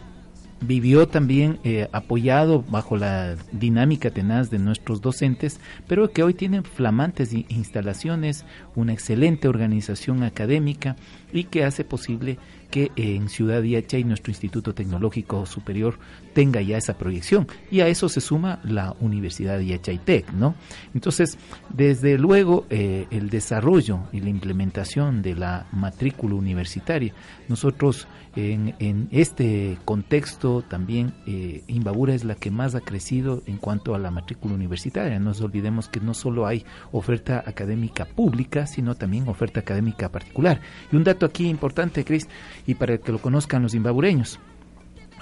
vivió 0.61 1.07
también 1.07 1.59
eh, 1.63 1.89
apoyado 1.91 2.63
bajo 2.69 2.95
la 2.95 3.35
dinámica 3.51 4.11
tenaz 4.11 4.49
de 4.49 4.59
nuestros 4.59 5.01
docentes, 5.01 5.59
pero 5.87 6.11
que 6.11 6.23
hoy 6.23 6.33
tiene 6.33 6.61
flamantes 6.61 7.33
instalaciones, 7.33 8.45
una 8.75 8.93
excelente 8.93 9.47
organización 9.47 10.23
académica 10.23 10.95
y 11.31 11.45
que 11.45 11.63
hace 11.63 11.83
posible 11.83 12.37
que 12.71 12.91
en 12.95 13.27
Ciudad 13.29 13.61
Yachay 13.61 14.03
nuestro 14.05 14.31
Instituto 14.31 14.73
Tecnológico 14.73 15.45
Superior 15.45 15.99
tenga 16.33 16.61
ya 16.61 16.77
esa 16.77 16.97
proyección 16.97 17.47
y 17.69 17.81
a 17.81 17.87
eso 17.87 18.07
se 18.07 18.21
suma 18.21 18.59
la 18.63 18.95
Universidad 19.01 19.59
Tech, 20.05 20.31
¿no? 20.31 20.55
Entonces, 20.93 21.37
desde 21.69 22.17
luego 22.17 22.65
eh, 22.69 23.07
el 23.11 23.29
desarrollo 23.29 23.99
y 24.13 24.21
la 24.21 24.29
implementación 24.29 25.21
de 25.21 25.35
la 25.35 25.67
matrícula 25.73 26.35
universitaria, 26.35 27.13
nosotros 27.49 28.07
en, 28.35 29.09
este 29.11 29.77
contexto 29.83 30.61
también 30.61 31.13
eh, 31.27 31.63
es 31.67 32.23
la 32.23 32.35
que 32.35 32.49
más 32.49 32.75
ha 32.75 32.81
crecido 32.81 33.43
en 33.45 33.57
cuanto 33.57 33.93
a 33.93 33.99
la 33.99 34.11
matrícula 34.11 34.55
universitaria. 34.55 35.19
No 35.19 35.31
nos 35.31 35.41
olvidemos 35.41 35.89
que 35.89 35.99
no 35.99 36.13
solo 36.13 36.45
hay 36.47 36.65
oferta 36.91 37.43
académica 37.45 38.05
pública, 38.05 38.67
sino 38.67 38.95
también 38.95 39.27
oferta 39.27 39.59
académica 39.59 40.09
particular. 40.09 40.61
Y 40.91 40.95
un 40.95 41.03
dato 41.03 41.20
aquí 41.25 41.47
importante, 41.47 42.05
Cris, 42.05 42.27
y 42.65 42.75
para 42.75 42.97
que 42.97 43.11
lo 43.11 43.19
conozcan 43.19 43.63
los 43.63 43.73
imbabureños. 43.73 44.39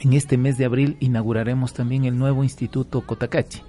En 0.02 0.14
este 0.14 0.38
mes 0.38 0.58
de 0.58 0.66
abril 0.66 0.96
inauguraremos 1.02 1.74
también 1.74 2.06
el 2.06 2.18
nuevo 2.18 2.44
Instituto 2.44 3.02
Cotacachi. 3.02 3.62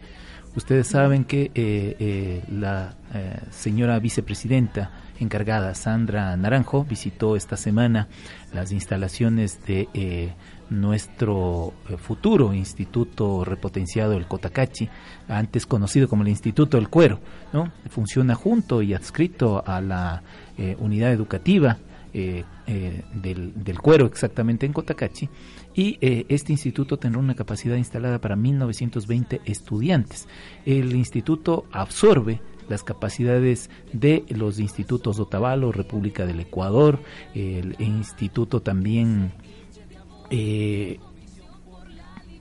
Ustedes 0.56 0.88
saben 0.88 1.24
que 1.24 1.50
eh, 1.54 1.96
eh, 2.00 2.42
la 2.50 2.96
eh, 3.14 3.38
señora 3.50 3.98
vicepresidenta 4.00 4.90
encargada, 5.20 5.74
Sandra 5.74 6.36
Naranjo, 6.36 6.84
visitó 6.84 7.36
esta 7.36 7.56
semana 7.56 8.08
las 8.52 8.72
instalaciones 8.72 9.64
de 9.66 10.34
nuestro 10.70 11.74
futuro 11.98 12.54
Instituto 12.54 13.44
Repotenciado 13.44 14.12
del 14.12 14.26
Cotacachi, 14.26 14.88
antes 15.28 15.66
conocido 15.66 16.08
como 16.08 16.22
el 16.22 16.30
Instituto 16.30 16.78
del 16.78 16.88
Cuero. 16.88 17.20
¿no? 17.52 17.70
Funciona 17.90 18.34
junto 18.34 18.82
y 18.82 18.94
adscrito 18.94 19.62
a 19.66 19.80
la 19.80 20.22
unidad 20.78 21.12
educativa 21.12 21.76
eh, 22.12 22.44
eh, 22.66 23.04
del, 23.14 23.78
cuero 23.80 24.06
exactamente 24.06 24.66
en 24.66 24.72
Cotacachi 24.72 25.28
y 25.74 25.96
eh, 26.00 26.26
este 26.28 26.52
instituto 26.52 26.98
tendrá 26.98 27.20
una 27.20 27.34
capacidad 27.34 27.76
instalada 27.76 28.20
para 28.20 28.36
1920 28.36 29.40
estudiantes. 29.44 30.28
El 30.66 30.94
instituto 30.96 31.66
absorbe 31.70 32.40
las 32.68 32.82
capacidades 32.82 33.70
de 33.92 34.24
los 34.30 34.58
institutos 34.58 35.18
Otavalo, 35.20 35.72
República 35.72 36.26
del 36.26 36.40
Ecuador, 36.40 37.00
el 37.34 37.76
instituto 37.78 38.60
también 38.60 39.32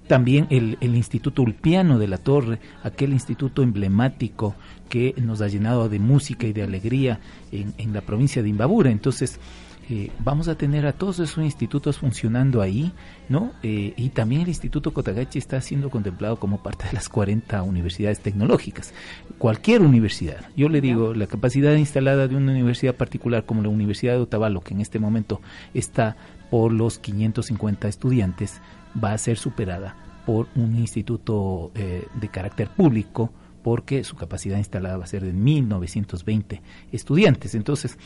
también 0.10 0.48
el, 0.50 0.76
Instituto 0.82 1.44
Ulpiano 1.44 2.00
de 2.00 2.08
la 2.08 2.18
Torre, 2.18 2.60
aquel 2.82 3.14
instituto 3.14 3.62
emblemático 3.62 4.56
que 4.90 5.14
nos 5.18 5.40
ha 5.42 5.48
llenado 5.48 5.88
de 5.88 6.00
música 6.00 6.48
y 6.48 6.52
de 6.52 6.64
alegría 6.64 7.20
en, 7.52 7.94
la 7.94 8.02
provincia 8.02 8.42
de 8.42 8.50
Imbabura. 8.50 8.90
Entonces, 8.90 9.40
eh, 9.88 10.10
vamos 10.18 10.48
a 10.48 10.56
tener 10.56 10.88
a 10.88 10.94
todos 10.94 11.20
esos 11.20 11.44
institutos 11.44 12.00
funcionando 12.00 12.64
ahí, 12.64 12.92
¿no? 13.30 13.52
Eh, 13.62 13.94
y 13.98 14.10
también 14.10 14.42
el 14.42 14.48
Instituto 14.48 14.94
Kotagachi 14.94 15.38
está 15.38 15.62
siendo 15.62 15.92
contemplado 15.92 16.38
como 16.38 16.64
parte 16.64 16.88
de 16.88 16.94
las 16.94 17.08
40 17.08 17.62
universidades 17.62 18.20
tecnológicas. 18.20 18.96
Cualquier 19.38 19.84
universidad, 19.84 20.50
yo 20.58 20.70
le 20.70 20.82
digo, 20.82 21.14
la 21.14 21.28
capacidad 21.28 21.76
instalada 21.76 22.28
de 22.28 22.36
una 22.36 22.52
universidad 22.52 22.96
particular 22.96 23.46
como 23.46 23.62
la 23.62 23.70
Universidad 23.70 24.14
de 24.14 24.22
Otavalo, 24.22 24.62
que 24.62 24.74
en 24.74 24.82
este 24.82 24.98
momento 24.98 25.40
está 25.76 26.18
por 26.50 26.72
los 26.72 26.98
550 26.98 27.88
estudiantes, 27.88 28.60
va 29.02 29.14
a 29.14 29.18
ser 29.18 29.38
superada 29.38 29.96
por 30.26 30.48
un 30.56 30.76
instituto 30.76 31.72
eh, 31.76 32.08
de 32.20 32.28
carácter 32.30 32.70
público 32.70 33.32
porque 33.64 34.04
su 34.04 34.16
capacidad 34.16 34.58
instalada 34.58 34.98
va 34.98 35.04
a 35.04 35.08
ser 35.08 35.24
de 35.24 35.34
1920 35.34 36.62
estudiantes. 36.92 37.56
Entonces, 37.56 37.98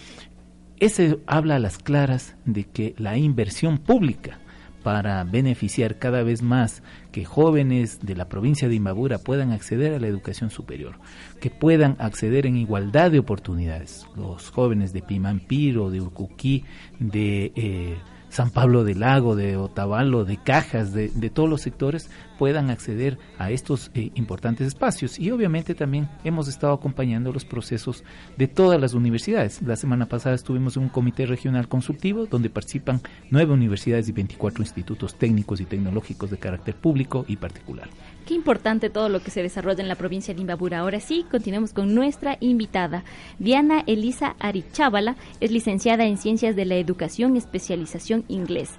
ese 0.80 1.20
habla 1.28 1.56
a 1.58 1.60
las 1.60 1.78
claras 1.78 2.36
de 2.46 2.66
que 2.66 2.96
la 2.98 3.18
inversión 3.18 3.78
pública 3.78 4.40
para 4.84 5.24
beneficiar 5.24 5.98
cada 5.98 6.24
vez 6.24 6.42
más 6.42 6.84
que 7.12 7.24
jóvenes 7.24 8.00
de 8.02 8.16
la 8.16 8.28
provincia 8.28 8.68
de 8.68 8.76
Imbabura 8.76 9.18
puedan 9.18 9.52
acceder 9.52 9.94
a 9.94 10.00
la 10.00 10.08
educación 10.08 10.50
superior, 10.50 10.96
que 11.40 11.50
puedan 11.50 11.96
acceder 12.00 12.46
en 12.46 12.58
igualdad 12.58 13.10
de 13.10 13.20
oportunidades. 13.20 14.06
Los 14.16 14.52
jóvenes 14.52 14.92
de 14.92 15.02
Pimampiro, 15.02 15.90
de 15.90 16.02
Urcuquí, 16.02 16.66
de 17.00 17.54
eh, 17.56 17.98
San 18.34 18.50
Pablo 18.50 18.84
del 18.84 19.02
Lago, 19.02 19.36
de 19.36 19.58
Otavalo, 19.58 20.26
de 20.26 20.38
Cajas, 20.38 20.92
de, 20.92 21.10
todos 21.30 21.48
los 21.48 21.62
sectores 21.62 22.10
puedan 22.40 22.72
acceder 22.72 23.20
a 23.38 23.52
estos 23.52 23.92
eh, 23.94 24.10
importantes 24.16 24.66
espacios. 24.66 25.20
Y 25.20 25.30
obviamente 25.30 25.76
también 25.76 26.10
hemos 26.24 26.48
estado 26.48 26.74
acompañando 26.74 27.32
los 27.32 27.46
procesos 27.46 28.04
de 28.36 28.48
todas 28.48 28.82
las 28.82 28.96
universidades. 28.96 29.62
La 29.62 29.76
semana 29.76 30.08
pasada 30.08 30.34
estuvimos 30.34 30.78
en 30.78 30.84
un 30.84 30.90
comité 30.90 31.28
regional 31.28 31.68
consultivo 31.68 32.26
donde 32.26 32.50
participan 32.50 33.02
nueve 33.30 33.54
universidades 33.54 34.10
y 34.10 34.14
24 34.14 34.64
institutos 34.64 35.14
técnicos 35.16 35.62
y 35.62 35.66
tecnológicos 35.66 36.32
de 36.32 36.38
carácter 36.38 36.74
público 36.74 37.26
y 37.28 37.38
particular. 37.38 37.88
Qué 38.26 38.34
importante 38.34 38.90
todo 38.90 39.10
lo 39.10 39.22
que 39.22 39.32
se 39.32 39.42
desarrolla 39.42 39.82
en 39.82 39.90
la 39.90 39.96
provincia 39.96 40.34
de 40.34 40.40
Imbabura. 40.40 40.80
Ahora 40.80 41.02
sí, 41.02 41.26
continuemos 41.30 41.74
con 41.74 41.94
nuestra 41.94 42.38
invitada. 42.40 43.04
Diana 43.38 43.84
Elisa 43.86 44.36
Arichábala 44.40 45.18
es 45.42 45.52
licenciada 45.52 46.06
en 46.06 46.18
Ciencias 46.18 46.56
de 46.56 46.64
la 46.64 46.76
Educación, 46.76 47.36
especialización 47.36 48.24
inglés. 48.30 48.72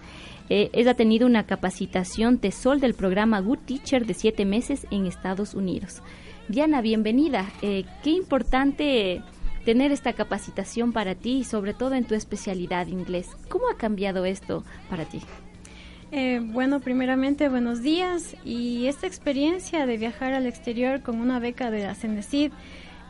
Eh, 0.49 0.71
ella 0.73 0.93
ha 0.93 0.95
tenido 0.95 1.27
una 1.27 1.45
capacitación 1.45 2.39
TESOL 2.39 2.81
del 2.81 2.95
programa 2.95 3.41
Good 3.41 3.59
Teacher 3.67 4.07
de 4.07 4.15
siete 4.15 4.47
meses 4.47 4.87
en 4.91 5.07
Estados 5.07 5.55
Unidos. 5.55 6.03
Diana, 6.49 6.81
bienvenida. 6.81 7.51
Eh, 7.61 7.85
qué 8.03 8.11
importante 8.11 9.23
tener 9.67 9.93
esta 9.93 10.15
capacitación 10.15 10.93
para 10.93 11.15
ti 11.15 11.39
y 11.39 11.45
sobre 11.45 11.75
todo 11.75 11.95
en 11.95 12.05
tu 12.05 12.15
especialidad 12.15 12.87
inglés. 12.87 13.29
¿Cómo 13.49 13.69
ha 13.69 13.77
cambiado 13.77 14.25
esto 14.25 14.65
para 14.89 15.05
ti? 15.05 15.21
Eh, 16.17 16.39
bueno, 16.41 16.79
primeramente 16.79 17.49
buenos 17.49 17.83
días 17.83 18.37
y 18.45 18.87
esta 18.87 19.09
experiencia 19.09 19.85
de 19.85 19.97
viajar 19.97 20.33
al 20.33 20.47
exterior 20.47 21.01
con 21.01 21.21
una 21.21 21.41
beca 21.41 21.73
de 21.73 21.83
la 21.83 21.97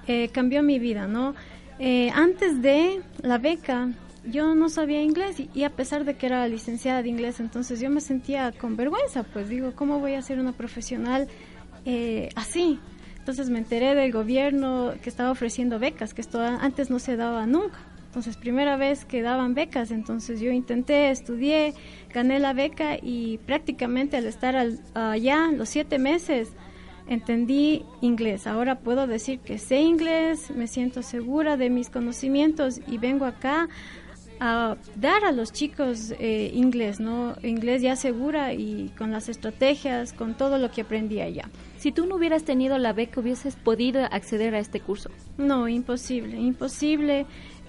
eh, 0.07 0.31
cambió 0.31 0.63
mi 0.63 0.79
vida, 0.79 1.07
¿no? 1.07 1.35
Eh, 1.79 2.11
antes 2.15 2.63
de 2.63 3.03
la 3.21 3.37
beca 3.37 3.91
yo 4.25 4.55
no 4.55 4.71
sabía 4.71 5.03
inglés 5.03 5.37
y, 5.53 5.65
a 5.65 5.69
pesar 5.69 6.07
de 6.07 6.17
que 6.17 6.25
era 6.25 6.49
licenciada 6.49 7.03
de 7.03 7.11
inglés, 7.11 7.41
entonces 7.41 7.79
yo 7.79 7.91
me 7.91 8.01
sentía 8.01 8.53
con 8.53 8.75
vergüenza, 8.75 9.23
pues 9.23 9.51
digo, 9.51 9.73
¿cómo 9.75 9.99
voy 9.99 10.15
a 10.15 10.23
ser 10.23 10.39
una 10.39 10.53
profesional 10.53 11.29
así? 12.37 12.81
Entonces 13.19 13.51
me 13.51 13.59
enteré 13.59 13.95
del 13.95 14.13
gobierno 14.13 14.95
que 15.03 15.11
estaba 15.11 15.31
ofreciendo 15.31 15.79
becas, 15.79 16.15
que 16.15 16.23
esto 16.23 16.41
antes 16.41 16.89
no 16.89 16.99
se 16.99 17.17
daba 17.17 17.45
nunca. 17.45 17.81
Entonces, 18.15 18.37
primera 18.37 18.77
vez 18.77 19.05
que 19.05 19.23
daban 19.23 19.55
becas, 19.55 19.91
entonces 19.91 20.39
yo 20.39 20.53
intenté, 20.53 21.11
estudié, 21.11 21.75
gané 22.13 22.39
la 22.39 22.53
beca 22.53 22.97
y 23.03 23.39
prácticamente 23.39 24.17
al 24.17 24.27
estar 24.27 24.55
allá 24.95 25.51
los 25.51 25.69
siete 25.69 25.99
meses 25.99 26.53
entendí 27.09 27.85
inglés. 28.03 28.47
Ahora 28.47 28.79
puedo 28.79 29.09
decir 29.09 29.41
que 29.41 29.59
sé 29.59 29.81
inglés, 29.81 30.53
me 30.55 30.69
siento 30.69 31.03
segura 31.03 31.57
de 31.57 31.71
mis 31.71 31.91
conocimientos 31.91 32.81
y 32.87 32.99
vengo 32.99 33.25
acá 33.25 33.69
a 34.41 34.77
dar 34.97 35.25
a 35.25 35.33
los 35.33 35.53
chicos 35.53 36.13
eh, 36.19 36.51
inglés, 36.55 37.01
¿no? 37.01 37.35
Inglés 37.43 37.83
ya 37.83 37.97
segura 37.97 38.53
y 38.53 38.93
con 38.97 39.11
las 39.11 39.29
estrategias, 39.29 40.13
con 40.13 40.35
todo 40.35 40.59
lo 40.59 40.71
que 40.71 40.83
aprendí 40.83 41.21
allá. 41.21 41.49
Si 41.79 41.93
tú 41.93 42.07
no 42.07 42.17
hubieras 42.17 42.45
tenido 42.45 42.79
la 42.79 42.93
beca, 42.93 43.21
¿hubieses 43.21 43.57
podido 43.57 44.05
acceder 44.05 44.55
a 44.55 44.59
este 44.59 44.81
curso? 44.81 45.11
No, 45.37 45.69
imposible, 45.69 46.39
imposible. 46.41 47.27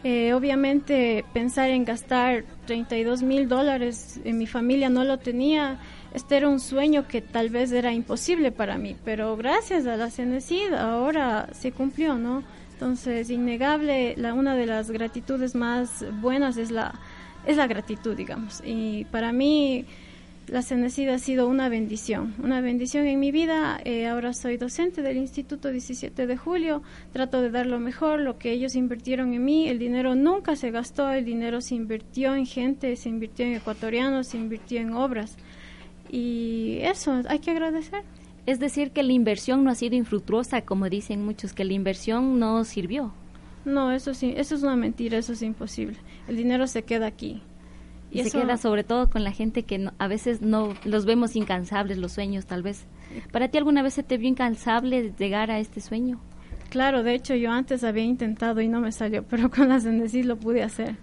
Eh, 0.08 0.36
obviamente 0.36 1.26
pensar 1.34 1.72
en 1.72 1.84
gastar 1.84 2.44
32 2.68 3.24
mil 3.24 3.50
dólares 3.50 4.20
en 4.24 4.38
mi 4.38 4.46
familia 4.46 4.88
no 4.88 5.04
lo 5.04 5.18
tenía. 5.18 5.80
Este 6.14 6.38
era 6.38 6.48
un 6.48 6.60
sueño 6.60 7.08
que 7.08 7.22
tal 7.22 7.50
vez 7.50 7.72
era 7.72 7.92
imposible 7.92 8.52
para 8.52 8.78
mí, 8.78 8.96
pero 9.04 9.36
gracias 9.36 9.88
a 9.88 9.98
la 9.98 10.12
CENESID 10.12 10.76
ahora 10.76 11.50
se 11.54 11.72
cumplió, 11.72 12.20
¿no? 12.20 12.44
Entonces, 12.74 13.32
innegable, 13.32 14.14
la, 14.16 14.36
una 14.36 14.56
de 14.56 14.68
las 14.68 14.92
gratitudes 14.92 15.56
más 15.56 16.06
buenas 16.22 16.58
es 16.58 16.70
la, 16.70 16.94
es 17.48 17.58
la 17.58 17.66
gratitud, 17.66 18.16
digamos. 18.16 18.62
Y 18.64 19.06
para 19.06 19.32
mí, 19.32 19.88
la 20.48 20.62
CENESID 20.62 21.10
ha 21.10 21.18
sido 21.18 21.48
una 21.48 21.70
bendición, 21.70 22.36
una 22.42 22.62
bendición 22.62 23.08
en 23.08 23.20
mi 23.20 23.32
vida. 23.32 23.80
Eh, 23.84 24.08
ahora 24.08 24.34
soy 24.34 24.58
docente 24.58 25.02
del 25.02 25.18
Instituto 25.18 25.72
17 25.72 26.28
de 26.28 26.38
Julio, 26.38 26.84
trato 27.12 27.42
de 27.42 27.50
dar 27.50 27.66
lo 27.66 27.80
mejor, 27.80 28.20
lo 28.20 28.38
que 28.38 28.52
ellos 28.52 28.76
invirtieron 28.76 29.34
en 29.34 29.44
mí. 29.44 29.68
El 29.68 29.80
dinero 29.80 30.14
nunca 30.16 30.56
se 30.56 30.72
gastó, 30.72 31.10
el 31.12 31.26
dinero 31.26 31.62
se 31.62 31.76
invirtió 31.76 32.36
en 32.36 32.46
gente, 32.46 32.96
se 32.96 33.10
invirtió 33.10 33.46
en 33.46 33.54
ecuatorianos, 33.54 34.28
se 34.28 34.38
invirtió 34.38 34.80
en 34.80 34.94
obras. 34.94 35.38
Y 36.12 36.78
eso, 36.82 37.24
hay 37.28 37.40
que 37.40 37.52
agradecer. 37.52 38.04
Es 38.46 38.60
decir, 38.60 38.92
que 38.92 39.02
la 39.02 39.14
inversión 39.14 39.64
no 39.64 39.72
ha 39.72 39.76
sido 39.76 39.96
infructuosa, 39.96 40.62
como 40.62 40.90
dicen 40.90 41.26
muchos, 41.26 41.54
que 41.54 41.66
la 41.66 41.74
inversión 41.74 42.38
no 42.38 42.64
sirvió. 42.64 43.14
No, 43.66 43.92
eso 43.92 44.14
sí, 44.14 44.36
eso 44.38 44.54
es 44.54 44.62
una 44.62 44.76
mentira, 44.76 45.18
eso 45.18 45.34
es 45.34 45.42
imposible. 45.42 45.98
El 46.28 46.38
dinero 46.38 46.68
se 46.68 46.84
queda 46.84 47.08
aquí. 47.08 47.42
Y, 48.20 48.24
se 48.24 48.38
queda 48.38 48.58
sobre 48.58 48.84
todo 48.84 49.10
con 49.10 49.24
la 49.24 49.32
gente 49.32 49.64
que 49.64 49.90
a 49.98 50.08
veces 50.08 50.42
no 50.42 50.74
los 50.84 51.06
vemos 51.06 51.36
incansables, 51.36 51.98
los 51.98 52.14
sueños 52.14 52.46
tal 52.46 52.64
vez. 52.64 52.86
¿Para 53.32 53.50
ti 53.50 53.58
alguna 53.58 53.82
vez 53.82 53.94
se 53.94 54.04
te 54.04 54.18
vio 54.18 54.30
incansable 54.30 55.14
llegar 55.18 55.52
a 55.52 55.60
este 55.60 55.82
sueño? 55.82 56.20
Claro, 56.70 57.04
de 57.04 57.14
hecho 57.14 57.36
yo 57.36 57.52
antes 57.52 57.84
había 57.84 58.04
intentado 58.04 58.62
y 58.62 58.68
no 58.68 58.82
me 58.82 58.92
salió, 58.92 59.24
pero 59.30 59.50
con 59.50 59.70
las 59.70 59.84
Sendecis 59.84 60.26
lo 60.26 60.38
pude 60.38 60.64
hacer. 60.64 60.96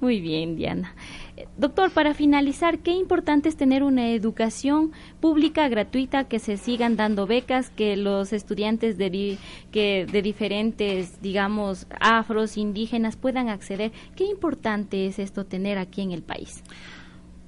Muy 0.00 0.20
bien, 0.20 0.56
Diana. 0.56 0.94
Eh, 1.36 1.46
doctor, 1.58 1.90
para 1.90 2.14
finalizar, 2.14 2.78
qué 2.78 2.92
importante 2.92 3.48
es 3.48 3.56
tener 3.56 3.82
una 3.82 4.10
educación 4.10 4.92
pública 5.20 5.68
gratuita, 5.68 6.24
que 6.24 6.38
se 6.38 6.56
sigan 6.56 6.96
dando 6.96 7.26
becas, 7.26 7.70
que 7.70 7.96
los 7.96 8.32
estudiantes 8.32 8.96
de, 8.96 9.36
que 9.70 10.06
de 10.10 10.22
diferentes, 10.22 11.20
digamos, 11.20 11.86
afros, 12.00 12.56
indígenas 12.56 13.16
puedan 13.16 13.48
acceder. 13.48 13.92
¿Qué 14.16 14.24
importante 14.24 15.06
es 15.06 15.18
esto 15.18 15.44
tener 15.44 15.76
aquí 15.76 16.00
en 16.00 16.12
el 16.12 16.22
país? 16.22 16.62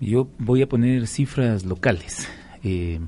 Yo 0.00 0.28
voy 0.38 0.62
a 0.62 0.68
poner 0.68 1.06
cifras 1.06 1.64
locales. 1.64 2.28
Eh, 2.64 3.00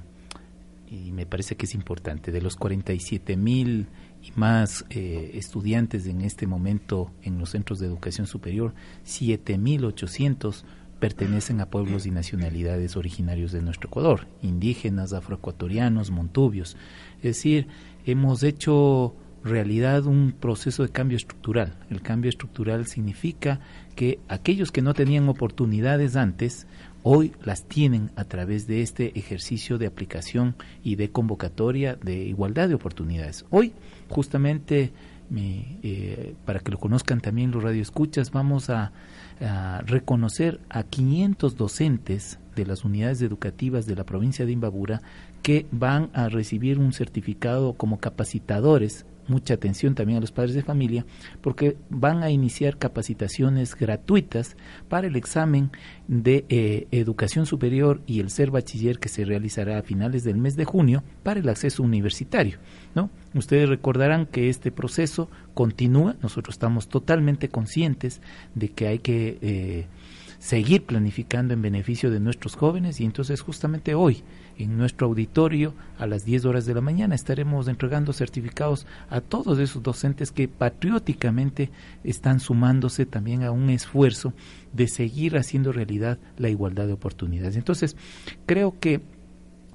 y 0.90 1.12
me 1.12 1.26
parece 1.26 1.56
que 1.56 1.66
es 1.66 1.74
importante. 1.74 2.32
De 2.32 2.40
los 2.40 2.56
47 2.56 3.36
mil 3.36 3.88
y 4.24 4.32
más 4.36 4.84
eh, 4.90 5.32
estudiantes 5.34 6.06
en 6.06 6.22
este 6.22 6.46
momento 6.46 7.10
en 7.22 7.38
los 7.38 7.50
centros 7.50 7.78
de 7.78 7.86
educación 7.86 8.26
superior, 8.26 8.74
7.800 9.06 10.64
pertenecen 10.98 11.60
a 11.60 11.66
pueblos 11.66 12.06
y 12.06 12.10
nacionalidades 12.10 12.96
originarios 12.96 13.52
de 13.52 13.60
nuestro 13.60 13.88
Ecuador, 13.88 14.26
indígenas, 14.40 15.12
afroecuatorianos, 15.12 16.10
montubios. 16.10 16.76
Es 17.18 17.22
decir, 17.22 17.66
hemos 18.06 18.42
hecho 18.42 19.14
realidad 19.44 20.06
un 20.06 20.32
proceso 20.32 20.82
de 20.82 20.88
cambio 20.88 21.16
estructural. 21.16 21.76
El 21.90 22.00
cambio 22.00 22.30
estructural 22.30 22.86
significa 22.86 23.60
que 23.94 24.18
aquellos 24.28 24.72
que 24.72 24.80
no 24.80 24.94
tenían 24.94 25.28
oportunidades 25.28 26.16
antes, 26.16 26.66
hoy 27.04 27.32
las 27.44 27.64
tienen 27.64 28.10
a 28.16 28.24
través 28.24 28.66
de 28.66 28.82
este 28.82 29.16
ejercicio 29.16 29.78
de 29.78 29.86
aplicación 29.86 30.56
y 30.82 30.96
de 30.96 31.10
convocatoria 31.10 31.94
de 31.94 32.16
igualdad 32.24 32.68
de 32.68 32.74
oportunidades. 32.74 33.44
Hoy 33.50 33.72
justamente 34.08 34.92
eh, 35.36 36.34
para 36.44 36.60
que 36.60 36.70
lo 36.70 36.78
conozcan 36.78 37.20
también 37.20 37.50
los 37.50 37.62
radioescuchas, 37.62 38.30
vamos 38.30 38.70
a, 38.70 38.92
a, 39.40 39.82
reconocer 39.84 40.60
a 40.68 40.82
500 40.82 41.56
docentes 41.56 42.38
de 42.54 42.66
las 42.66 42.84
unidades 42.84 43.20
educativas 43.22 43.86
de 43.86 43.96
la 43.96 44.04
provincia 44.04 44.46
de 44.46 44.52
Imbabura 44.52 45.02
que 45.42 45.66
van 45.72 46.10
a 46.12 46.28
recibir 46.28 46.78
un 46.78 46.92
certificado 46.92 47.74
como 47.74 47.98
capacitadores 47.98 49.06
mucha 49.28 49.54
atención 49.54 49.94
también 49.94 50.18
a 50.18 50.20
los 50.20 50.32
padres 50.32 50.54
de 50.54 50.62
familia, 50.62 51.04
porque 51.40 51.76
van 51.90 52.22
a 52.22 52.30
iniciar 52.30 52.78
capacitaciones 52.78 53.74
gratuitas 53.74 54.56
para 54.88 55.06
el 55.06 55.16
examen 55.16 55.70
de 56.08 56.44
eh, 56.48 56.86
educación 56.90 57.46
superior 57.46 58.02
y 58.06 58.20
el 58.20 58.30
ser 58.30 58.50
bachiller 58.50 58.98
que 58.98 59.08
se 59.08 59.24
realizará 59.24 59.78
a 59.78 59.82
finales 59.82 60.24
del 60.24 60.36
mes 60.36 60.56
de 60.56 60.64
junio 60.64 61.02
para 61.22 61.40
el 61.40 61.48
acceso 61.48 61.82
universitario. 61.82 62.58
¿no? 62.94 63.10
Ustedes 63.34 63.68
recordarán 63.68 64.26
que 64.26 64.48
este 64.48 64.70
proceso 64.70 65.28
continúa, 65.54 66.16
nosotros 66.22 66.54
estamos 66.54 66.88
totalmente 66.88 67.48
conscientes 67.48 68.20
de 68.54 68.68
que 68.68 68.88
hay 68.88 68.98
que 68.98 69.38
eh, 69.40 69.86
seguir 70.38 70.84
planificando 70.84 71.54
en 71.54 71.62
beneficio 71.62 72.10
de 72.10 72.20
nuestros 72.20 72.54
jóvenes 72.54 73.00
y 73.00 73.04
entonces 73.04 73.40
justamente 73.40 73.94
hoy 73.94 74.22
en 74.58 74.76
nuestro 74.76 75.06
auditorio 75.06 75.74
a 75.98 76.06
las 76.06 76.24
10 76.24 76.44
horas 76.44 76.66
de 76.66 76.74
la 76.74 76.80
mañana 76.80 77.14
estaremos 77.14 77.68
entregando 77.68 78.12
certificados 78.12 78.86
a 79.10 79.20
todos 79.20 79.58
esos 79.58 79.82
docentes 79.82 80.30
que 80.32 80.48
patrióticamente 80.48 81.70
están 82.02 82.40
sumándose 82.40 83.06
también 83.06 83.42
a 83.42 83.50
un 83.50 83.70
esfuerzo 83.70 84.32
de 84.72 84.88
seguir 84.88 85.36
haciendo 85.36 85.72
realidad 85.72 86.18
la 86.36 86.48
igualdad 86.48 86.86
de 86.86 86.92
oportunidades. 86.92 87.56
Entonces, 87.56 87.96
creo 88.46 88.78
que 88.78 89.00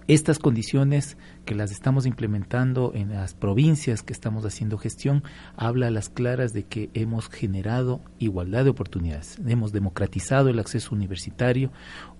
estas 0.10 0.40
condiciones 0.40 1.18
que 1.46 1.54
las 1.54 1.72
estamos 1.72 2.08
implementando 2.08 2.94
en 2.96 3.10
las 3.10 3.36
provincias 3.36 4.02
que 4.02 4.12
estamos 4.12 4.44
haciendo 4.44 4.80
gestión, 4.80 5.24
habla 5.56 5.86
a 5.86 5.92
las 5.92 6.10
claras 6.10 6.52
de 6.52 6.64
que 6.64 6.90
hemos 6.96 7.30
generado 7.30 8.02
igualdad 8.18 8.64
de 8.64 8.72
oportunidades, 8.72 9.38
hemos 9.46 9.72
democratizado 9.72 10.50
el 10.50 10.58
acceso 10.58 10.96
universitario. 10.96 11.72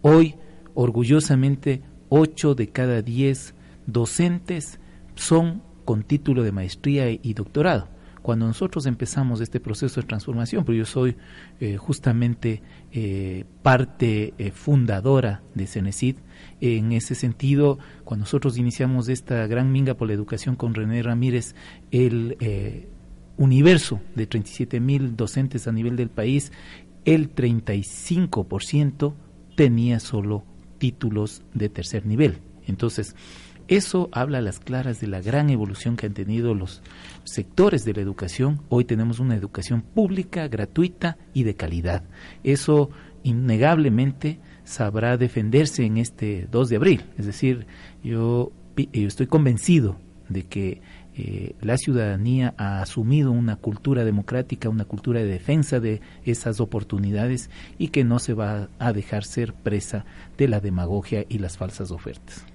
Hoy, 0.04 0.36
orgullosamente, 0.76 1.82
8 2.10 2.56
de 2.56 2.70
cada 2.70 3.02
10 3.02 3.54
docentes 3.86 4.80
son 5.16 5.62
con 5.86 6.04
título 6.04 6.44
de 6.44 6.52
maestría 6.52 7.10
y 7.10 7.34
doctorado. 7.34 7.88
Cuando 8.22 8.46
nosotros 8.46 8.86
empezamos 8.86 9.40
este 9.42 9.60
proceso 9.60 10.02
de 10.02 10.08
transformación, 10.08 10.66
porque 10.66 10.78
yo 10.78 10.86
soy 10.86 11.16
eh, 11.60 11.78
justamente 11.78 12.62
eh, 12.92 13.46
parte 13.64 14.34
eh, 14.38 14.52
fundadora 14.52 15.42
de 15.56 15.68
Cenecid, 15.68 16.18
en 16.60 16.92
ese 16.92 17.16
sentido, 17.16 17.80
cuando 18.04 18.24
nosotros 18.24 18.58
iniciamos 18.58 19.08
esta 19.08 19.48
gran 19.48 19.72
minga 19.72 19.94
por 19.96 20.08
la 20.10 20.14
educación 20.14 20.56
con 20.56 20.74
René 20.74 21.02
Ramírez, 21.02 21.56
el 21.92 22.38
universo 23.38 24.02
de 24.16 24.28
37 24.28 24.80
mil 24.80 25.16
docentes 25.16 25.68
a 25.68 25.72
nivel 25.72 25.96
del 25.96 26.10
país, 26.10 26.52
el 27.06 27.34
35% 27.34 29.14
tenía 29.56 30.00
solo 30.00 30.44
títulos 30.80 31.44
de 31.54 31.70
tercer 31.70 32.06
nivel. 32.06 32.40
Entonces, 32.66 33.16
eso 33.70 34.10
habla 34.12 34.40
a 34.40 34.42
las 34.42 34.60
claras 34.60 35.00
de 35.00 35.06
la 35.06 35.22
gran 35.22 35.52
evolución 35.52 35.96
que 35.96 36.08
han 36.08 36.16
tenido 36.16 36.56
los 36.56 36.82
sectores 37.24 37.86
de 37.86 37.94
la 37.94 38.02
educación. 38.02 38.62
Hoy 38.68 38.84
tenemos 38.84 39.20
una 39.20 39.36
educación 39.36 39.84
pública, 39.84 40.48
gratuita 40.48 41.18
y 41.36 41.44
de 41.44 41.54
calidad. 41.54 42.04
Eso 42.44 42.90
innegablemente 43.22 44.40
sabrá 44.64 45.18
defenderse 45.18 45.86
en 45.86 45.98
este 45.98 46.48
2 46.52 46.70
de 46.70 46.76
abril. 46.76 47.06
Es 47.20 47.28
decir, 47.28 47.68
yo, 48.04 48.52
estoy 48.92 49.28
convencido 49.28 50.00
de 50.30 50.44
que 50.44 50.82
eh, 51.22 51.56
la 51.60 51.78
ciudadanía 51.78 52.54
ha 52.58 52.82
asumido 52.82 53.32
una 53.32 53.58
cultura 53.58 54.06
democrática, 54.06 54.70
una 54.70 54.86
cultura 54.86 55.20
de 55.20 55.26
defensa 55.26 55.82
de 55.82 56.00
esas 56.24 56.62
oportunidades 56.62 57.50
y 57.78 57.90
que 57.90 58.06
no 58.06 58.20
se 58.20 58.34
va 58.34 58.70
a 58.80 58.94
dejar 58.94 59.26
ser 59.26 59.54
presa 59.54 60.06
de 60.38 60.48
la 60.48 60.62
demagogia 60.62 61.26
y 61.28 61.40
las 61.40 61.58
falsas 61.58 61.92
ofertas. 61.92 62.46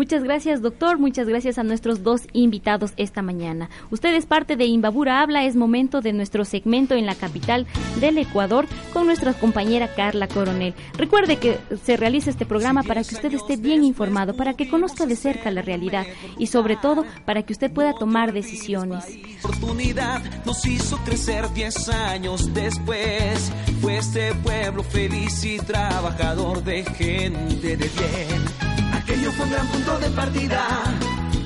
Muchas 0.00 0.24
gracias, 0.24 0.62
doctor. 0.62 0.98
Muchas 0.98 1.28
gracias 1.28 1.58
a 1.58 1.62
nuestros 1.62 2.02
dos 2.02 2.22
invitados 2.32 2.94
esta 2.96 3.20
mañana. 3.20 3.68
Usted 3.90 4.14
es 4.14 4.24
parte 4.24 4.56
de 4.56 4.64
Imbabura 4.64 5.20
Habla. 5.20 5.44
Es 5.44 5.56
momento 5.56 6.00
de 6.00 6.14
nuestro 6.14 6.46
segmento 6.46 6.94
en 6.94 7.04
la 7.04 7.14
capital 7.14 7.66
del 8.00 8.16
Ecuador 8.16 8.64
con 8.94 9.04
nuestra 9.04 9.34
compañera 9.34 9.94
Carla 9.94 10.26
Coronel. 10.26 10.72
Recuerde 10.96 11.36
que 11.36 11.58
se 11.84 11.98
realiza 11.98 12.30
este 12.30 12.46
programa 12.46 12.82
para 12.82 13.04
que 13.04 13.14
usted 13.14 13.34
esté 13.34 13.58
bien 13.58 13.84
informado, 13.84 14.32
para 14.32 14.54
que 14.54 14.70
conozca 14.70 15.04
de 15.04 15.16
cerca 15.16 15.50
la 15.50 15.60
realidad 15.60 16.06
y 16.38 16.46
sobre 16.46 16.76
todo 16.76 17.04
para 17.26 17.42
que 17.42 17.52
usted 17.52 17.70
pueda 17.70 17.92
tomar 17.92 18.32
decisiones. 18.32 19.04
Oportunidad 19.42 20.22
nos 20.46 20.64
hizo 20.64 20.96
crecer 21.04 21.52
10 21.52 21.88
años 21.90 22.54
después. 22.54 23.52
Fue 23.82 23.98
este 23.98 24.34
pueblo 24.36 24.82
feliz 24.82 25.44
y 25.44 25.58
trabajador 25.58 26.64
de 26.64 26.84
gente 26.84 27.76
de 27.76 27.76
bien 27.76 28.69
Aquello 28.92 29.32
fue 29.32 29.44
un 29.44 29.50
gran 29.52 29.66
punto 29.68 29.98
de 29.98 30.10
partida 30.10 30.66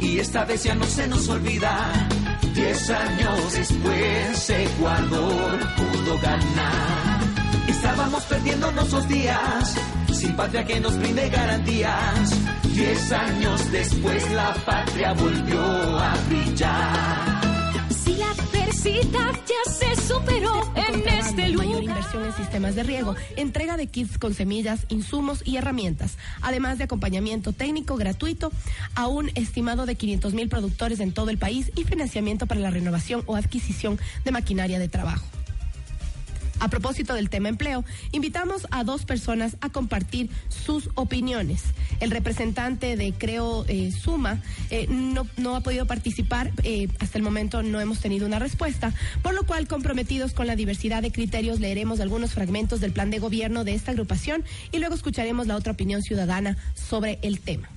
y 0.01 0.18
esta 0.18 0.45
vez 0.45 0.62
ya 0.64 0.74
no 0.74 0.84
se 0.84 1.07
nos 1.09 1.28
olvida. 1.28 1.92
Diez 2.55 2.90
años 2.90 3.53
después 3.53 4.51
Ecuador 4.51 5.59
pudo 5.76 6.18
ganar. 6.20 7.20
Estábamos 7.68 8.22
perdiendo 8.24 8.70
nuestros 8.72 9.09
días, 9.09 9.74
sin 10.12 10.36
patria 10.36 10.64
que 10.64 10.80
nos 10.80 10.97
brinde 10.99 11.28
garantías. 11.28 12.30
Diez 12.74 13.12
años 13.12 13.72
después 13.72 14.30
la 14.32 14.55
patria 14.64 15.12
volvió 15.12 15.61
a 15.99 16.14
brillar. 16.28 17.45
Adversidad 18.85 19.32
ya 19.47 19.72
se 19.72 19.97
superó 19.97 20.62
en 20.74 21.09
este 21.09 21.49
lugar 21.49 21.85
capacitación 21.87 22.24
en 22.24 22.32
sistemas 22.35 22.74
de 22.74 22.82
riego, 22.82 23.14
entrega 23.37 23.78
de 23.78 23.87
kits 23.87 24.18
con 24.18 24.35
semillas, 24.35 24.85
insumos 24.91 25.43
y 25.45 25.57
herramientas, 25.57 26.18
además 26.43 26.76
de 26.76 26.85
acompañamiento 26.85 27.53
técnico 27.53 27.97
gratuito 27.97 28.53
a 28.95 29.07
un 29.07 29.30
estimado 29.37 29.87
de 29.87 29.95
500 29.95 30.35
mil 30.35 30.49
productores 30.51 31.01
en 31.01 31.12
todo 31.12 31.30
el 31.30 31.39
país 31.39 31.72
y 31.76 31.85
financiamiento 31.85 32.47
para 32.47 32.61
la 32.61 32.70
renovación 32.70 33.22
o 33.24 33.37
adquisición 33.37 33.99
de 34.24 34.32
maquinaria 34.32 34.78
de 34.78 34.89
trabajo. 34.89 35.24
A 36.64 36.68
propósito 36.68 37.12
del 37.12 37.28
tema 37.28 37.50
empleo, 37.50 37.84
invitamos 38.10 38.66
a 38.70 38.84
dos 38.84 39.04
personas 39.04 39.58
a 39.60 39.68
compartir 39.68 40.30
sus 40.48 40.88
opiniones. 40.94 41.62
El 42.00 42.10
representante 42.10 42.96
de 42.96 43.12
Creo 43.12 43.66
eh, 43.68 43.92
Suma 43.92 44.40
eh, 44.70 44.86
no, 44.88 45.26
no, 45.36 45.56
ha 45.56 45.60
podido 45.60 45.86
participar, 45.86 46.52
eh, 46.62 46.88
hasta 47.00 47.18
el 47.18 47.22
momento 47.22 47.62
no 47.62 47.82
hemos 47.82 48.00
tenido 48.00 48.26
una 48.26 48.38
respuesta, 48.38 48.94
por 49.22 49.34
lo 49.34 49.44
cual 49.44 49.68
comprometidos 49.68 50.32
con 50.32 50.46
la 50.46 50.56
diversidad 50.56 51.02
de 51.02 51.12
criterios 51.12 51.60
leeremos 51.60 52.00
algunos 52.00 52.32
fragmentos 52.32 52.80
del 52.80 52.92
plan 52.92 53.10
de 53.10 53.18
gobierno 53.18 53.64
de 53.64 53.74
esta 53.74 53.90
agrupación 53.90 54.42
y 54.72 54.78
luego 54.78 54.94
escucharemos 54.94 55.46
la 55.46 55.56
otra 55.56 55.74
opinión 55.74 56.00
ciudadana 56.00 56.56
sobre 56.72 57.18
el 57.20 57.40
tema. 57.40 57.68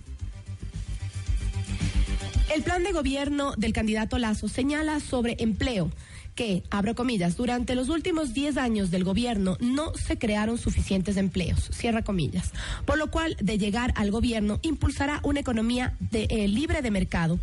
El 2.56 2.64
plan 2.64 2.86
de 2.86 2.94
gobierno 2.94 3.54
del 3.58 3.74
candidato 3.74 4.18
Lazo 4.18 4.48
señala 4.48 5.02
sobre 5.02 5.36
empleo 5.40 5.92
que, 6.38 6.64
abro 6.70 6.96
comillas, 6.96 7.36
durante 7.36 7.76
los 7.76 7.90
últimos 7.90 8.34
10 8.34 8.58
años 8.58 8.92
del 8.92 9.04
gobierno 9.04 9.58
no 9.60 9.94
se 9.96 10.20
crearon 10.20 10.60
suficientes 10.60 11.18
empleos, 11.18 11.70
cierra 11.74 12.04
comillas, 12.04 12.52
por 12.86 13.00
lo 13.00 13.10
cual 13.10 13.36
de 13.42 13.58
llegar 13.58 13.92
al 13.96 14.12
gobierno 14.12 14.60
impulsará 14.62 15.20
una 15.24 15.40
economía 15.40 15.96
de, 16.00 16.28
eh, 16.30 16.48
libre 16.48 16.84
de 16.84 16.92
mercado, 16.92 17.40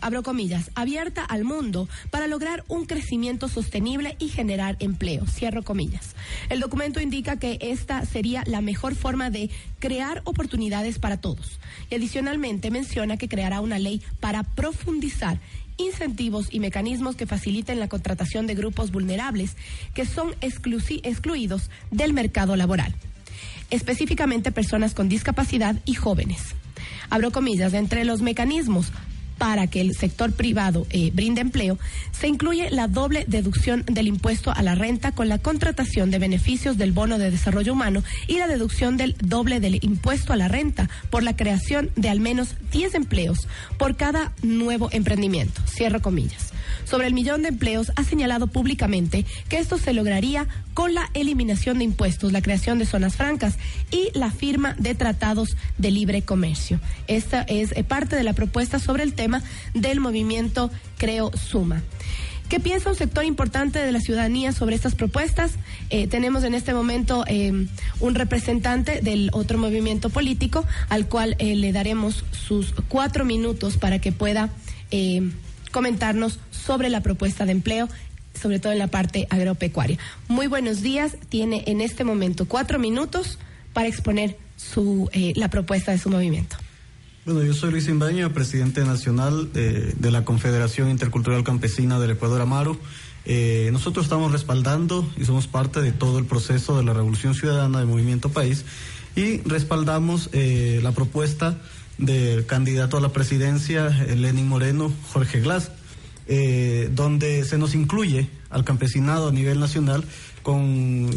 abro 0.00 0.22
comillas, 0.22 0.70
abierta 0.74 1.24
al 1.24 1.44
mundo 1.44 1.88
para 2.10 2.26
lograr 2.26 2.64
un 2.68 2.86
crecimiento 2.86 3.48
sostenible 3.48 4.16
y 4.18 4.28
generar 4.28 4.76
empleo, 4.80 5.26
cierro 5.26 5.62
comillas. 5.62 6.16
El 6.48 6.60
documento 6.60 7.00
indica 7.00 7.38
que 7.38 7.58
esta 7.60 8.06
sería 8.06 8.44
la 8.46 8.62
mejor 8.62 8.94
forma 8.94 9.28
de 9.28 9.50
crear 9.78 10.22
oportunidades 10.24 10.98
para 10.98 11.20
todos 11.20 11.60
y 11.90 11.96
adicionalmente 11.96 12.70
menciona 12.70 13.18
que 13.18 13.28
creará 13.28 13.60
una 13.60 13.78
ley 13.78 14.00
para 14.20 14.42
profundizar 14.42 15.38
incentivos 15.78 16.48
y 16.50 16.60
mecanismos 16.60 17.16
que 17.16 17.26
faciliten 17.26 17.80
la 17.80 17.88
contratación 17.88 18.46
de 18.46 18.54
grupos 18.54 18.90
vulnerables 18.90 19.56
que 19.94 20.04
son 20.04 20.34
excluidos 20.40 21.70
del 21.90 22.12
mercado 22.12 22.56
laboral, 22.56 22.94
específicamente 23.70 24.52
personas 24.52 24.94
con 24.94 25.08
discapacidad 25.08 25.76
y 25.86 25.94
jóvenes. 25.94 26.54
Abro 27.10 27.30
comillas, 27.30 27.72
entre 27.72 28.04
los 28.04 28.20
mecanismos 28.20 28.92
para 29.38 29.66
que 29.68 29.80
el 29.80 29.94
sector 29.94 30.32
privado 30.32 30.86
eh, 30.90 31.10
brinde 31.14 31.40
empleo, 31.40 31.78
se 32.12 32.28
incluye 32.28 32.70
la 32.70 32.88
doble 32.88 33.24
deducción 33.28 33.84
del 33.86 34.08
impuesto 34.08 34.52
a 34.52 34.62
la 34.62 34.74
renta 34.74 35.12
con 35.12 35.28
la 35.28 35.38
contratación 35.38 36.10
de 36.10 36.18
beneficios 36.18 36.76
del 36.76 36.92
bono 36.92 37.18
de 37.18 37.30
desarrollo 37.30 37.72
humano 37.72 38.02
y 38.26 38.38
la 38.38 38.48
deducción 38.48 38.96
del 38.96 39.16
doble 39.18 39.60
del 39.60 39.78
impuesto 39.82 40.32
a 40.32 40.36
la 40.36 40.48
renta 40.48 40.90
por 41.10 41.22
la 41.22 41.36
creación 41.36 41.90
de 41.96 42.08
al 42.08 42.20
menos 42.20 42.56
10 42.72 42.94
empleos 42.94 43.48
por 43.78 43.96
cada 43.96 44.32
nuevo 44.42 44.88
emprendimiento. 44.92 45.62
Cierro 45.66 46.02
comillas. 46.02 46.52
Sobre 46.84 47.06
el 47.06 47.14
millón 47.14 47.42
de 47.42 47.48
empleos 47.48 47.92
ha 47.96 48.04
señalado 48.04 48.46
públicamente 48.46 49.24
que 49.48 49.58
esto 49.58 49.78
se 49.78 49.92
lograría 49.92 50.46
con 50.74 50.94
la 50.94 51.10
eliminación 51.14 51.78
de 51.78 51.84
impuestos, 51.84 52.32
la 52.32 52.42
creación 52.42 52.78
de 52.78 52.86
zonas 52.86 53.16
francas 53.16 53.58
y 53.90 54.10
la 54.14 54.30
firma 54.30 54.74
de 54.78 54.94
tratados 54.94 55.56
de 55.76 55.90
libre 55.90 56.22
comercio. 56.22 56.80
Esta 57.06 57.42
es 57.42 57.72
eh, 57.72 57.84
parte 57.84 58.16
de 58.16 58.22
la 58.22 58.32
propuesta 58.32 58.78
sobre 58.78 59.02
el 59.02 59.14
tema 59.14 59.42
del 59.74 60.00
movimiento 60.00 60.70
Creo 60.96 61.30
Suma. 61.36 61.82
¿Qué 62.48 62.60
piensa 62.60 62.88
un 62.88 62.96
sector 62.96 63.24
importante 63.24 63.78
de 63.78 63.92
la 63.92 64.00
ciudadanía 64.00 64.52
sobre 64.52 64.74
estas 64.74 64.94
propuestas? 64.94 65.52
Eh, 65.90 66.06
tenemos 66.06 66.44
en 66.44 66.54
este 66.54 66.72
momento 66.72 67.24
eh, 67.26 67.66
un 68.00 68.14
representante 68.14 69.02
del 69.02 69.28
otro 69.34 69.58
movimiento 69.58 70.08
político 70.08 70.64
al 70.88 71.08
cual 71.08 71.36
le 71.38 71.72
daremos 71.72 72.24
sus 72.30 72.72
cuatro 72.88 73.26
minutos 73.26 73.76
para 73.76 73.98
que 73.98 74.12
pueda 74.12 74.48
comentarnos 75.70 76.38
sobre 76.50 76.88
la 76.88 77.02
propuesta 77.02 77.44
de 77.44 77.52
empleo 77.52 77.88
sobre 78.38 78.58
todo 78.58 78.72
en 78.72 78.78
la 78.78 78.86
parte 78.86 79.26
agropecuaria. 79.30 79.98
Muy 80.28 80.46
buenos 80.46 80.80
días, 80.80 81.16
tiene 81.28 81.64
en 81.66 81.80
este 81.80 82.04
momento 82.04 82.46
cuatro 82.46 82.78
minutos 82.78 83.38
para 83.72 83.88
exponer 83.88 84.38
su, 84.56 85.08
eh, 85.12 85.32
la 85.36 85.50
propuesta 85.50 85.92
de 85.92 85.98
su 85.98 86.10
movimiento. 86.10 86.56
Bueno, 87.24 87.42
yo 87.42 87.52
soy 87.52 87.72
Luis 87.72 87.88
Imbaña, 87.88 88.32
presidente 88.32 88.84
nacional 88.84 89.52
de, 89.52 90.10
la 90.10 90.24
Confederación 90.24 90.88
Intercultural 90.88 91.44
Campesina 91.44 91.98
del 91.98 92.12
Ecuador 92.12 92.40
Amaro. 92.40 92.78
Eh, 93.26 93.68
nosotros 93.72 94.06
estamos 94.06 94.32
respaldando 94.32 95.06
y 95.18 95.26
somos 95.26 95.46
parte 95.46 95.82
de 95.82 95.92
todo 95.92 96.18
el 96.18 96.24
proceso 96.24 96.78
de 96.78 96.84
la 96.84 96.94
Revolución 96.94 97.34
Ciudadana 97.34 97.80
del 97.80 97.88
Movimiento 97.88 98.30
País 98.30 98.64
y 99.14 99.42
respaldamos 99.42 100.30
eh, 100.32 100.80
la 100.82 100.92
propuesta 100.92 101.58
del 101.98 102.46
candidato 102.46 102.96
a 102.96 103.00
la 103.00 103.10
presidencia, 103.10 103.88
Lenin 103.88 104.48
Moreno, 104.48 104.92
Jorge 105.12 105.40
Glass 105.40 105.70
eh, 106.30 106.90
donde 106.92 107.42
se 107.44 107.56
nos 107.56 107.74
incluye 107.74 108.28
al 108.50 108.62
campesinado 108.62 109.28
a 109.28 109.32
nivel 109.32 109.58
nacional 109.58 110.04
con, 110.42 111.08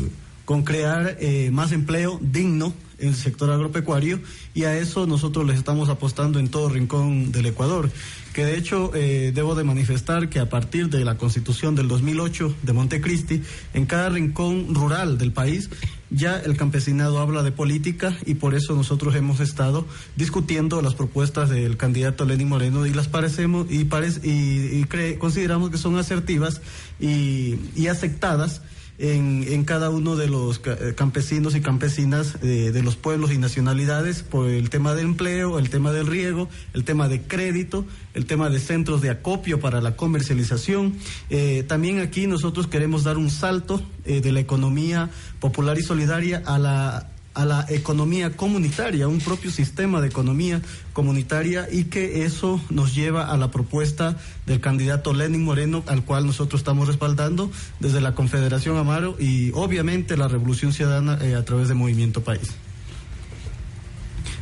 con 0.45 0.63
crear 0.63 1.17
eh, 1.19 1.49
más 1.51 1.73
empleo 1.73 2.17
digno 2.21 2.73
el 3.01 3.15
sector 3.15 3.51
agropecuario 3.51 4.19
y 4.53 4.63
a 4.63 4.77
eso 4.77 5.07
nosotros 5.07 5.45
les 5.45 5.57
estamos 5.57 5.89
apostando 5.89 6.39
en 6.39 6.49
todo 6.49 6.69
rincón 6.69 7.31
del 7.31 7.47
Ecuador. 7.47 7.89
Que 8.33 8.45
de 8.45 8.57
hecho 8.57 8.91
eh, 8.93 9.31
debo 9.35 9.55
de 9.55 9.63
manifestar 9.63 10.29
que 10.29 10.39
a 10.39 10.49
partir 10.49 10.89
de 10.89 11.03
la 11.03 11.17
constitución 11.17 11.75
del 11.75 11.87
2008 11.89 12.55
de 12.63 12.73
Montecristi, 12.73 13.41
en 13.73 13.85
cada 13.85 14.09
rincón 14.09 14.73
rural 14.73 15.17
del 15.17 15.33
país 15.33 15.69
ya 16.11 16.37
el 16.37 16.57
campesinado 16.57 17.19
habla 17.19 17.41
de 17.41 17.51
política 17.51 18.17
y 18.25 18.35
por 18.35 18.53
eso 18.53 18.75
nosotros 18.75 19.15
hemos 19.15 19.39
estado 19.39 19.85
discutiendo 20.17 20.81
las 20.81 20.93
propuestas 20.93 21.49
del 21.49 21.77
candidato 21.77 22.25
Lenín 22.25 22.49
Moreno 22.49 22.85
y 22.85 22.93
las 22.93 23.07
parecemos 23.07 23.67
y, 23.69 23.87
y, 24.23 25.15
consideramos 25.17 25.69
que 25.69 25.77
son 25.77 25.97
asertivas 25.97 26.61
y, 26.99 27.55
y 27.75 27.87
aceptadas 27.87 28.61
en, 29.01 29.63
cada 29.65 29.89
uno 29.89 30.15
de 30.15 30.27
los 30.27 30.61
eh, 30.65 30.93
campesinos 30.95 31.55
y 31.55 31.61
campesinas 31.61 32.39
de, 32.39 32.71
de, 32.71 32.83
los 32.83 32.95
pueblos 32.95 33.31
y 33.31 33.39
nacionalidades 33.39 34.21
por 34.21 34.47
el 34.47 34.69
tema 34.69 34.93
del 34.93 35.07
empleo, 35.07 35.57
el 35.57 35.69
tema 35.71 35.91
del 35.91 36.05
riego, 36.05 36.49
el 36.73 36.83
tema 36.83 37.07
de 37.07 37.21
crédito, 37.21 37.85
el 38.13 38.27
tema 38.27 38.49
de 38.49 38.59
centros 38.59 39.01
de 39.01 39.09
acopio 39.09 39.59
para 39.59 39.81
la 39.81 39.95
comercialización. 39.95 40.95
Eh, 41.29 41.63
también 41.67 41.99
aquí 41.99 42.27
nosotros 42.27 42.67
queremos 42.67 43.03
dar 43.03 43.17
un 43.17 43.31
salto 43.31 43.81
eh, 44.05 44.21
de 44.21 44.31
la 44.31 44.39
economía 44.39 45.09
popular 45.39 45.79
y 45.79 45.83
solidaria 45.83 46.43
a 46.45 46.59
la 46.59 47.09
a 47.33 47.45
la 47.45 47.65
economía 47.69 48.35
comunitaria, 48.35 49.07
un 49.07 49.19
propio 49.19 49.51
sistema 49.51 50.01
de 50.01 50.07
economía 50.07 50.61
comunitaria 50.93 51.67
y 51.71 51.85
que 51.85 52.25
eso 52.25 52.61
nos 52.69 52.93
lleva 52.93 53.31
a 53.31 53.37
la 53.37 53.51
propuesta 53.51 54.17
del 54.45 54.59
candidato 54.59 55.13
Lenin 55.13 55.43
Moreno, 55.43 55.83
al 55.87 56.03
cual 56.03 56.25
nosotros 56.25 56.61
estamos 56.61 56.87
respaldando 56.87 57.49
desde 57.79 58.01
la 58.01 58.15
Confederación 58.15 58.77
Amaro 58.77 59.15
y 59.19 59.51
obviamente 59.53 60.17
la 60.17 60.27
Revolución 60.27 60.73
Ciudadana 60.73 61.17
eh, 61.21 61.35
a 61.35 61.45
través 61.45 61.69
de 61.69 61.73
Movimiento 61.73 62.21
País. 62.23 62.51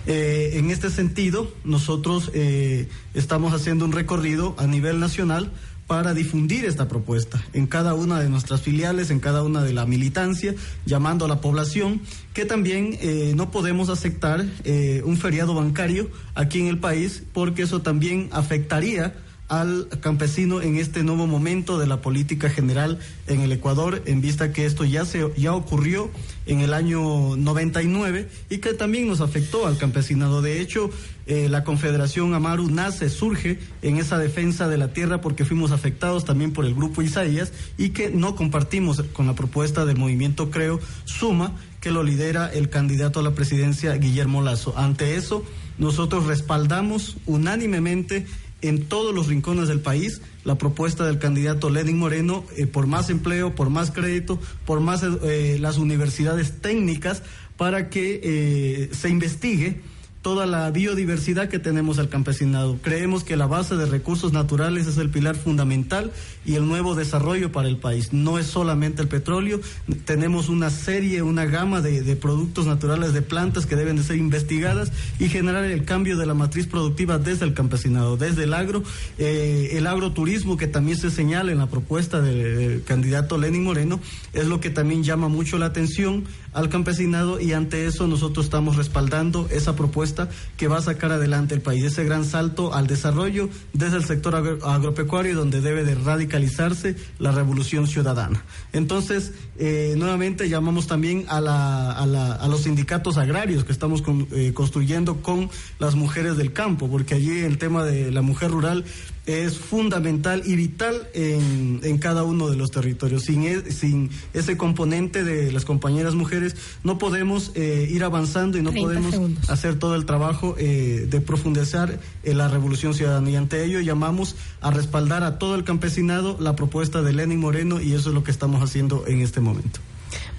Eh, 0.07 0.57
en 0.57 0.71
este 0.71 0.89
sentido, 0.89 1.53
nosotros 1.63 2.31
eh, 2.33 2.89
estamos 3.13 3.53
haciendo 3.53 3.85
un 3.85 3.91
recorrido 3.91 4.55
a 4.57 4.65
nivel 4.65 4.99
nacional 4.99 5.51
para 5.89 6.13
difundir 6.13 6.65
esta 6.65 6.87
propuesta 6.87 7.43
en 7.51 7.65
cada 7.65 7.95
una 7.95 8.19
de 8.19 8.29
nuestras 8.29 8.61
filiales, 8.61 9.09
en 9.09 9.19
cada 9.19 9.41
una 9.41 9.63
de 9.63 9.73
la 9.73 9.87
militancia, 9.87 10.53
llamando 10.85 11.25
a 11.25 11.27
la 11.27 11.41
población 11.41 12.01
que 12.31 12.45
también 12.45 12.95
eh, 13.01 13.33
no 13.35 13.49
podemos 13.49 13.89
aceptar 13.89 14.45
eh, 14.65 15.01
un 15.03 15.17
feriado 15.17 15.55
bancario 15.55 16.11
aquí 16.35 16.59
en 16.59 16.67
el 16.67 16.77
país 16.77 17.23
porque 17.33 17.63
eso 17.63 17.81
también 17.81 18.29
afectaría 18.31 19.15
al 19.49 19.87
campesino 19.99 20.61
en 20.61 20.77
este 20.77 21.03
nuevo 21.03 21.27
momento 21.27 21.79
de 21.79 21.87
la 21.87 22.01
política 22.01 22.49
general 22.49 22.99
en 23.27 23.41
el 23.41 23.51
Ecuador, 23.51 24.01
en 24.05 24.21
vista 24.21 24.53
que 24.53 24.65
esto 24.65 24.85
ya 24.85 25.05
se 25.05 25.27
ya 25.35 25.53
ocurrió 25.53 26.09
en 26.45 26.61
el 26.61 26.73
año 26.73 27.35
99 27.35 28.29
y 28.49 28.59
que 28.59 28.73
también 28.73 29.07
nos 29.07 29.21
afectó 29.21 29.67
al 29.67 29.77
campesinado. 29.77 30.41
De 30.41 30.61
hecho, 30.61 30.91
eh, 31.25 31.49
la 31.49 31.63
Confederación 31.63 32.33
Amaru 32.33 32.69
nace, 32.69 33.09
surge 33.09 33.59
en 33.81 33.97
esa 33.97 34.17
defensa 34.17 34.67
de 34.67 34.77
la 34.77 34.93
tierra 34.93 35.19
porque 35.21 35.45
fuimos 35.45 35.71
afectados 35.71 36.25
también 36.25 36.53
por 36.53 36.65
el 36.65 36.75
grupo 36.75 37.01
Isaías 37.01 37.51
y 37.77 37.89
que 37.89 38.09
no 38.11 38.35
compartimos 38.35 39.03
con 39.13 39.27
la 39.27 39.35
propuesta 39.35 39.85
del 39.85 39.97
movimiento 39.97 40.51
Creo 40.51 40.79
Suma 41.05 41.55
que 41.81 41.91
lo 41.91 42.03
lidera 42.03 42.51
el 42.51 42.69
candidato 42.69 43.19
a 43.19 43.23
la 43.23 43.31
presidencia 43.31 43.95
Guillermo 43.95 44.41
Lazo. 44.41 44.73
Ante 44.77 45.15
eso, 45.15 45.43
nosotros 45.77 46.25
respaldamos 46.25 47.17
unánimemente 47.25 48.25
en 48.61 48.85
todos 48.85 49.13
los 49.13 49.27
rincones 49.27 49.67
del 49.67 49.79
país 49.79 50.21
la 50.43 50.57
propuesta 50.57 51.05
del 51.05 51.19
candidato 51.19 51.69
Lenin 51.69 51.97
Moreno 51.97 52.45
eh, 52.57 52.65
por 52.67 52.87
más 52.87 53.09
empleo, 53.09 53.55
por 53.55 53.69
más 53.69 53.91
crédito, 53.91 54.39
por 54.65 54.79
más 54.79 55.03
eh, 55.03 55.57
las 55.59 55.77
universidades 55.77 56.61
técnicas 56.61 57.23
para 57.57 57.89
que 57.89 58.21
eh, 58.23 58.89
se 58.93 59.09
investigue 59.09 59.81
toda 60.21 60.45
la 60.45 60.69
biodiversidad 60.69 61.47
que 61.47 61.59
tenemos 61.59 61.97
al 61.97 62.09
campesinado. 62.09 62.77
Creemos 62.81 63.23
que 63.23 63.37
la 63.37 63.47
base 63.47 63.75
de 63.75 63.85
recursos 63.85 64.33
naturales 64.33 64.85
es 64.85 64.97
el 64.97 65.09
pilar 65.09 65.35
fundamental 65.35 66.11
y 66.45 66.55
el 66.55 66.67
nuevo 66.67 66.93
desarrollo 66.93 67.51
para 67.51 67.69
el 67.69 67.77
país. 67.77 68.11
No 68.11 68.37
es 68.37 68.47
solamente 68.47 69.01
el 69.01 69.07
petróleo, 69.07 69.61
tenemos 70.03 70.49
una 70.49 70.69
serie, 70.71 71.21
una 71.21 71.45
gama 71.45 71.81
de, 71.81 72.15
productos 72.17 72.65
naturales, 72.65 73.13
de 73.13 73.21
plantas 73.21 73.65
que 73.65 73.77
deben 73.77 73.95
de 73.95 74.03
ser 74.03 74.17
investigadas 74.17 74.91
y 75.19 75.29
generar 75.29 75.63
el 75.63 75.85
cambio 75.85 76.17
de 76.17 76.25
la 76.25 76.33
matriz 76.33 76.67
productiva 76.67 77.17
desde 77.17 77.45
el 77.45 77.53
campesinado, 77.53 78.17
desde 78.17 78.43
el 78.43 78.53
agro, 78.53 78.83
eh, 79.17 79.69
el 79.73 79.87
agroturismo 79.87 80.57
que 80.57 80.67
también 80.67 80.97
se 80.97 81.11
señala 81.11 81.51
en 81.51 81.59
la 81.59 81.67
propuesta 81.67 82.21
del 82.21 82.83
candidato 82.83 83.37
Lenin 83.37 83.63
Moreno, 83.63 84.01
es 84.33 84.47
lo 84.47 84.59
que 84.59 84.69
también 84.69 85.03
llama 85.03 85.29
mucho 85.29 85.57
la 85.57 85.67
atención 85.67 86.25
al 86.51 86.67
campesinado 86.69 87.39
y 87.39 87.53
ante 87.53 87.85
eso 87.85 88.07
nosotros 88.07 88.47
estamos 88.47 88.75
respaldando 88.75 89.47
esa 89.51 89.75
propuesta 89.75 90.08
que 90.57 90.67
va 90.67 90.77
a 90.77 90.81
sacar 90.81 91.11
adelante 91.11 91.55
el 91.55 91.61
país, 91.61 91.83
ese 91.83 92.03
gran 92.03 92.25
salto 92.25 92.73
al 92.73 92.87
desarrollo 92.87 93.49
desde 93.73 93.97
el 93.97 94.05
sector 94.05 94.35
agropecuario 94.35 95.35
donde 95.35 95.61
debe 95.61 95.83
de 95.83 95.95
radicalizarse 95.95 96.95
la 97.17 97.31
revolución 97.31 97.87
ciudadana. 97.87 98.43
Entonces, 98.73 99.33
eh, 99.57 99.95
nuevamente 99.97 100.49
llamamos 100.49 100.87
también 100.87 101.25
a, 101.27 102.45
los 102.49 102.61
sindicatos 102.61 103.17
agrarios 103.17 103.63
que 103.63 103.71
estamos 103.71 104.03
eh, 104.31 104.53
construyendo 104.53 105.21
con 105.21 105.49
las 105.79 105.95
mujeres 105.95 106.37
del 106.37 106.53
campo, 106.53 106.89
porque 106.89 107.15
allí 107.15 107.39
el 107.39 107.57
tema 107.57 107.83
de 107.83 108.11
la 108.11 108.21
mujer 108.21 108.51
rural 108.51 108.85
es 109.29 109.57
fundamental 109.57 110.41
y 110.45 110.55
vital 110.55 111.07
en, 111.13 111.81
en 111.83 111.97
cada 111.99 112.23
uno 112.23 112.49
de 112.49 112.57
los 112.57 112.71
territorios. 112.71 113.23
Sin, 113.23 113.43
e, 113.43 113.71
sin 113.71 114.09
ese 114.33 114.57
componente 114.57 115.23
de 115.23 115.51
las 115.51 115.65
compañeras 115.65 116.15
mujeres 116.15 116.55
no 116.83 116.97
podemos 116.97 117.51
eh, 117.53 117.87
ir 117.89 118.03
avanzando 118.03 118.57
y 118.57 118.63
no 118.63 118.71
podemos 118.71 119.15
hacer 119.47 119.77
todo 119.77 119.95
el 119.95 120.05
trabajo 120.05 120.55
eh, 120.57 121.07
de 121.09 121.21
profundizar 121.21 121.99
en 122.23 122.37
la 122.37 122.47
revolución 122.47 122.93
ciudadana. 122.93 123.29
Y 123.29 123.35
ante 123.35 123.63
ello 123.63 123.79
llamamos 123.81 124.35
a 124.61 124.71
respaldar 124.71 125.23
a 125.23 125.37
todo 125.37 125.55
el 125.55 125.63
campesinado 125.63 126.35
la 126.39 126.55
propuesta 126.55 127.01
de 127.01 127.13
Lenin 127.13 127.39
Moreno 127.39 127.79
y 127.81 127.93
eso 127.93 128.09
es 128.09 128.15
lo 128.15 128.23
que 128.23 128.31
estamos 128.31 128.63
haciendo 128.63 129.05
en 129.07 129.21
este 129.21 129.41
momento. 129.41 129.79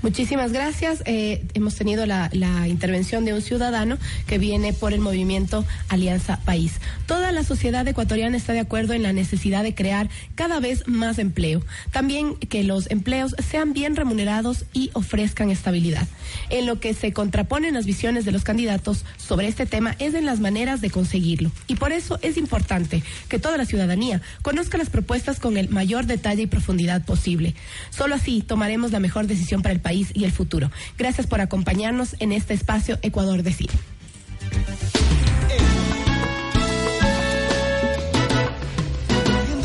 Muchísimas 0.02 0.52
gracias. 0.52 1.02
Eh, 1.04 1.44
hemos 1.52 1.74
tenido 1.74 2.06
la, 2.06 2.30
intervención 2.66 3.26
de 3.26 3.34
un 3.34 3.42
ciudadano 3.42 3.98
que 4.26 4.38
viene 4.38 4.72
por 4.72 4.94
el 4.94 5.00
movimiento 5.00 5.66
Alianza 5.88 6.38
País. 6.38 6.80
Toda 7.06 7.32
la 7.32 7.44
sociedad 7.44 7.86
ecuatoriana 7.86 8.36
está 8.36 8.54
de 8.54 8.60
acuerdo 8.60 8.94
en 8.94 9.02
la 9.02 9.12
necesidad 9.12 9.62
de 9.62 9.74
crear 9.74 10.08
cada 10.34 10.58
vez 10.58 10.88
más 10.88 11.18
empleo. 11.18 11.60
También 11.92 12.36
que 12.36 12.64
los 12.64 12.90
empleos 12.90 13.36
sean 13.46 13.74
bien 13.74 13.94
remunerados 13.94 14.64
y 14.72 14.90
ofrezcan 14.94 15.50
estabilidad. 15.50 16.08
En 16.48 16.64
lo 16.64 16.80
que 16.80 16.94
se 16.94 17.12
contraponen 17.12 17.74
las 17.74 17.84
visiones 17.84 18.24
de 18.24 18.32
los 18.32 18.42
candidatos 18.42 19.04
sobre 19.18 19.48
este 19.48 19.66
tema 19.66 19.96
es 19.98 20.14
en 20.14 20.24
las 20.24 20.40
maneras 20.40 20.80
de 20.80 20.90
conseguirlo. 20.90 21.52
Y 21.66 21.74
por 21.74 21.92
eso 21.92 22.18
es 22.22 22.38
importante 22.38 23.02
que 23.28 23.38
toda 23.38 23.58
la 23.58 23.66
ciudadanía 23.66 24.22
conozca 24.40 24.78
las 24.78 24.88
propuestas 24.88 25.40
con 25.40 25.58
el 25.58 25.68
mayor 25.68 26.06
detalle 26.06 26.44
y 26.44 26.46
profundidad 26.46 27.04
posible. 27.04 27.54
Solo 27.90 28.14
así 28.14 28.40
tomaremos 28.40 28.92
la 28.92 29.00
mejor 29.00 29.26
decisión 29.26 29.60
para 29.60 29.74
el 29.74 29.80
país 29.80 29.89
y 29.92 30.24
el 30.24 30.32
futuro. 30.32 30.70
Gracias 30.98 31.26
por 31.26 31.40
acompañarnos 31.40 32.16
en 32.18 32.32
este 32.32 32.54
espacio 32.54 32.98
Ecuador 33.02 33.42
Decide. 33.42 33.72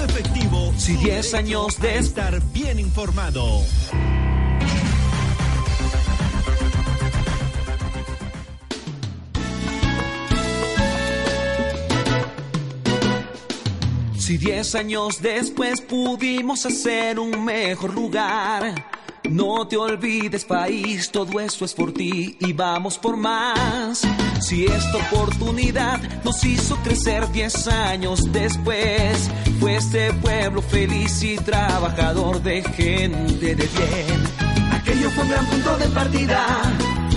efectivo, 0.03 0.73
si 0.78 0.95
10 0.97 1.34
años 1.34 1.80
de 1.80 1.97
estar 1.97 2.41
bien 2.53 2.80
informado. 2.80 3.63
Si 14.17 14.38
10 14.38 14.76
años 14.76 15.21
después 15.21 15.82
pudimos 15.82 16.65
hacer 16.65 17.19
un 17.19 17.45
mejor 17.45 17.93
lugar 17.93 18.73
no 19.30 19.67
te 19.67 19.78
olvides, 19.78 20.45
país, 20.45 21.09
todo 21.11 21.39
eso 21.39 21.65
es 21.65 21.73
por 21.73 21.91
ti 21.93 22.38
y 22.39 22.53
vamos 22.53 22.97
por 22.97 23.17
más. 23.17 24.01
Si 24.41 24.65
esta 24.65 24.97
oportunidad 24.97 25.99
nos 26.23 26.43
hizo 26.43 26.76
crecer 26.78 27.32
diez 27.32 27.67
años 27.67 28.32
después, 28.32 29.30
fue 29.59 29.76
este 29.76 30.13
pueblo 30.13 30.61
feliz 30.61 31.23
y 31.23 31.38
trabajador 31.38 32.41
de 32.41 32.63
gente 32.63 33.55
de 33.55 33.67
bien. 33.67 34.23
Aquello 34.71 35.09
fue 35.11 35.23
un 35.23 35.30
gran 35.30 35.45
punto 35.45 35.78
de 35.78 35.88
partida 35.88 36.45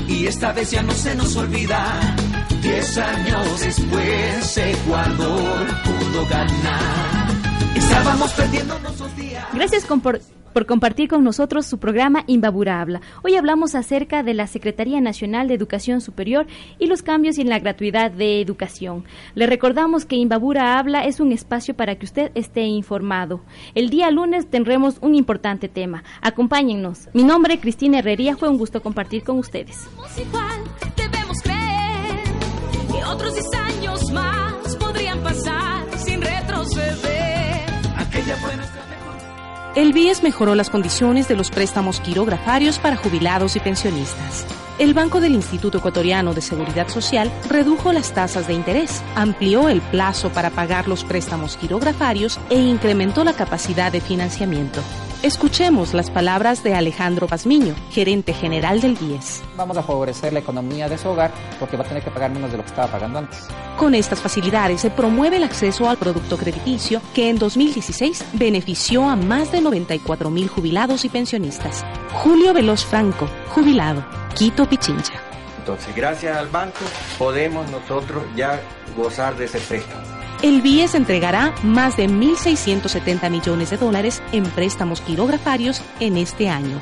y 0.08 0.26
esta 0.26 0.52
vez 0.52 0.70
ya 0.70 0.82
no 0.82 0.92
se 0.92 1.14
nos 1.14 1.36
olvida. 1.36 2.16
Diez 2.62 2.98
años 2.98 3.60
después, 3.60 4.56
Ecuador 4.56 5.66
pudo 5.84 6.26
ganar. 6.28 7.28
Estábamos 7.74 8.32
perdiendo 8.32 8.78
nuestros 8.80 9.16
días. 9.16 9.46
Gracias, 9.52 9.84
por 9.84 10.20
por 10.52 10.66
compartir 10.66 11.08
con 11.08 11.24
nosotros 11.24 11.66
su 11.66 11.78
programa 11.78 12.24
Imbabura 12.26 12.80
Habla. 12.80 13.00
Hoy 13.22 13.36
hablamos 13.36 13.74
acerca 13.74 14.22
de 14.22 14.34
la 14.34 14.46
Secretaría 14.46 15.00
Nacional 15.00 15.48
de 15.48 15.54
Educación 15.54 16.00
Superior 16.00 16.46
y 16.78 16.86
los 16.86 17.02
cambios 17.02 17.38
en 17.38 17.48
la 17.48 17.58
gratuidad 17.58 18.10
de 18.10 18.40
educación. 18.40 19.04
Le 19.34 19.46
recordamos 19.46 20.04
que 20.04 20.16
Imbabura 20.16 20.78
Habla 20.78 21.04
es 21.04 21.20
un 21.20 21.32
espacio 21.32 21.74
para 21.74 21.96
que 21.96 22.06
usted 22.06 22.30
esté 22.34 22.62
informado. 22.62 23.40
El 23.74 23.90
día 23.90 24.10
lunes 24.10 24.48
tendremos 24.48 24.98
un 25.00 25.14
importante 25.14 25.68
tema. 25.68 26.04
Acompáñennos. 26.20 27.08
Mi 27.12 27.24
nombre 27.24 27.54
es 27.54 27.60
Cristina 27.60 27.98
Herrería. 27.98 28.36
Fue 28.36 28.48
un 28.48 28.58
gusto 28.58 28.82
compartir 28.82 29.22
con 29.22 29.38
ustedes. 29.38 29.88
debemos 30.96 31.42
creer 31.42 32.22
que 32.92 33.04
otros 33.04 33.36
el 39.78 39.92
BIES 39.92 40.24
mejoró 40.24 40.56
las 40.56 40.70
condiciones 40.70 41.28
de 41.28 41.36
los 41.36 41.50
préstamos 41.50 42.00
quirografarios 42.00 42.80
para 42.80 42.96
jubilados 42.96 43.54
y 43.54 43.60
pensionistas. 43.60 44.44
El 44.80 44.92
Banco 44.92 45.20
del 45.20 45.36
Instituto 45.36 45.78
Ecuatoriano 45.78 46.34
de 46.34 46.40
Seguridad 46.40 46.88
Social 46.88 47.30
redujo 47.48 47.92
las 47.92 48.12
tasas 48.12 48.48
de 48.48 48.54
interés, 48.54 49.04
amplió 49.14 49.68
el 49.68 49.80
plazo 49.80 50.30
para 50.30 50.50
pagar 50.50 50.88
los 50.88 51.04
préstamos 51.04 51.56
quirografarios 51.56 52.40
e 52.50 52.58
incrementó 52.58 53.22
la 53.22 53.34
capacidad 53.34 53.92
de 53.92 54.00
financiamiento. 54.00 54.80
Escuchemos 55.22 55.94
las 55.94 56.12
palabras 56.12 56.62
de 56.62 56.74
Alejandro 56.74 57.26
Pazmiño, 57.26 57.74
gerente 57.90 58.32
general 58.32 58.80
del 58.80 58.94
BIES. 58.94 59.42
Vamos 59.56 59.76
a 59.76 59.82
favorecer 59.82 60.32
la 60.32 60.38
economía 60.38 60.88
de 60.88 60.96
su 60.96 61.08
hogar 61.08 61.32
porque 61.58 61.76
va 61.76 61.82
a 61.82 61.88
tener 61.88 62.04
que 62.04 62.10
pagar 62.12 62.30
menos 62.30 62.52
de 62.52 62.56
lo 62.56 62.62
que 62.62 62.68
estaba 62.68 62.86
pagando 62.86 63.18
antes. 63.18 63.48
Con 63.76 63.96
estas 63.96 64.20
facilidades 64.20 64.80
se 64.80 64.90
promueve 64.90 65.38
el 65.38 65.42
acceso 65.42 65.88
al 65.88 65.96
producto 65.96 66.36
crediticio 66.36 67.02
que 67.14 67.30
en 67.30 67.38
2016 67.40 68.26
benefició 68.34 69.08
a 69.08 69.16
más 69.16 69.50
de 69.50 69.60
94 69.60 70.30
mil 70.30 70.46
jubilados 70.46 71.04
y 71.04 71.08
pensionistas. 71.08 71.84
Julio 72.12 72.54
Veloz 72.54 72.84
Franco, 72.84 73.28
jubilado, 73.48 74.06
Quito 74.36 74.68
Pichincha. 74.68 75.14
Entonces, 75.58 75.96
gracias 75.96 76.36
al 76.36 76.46
banco 76.46 76.78
podemos 77.18 77.68
nosotros 77.72 78.22
ya 78.36 78.60
gozar 78.96 79.36
de 79.36 79.46
ese 79.46 79.58
préstamo. 79.58 80.17
El 80.40 80.62
BIES 80.62 80.94
entregará 80.94 81.52
más 81.64 81.96
de 81.96 82.06
1.670 82.08 83.28
millones 83.28 83.70
de 83.70 83.76
dólares 83.76 84.22
en 84.30 84.44
préstamos 84.44 85.00
quirografarios 85.00 85.82
en 85.98 86.16
este 86.16 86.48
año. 86.48 86.78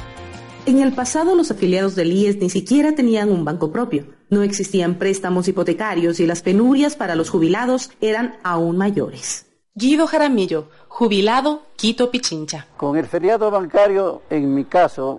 En 0.66 0.80
el 0.80 0.92
pasado 0.92 1.34
los 1.34 1.50
afiliados 1.50 1.94
del 1.94 2.12
IES 2.12 2.36
ni 2.36 2.50
siquiera 2.50 2.94
tenían 2.94 3.32
un 3.32 3.46
banco 3.46 3.72
propio. 3.72 4.08
No 4.28 4.42
existían 4.42 4.96
préstamos 4.96 5.48
hipotecarios 5.48 6.20
y 6.20 6.26
las 6.26 6.42
penurias 6.42 6.96
para 6.96 7.14
los 7.14 7.30
jubilados 7.30 7.92
eran 8.02 8.36
aún 8.42 8.76
mayores. 8.76 9.46
Guido 9.74 10.06
Jaramillo, 10.06 10.68
jubilado, 10.88 11.62
Quito 11.76 12.10
Pichincha. 12.10 12.66
Con 12.76 12.98
el 12.98 13.06
feriado 13.06 13.50
bancario, 13.50 14.20
en 14.28 14.54
mi 14.54 14.66
caso, 14.66 15.18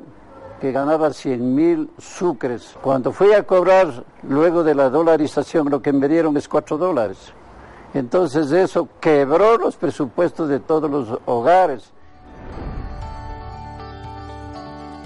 que 0.62 0.72
ganaba 0.72 1.12
100 1.12 1.56
mil 1.56 1.90
sucres, 1.98 2.76
cuando 2.84 3.12
fui 3.12 3.34
a 3.34 3.42
cobrar 3.42 4.06
luego 4.22 4.64
de 4.64 4.76
la 4.76 4.92
dolarización, 4.92 5.72
lo 5.72 5.82
que 5.82 5.92
me 5.92 6.08
dieron 6.08 6.38
es 6.38 6.48
4 6.48 6.78
dólares. 6.78 7.34
Entonces 7.94 8.52
eso 8.52 8.88
quebró 9.00 9.58
los 9.58 9.76
presupuestos 9.76 10.50
de 10.50 10.60
todos 10.60 10.90
los 10.90 11.20
hogares. 11.26 11.92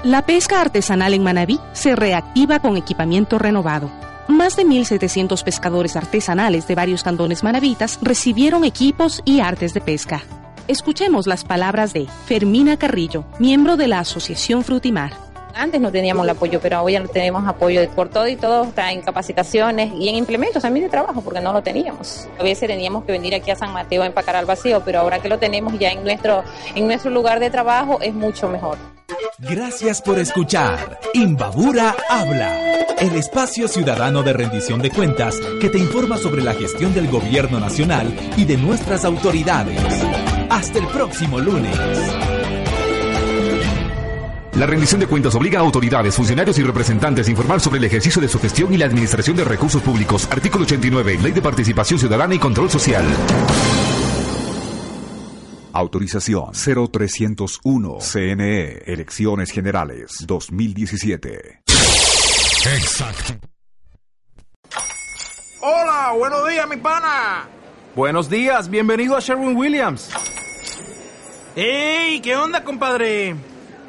La 0.04 0.26
pesca 0.26 0.62
artesanal 0.62 1.14
en 1.14 1.24
Manabí 1.24 1.60
se 1.74 1.96
reactiva 1.96 2.60
con 2.60 2.76
equipamiento 2.76 3.38
renovado. 3.38 3.90
Más 4.28 4.56
de 4.56 4.66
1.700 4.66 5.44
pescadores 5.44 5.96
artesanales 5.96 6.68
de 6.68 6.74
varios 6.74 7.04
cantones 7.04 7.44
manavitas 7.44 8.00
recibieron 8.02 8.64
equipos 8.64 9.22
y 9.26 9.42
artes 9.42 9.74
de 9.74 9.82
pesca. 9.82 10.24
Escuchemos 10.68 11.28
las 11.28 11.44
palabras 11.44 11.94
de 11.94 12.08
Fermina 12.26 12.78
Carrillo, 12.78 13.26
miembro 13.40 13.78
de 13.78 13.88
la 13.88 14.00
Asociación 14.00 14.64
Frutimar. 14.64 15.31
Antes 15.62 15.80
no 15.80 15.92
teníamos 15.92 16.24
el 16.24 16.32
apoyo, 16.32 16.60
pero 16.60 16.82
hoy 16.82 16.94
ya 16.94 17.04
tenemos 17.04 17.48
apoyo 17.48 17.88
por 17.92 18.10
todo 18.10 18.28
y 18.28 18.36
todo, 18.36 18.64
está 18.64 18.92
en 18.92 19.02
capacitaciones 19.04 19.94
y 19.94 20.10
en 20.10 20.16
implementos 20.16 20.64
también 20.64 20.88
de 20.88 20.90
trabajo, 20.90 21.22
porque 21.22 21.40
no 21.40 21.54
lo 21.54 21.62
teníamos. 21.62 22.28
A 22.40 22.42
veces 22.42 22.68
teníamos 22.68 23.04
que 23.04 23.12
venir 23.12 23.36
aquí 23.36 23.52
a 23.52 23.56
San 23.56 23.72
Mateo 23.72 24.02
a 24.02 24.08
empacar 24.08 24.36
al 24.36 24.48
vacío, 24.48 24.82
pero 24.84 25.02
ahora 25.02 25.20
que 25.20 25.30
lo 25.30 25.38
tenemos 25.38 25.78
ya 25.78 25.92
en 25.92 26.04
nuestro, 26.04 26.44
en 26.74 26.88
nuestro 26.88 27.12
lugar 27.12 27.40
de 27.40 27.52
trabajo 27.52 28.00
es 28.02 28.12
mucho 28.12 28.50
mejor. 28.50 28.80
Gracias 29.38 30.02
por 30.02 30.18
escuchar 30.18 31.00
Imbabura 31.14 31.96
Habla, 32.10 32.96
el 32.98 33.16
espacio 33.16 33.68
ciudadano 33.68 34.24
de 34.24 34.34
rendición 34.34 34.82
de 34.82 34.90
cuentas 34.90 35.40
que 35.60 35.70
te 35.70 35.78
informa 35.78 36.18
sobre 36.18 36.42
la 36.42 36.56
gestión 36.56 36.92
del 36.96 37.08
gobierno 37.08 37.60
nacional 37.60 38.12
y 38.36 38.46
de 38.46 38.58
nuestras 38.58 39.06
autoridades. 39.06 39.80
Hasta 40.50 40.80
el 40.80 40.88
próximo 40.88 41.38
lunes. 41.38 41.78
La 44.56 44.66
rendición 44.66 45.00
de 45.00 45.08
cuentas 45.08 45.34
obliga 45.34 45.60
a 45.60 45.62
autoridades, 45.62 46.14
funcionarios 46.16 46.60
y 46.60 46.64
representantes 46.64 47.28
a 47.28 47.32
informar 47.32 47.62
sobre 47.62 47.78
el 47.78 47.86
ejercicio 47.86 48.22
de 48.22 48.28
su 48.28 48.38
gestión 48.38 48.74
y 48.74 48.78
la 48.78 48.86
administración 48.86 49.38
de 49.38 49.46
recursos 49.46 49.82
públicos. 49.82 50.28
Artículo 50.30 50.66
89, 50.66 51.20
Ley 51.22 51.32
de 51.32 51.42
Participación 51.42 51.98
Ciudadana 51.98 52.36
y 52.36 52.40
Control 52.40 52.70
Social. 52.70 53.06
Autorización 55.74 56.52
0301 56.52 57.98
CNE 58.02 58.84
Elecciones 58.86 59.52
Generales 59.52 60.26
2017. 60.28 61.62
Exacto. 62.76 63.34
Hola, 65.62 66.14
buenos 66.18 66.50
días, 66.50 66.68
mi 66.68 66.76
pana. 66.76 67.48
Buenos 67.96 68.30
días, 68.30 68.70
bienvenido 68.70 69.16
a 69.16 69.22
Sherwin 69.22 69.56
Williams. 69.56 70.10
¡Ey! 71.56 72.20
¿Qué 72.20 72.36
onda, 72.36 72.64
compadre? 72.64 73.36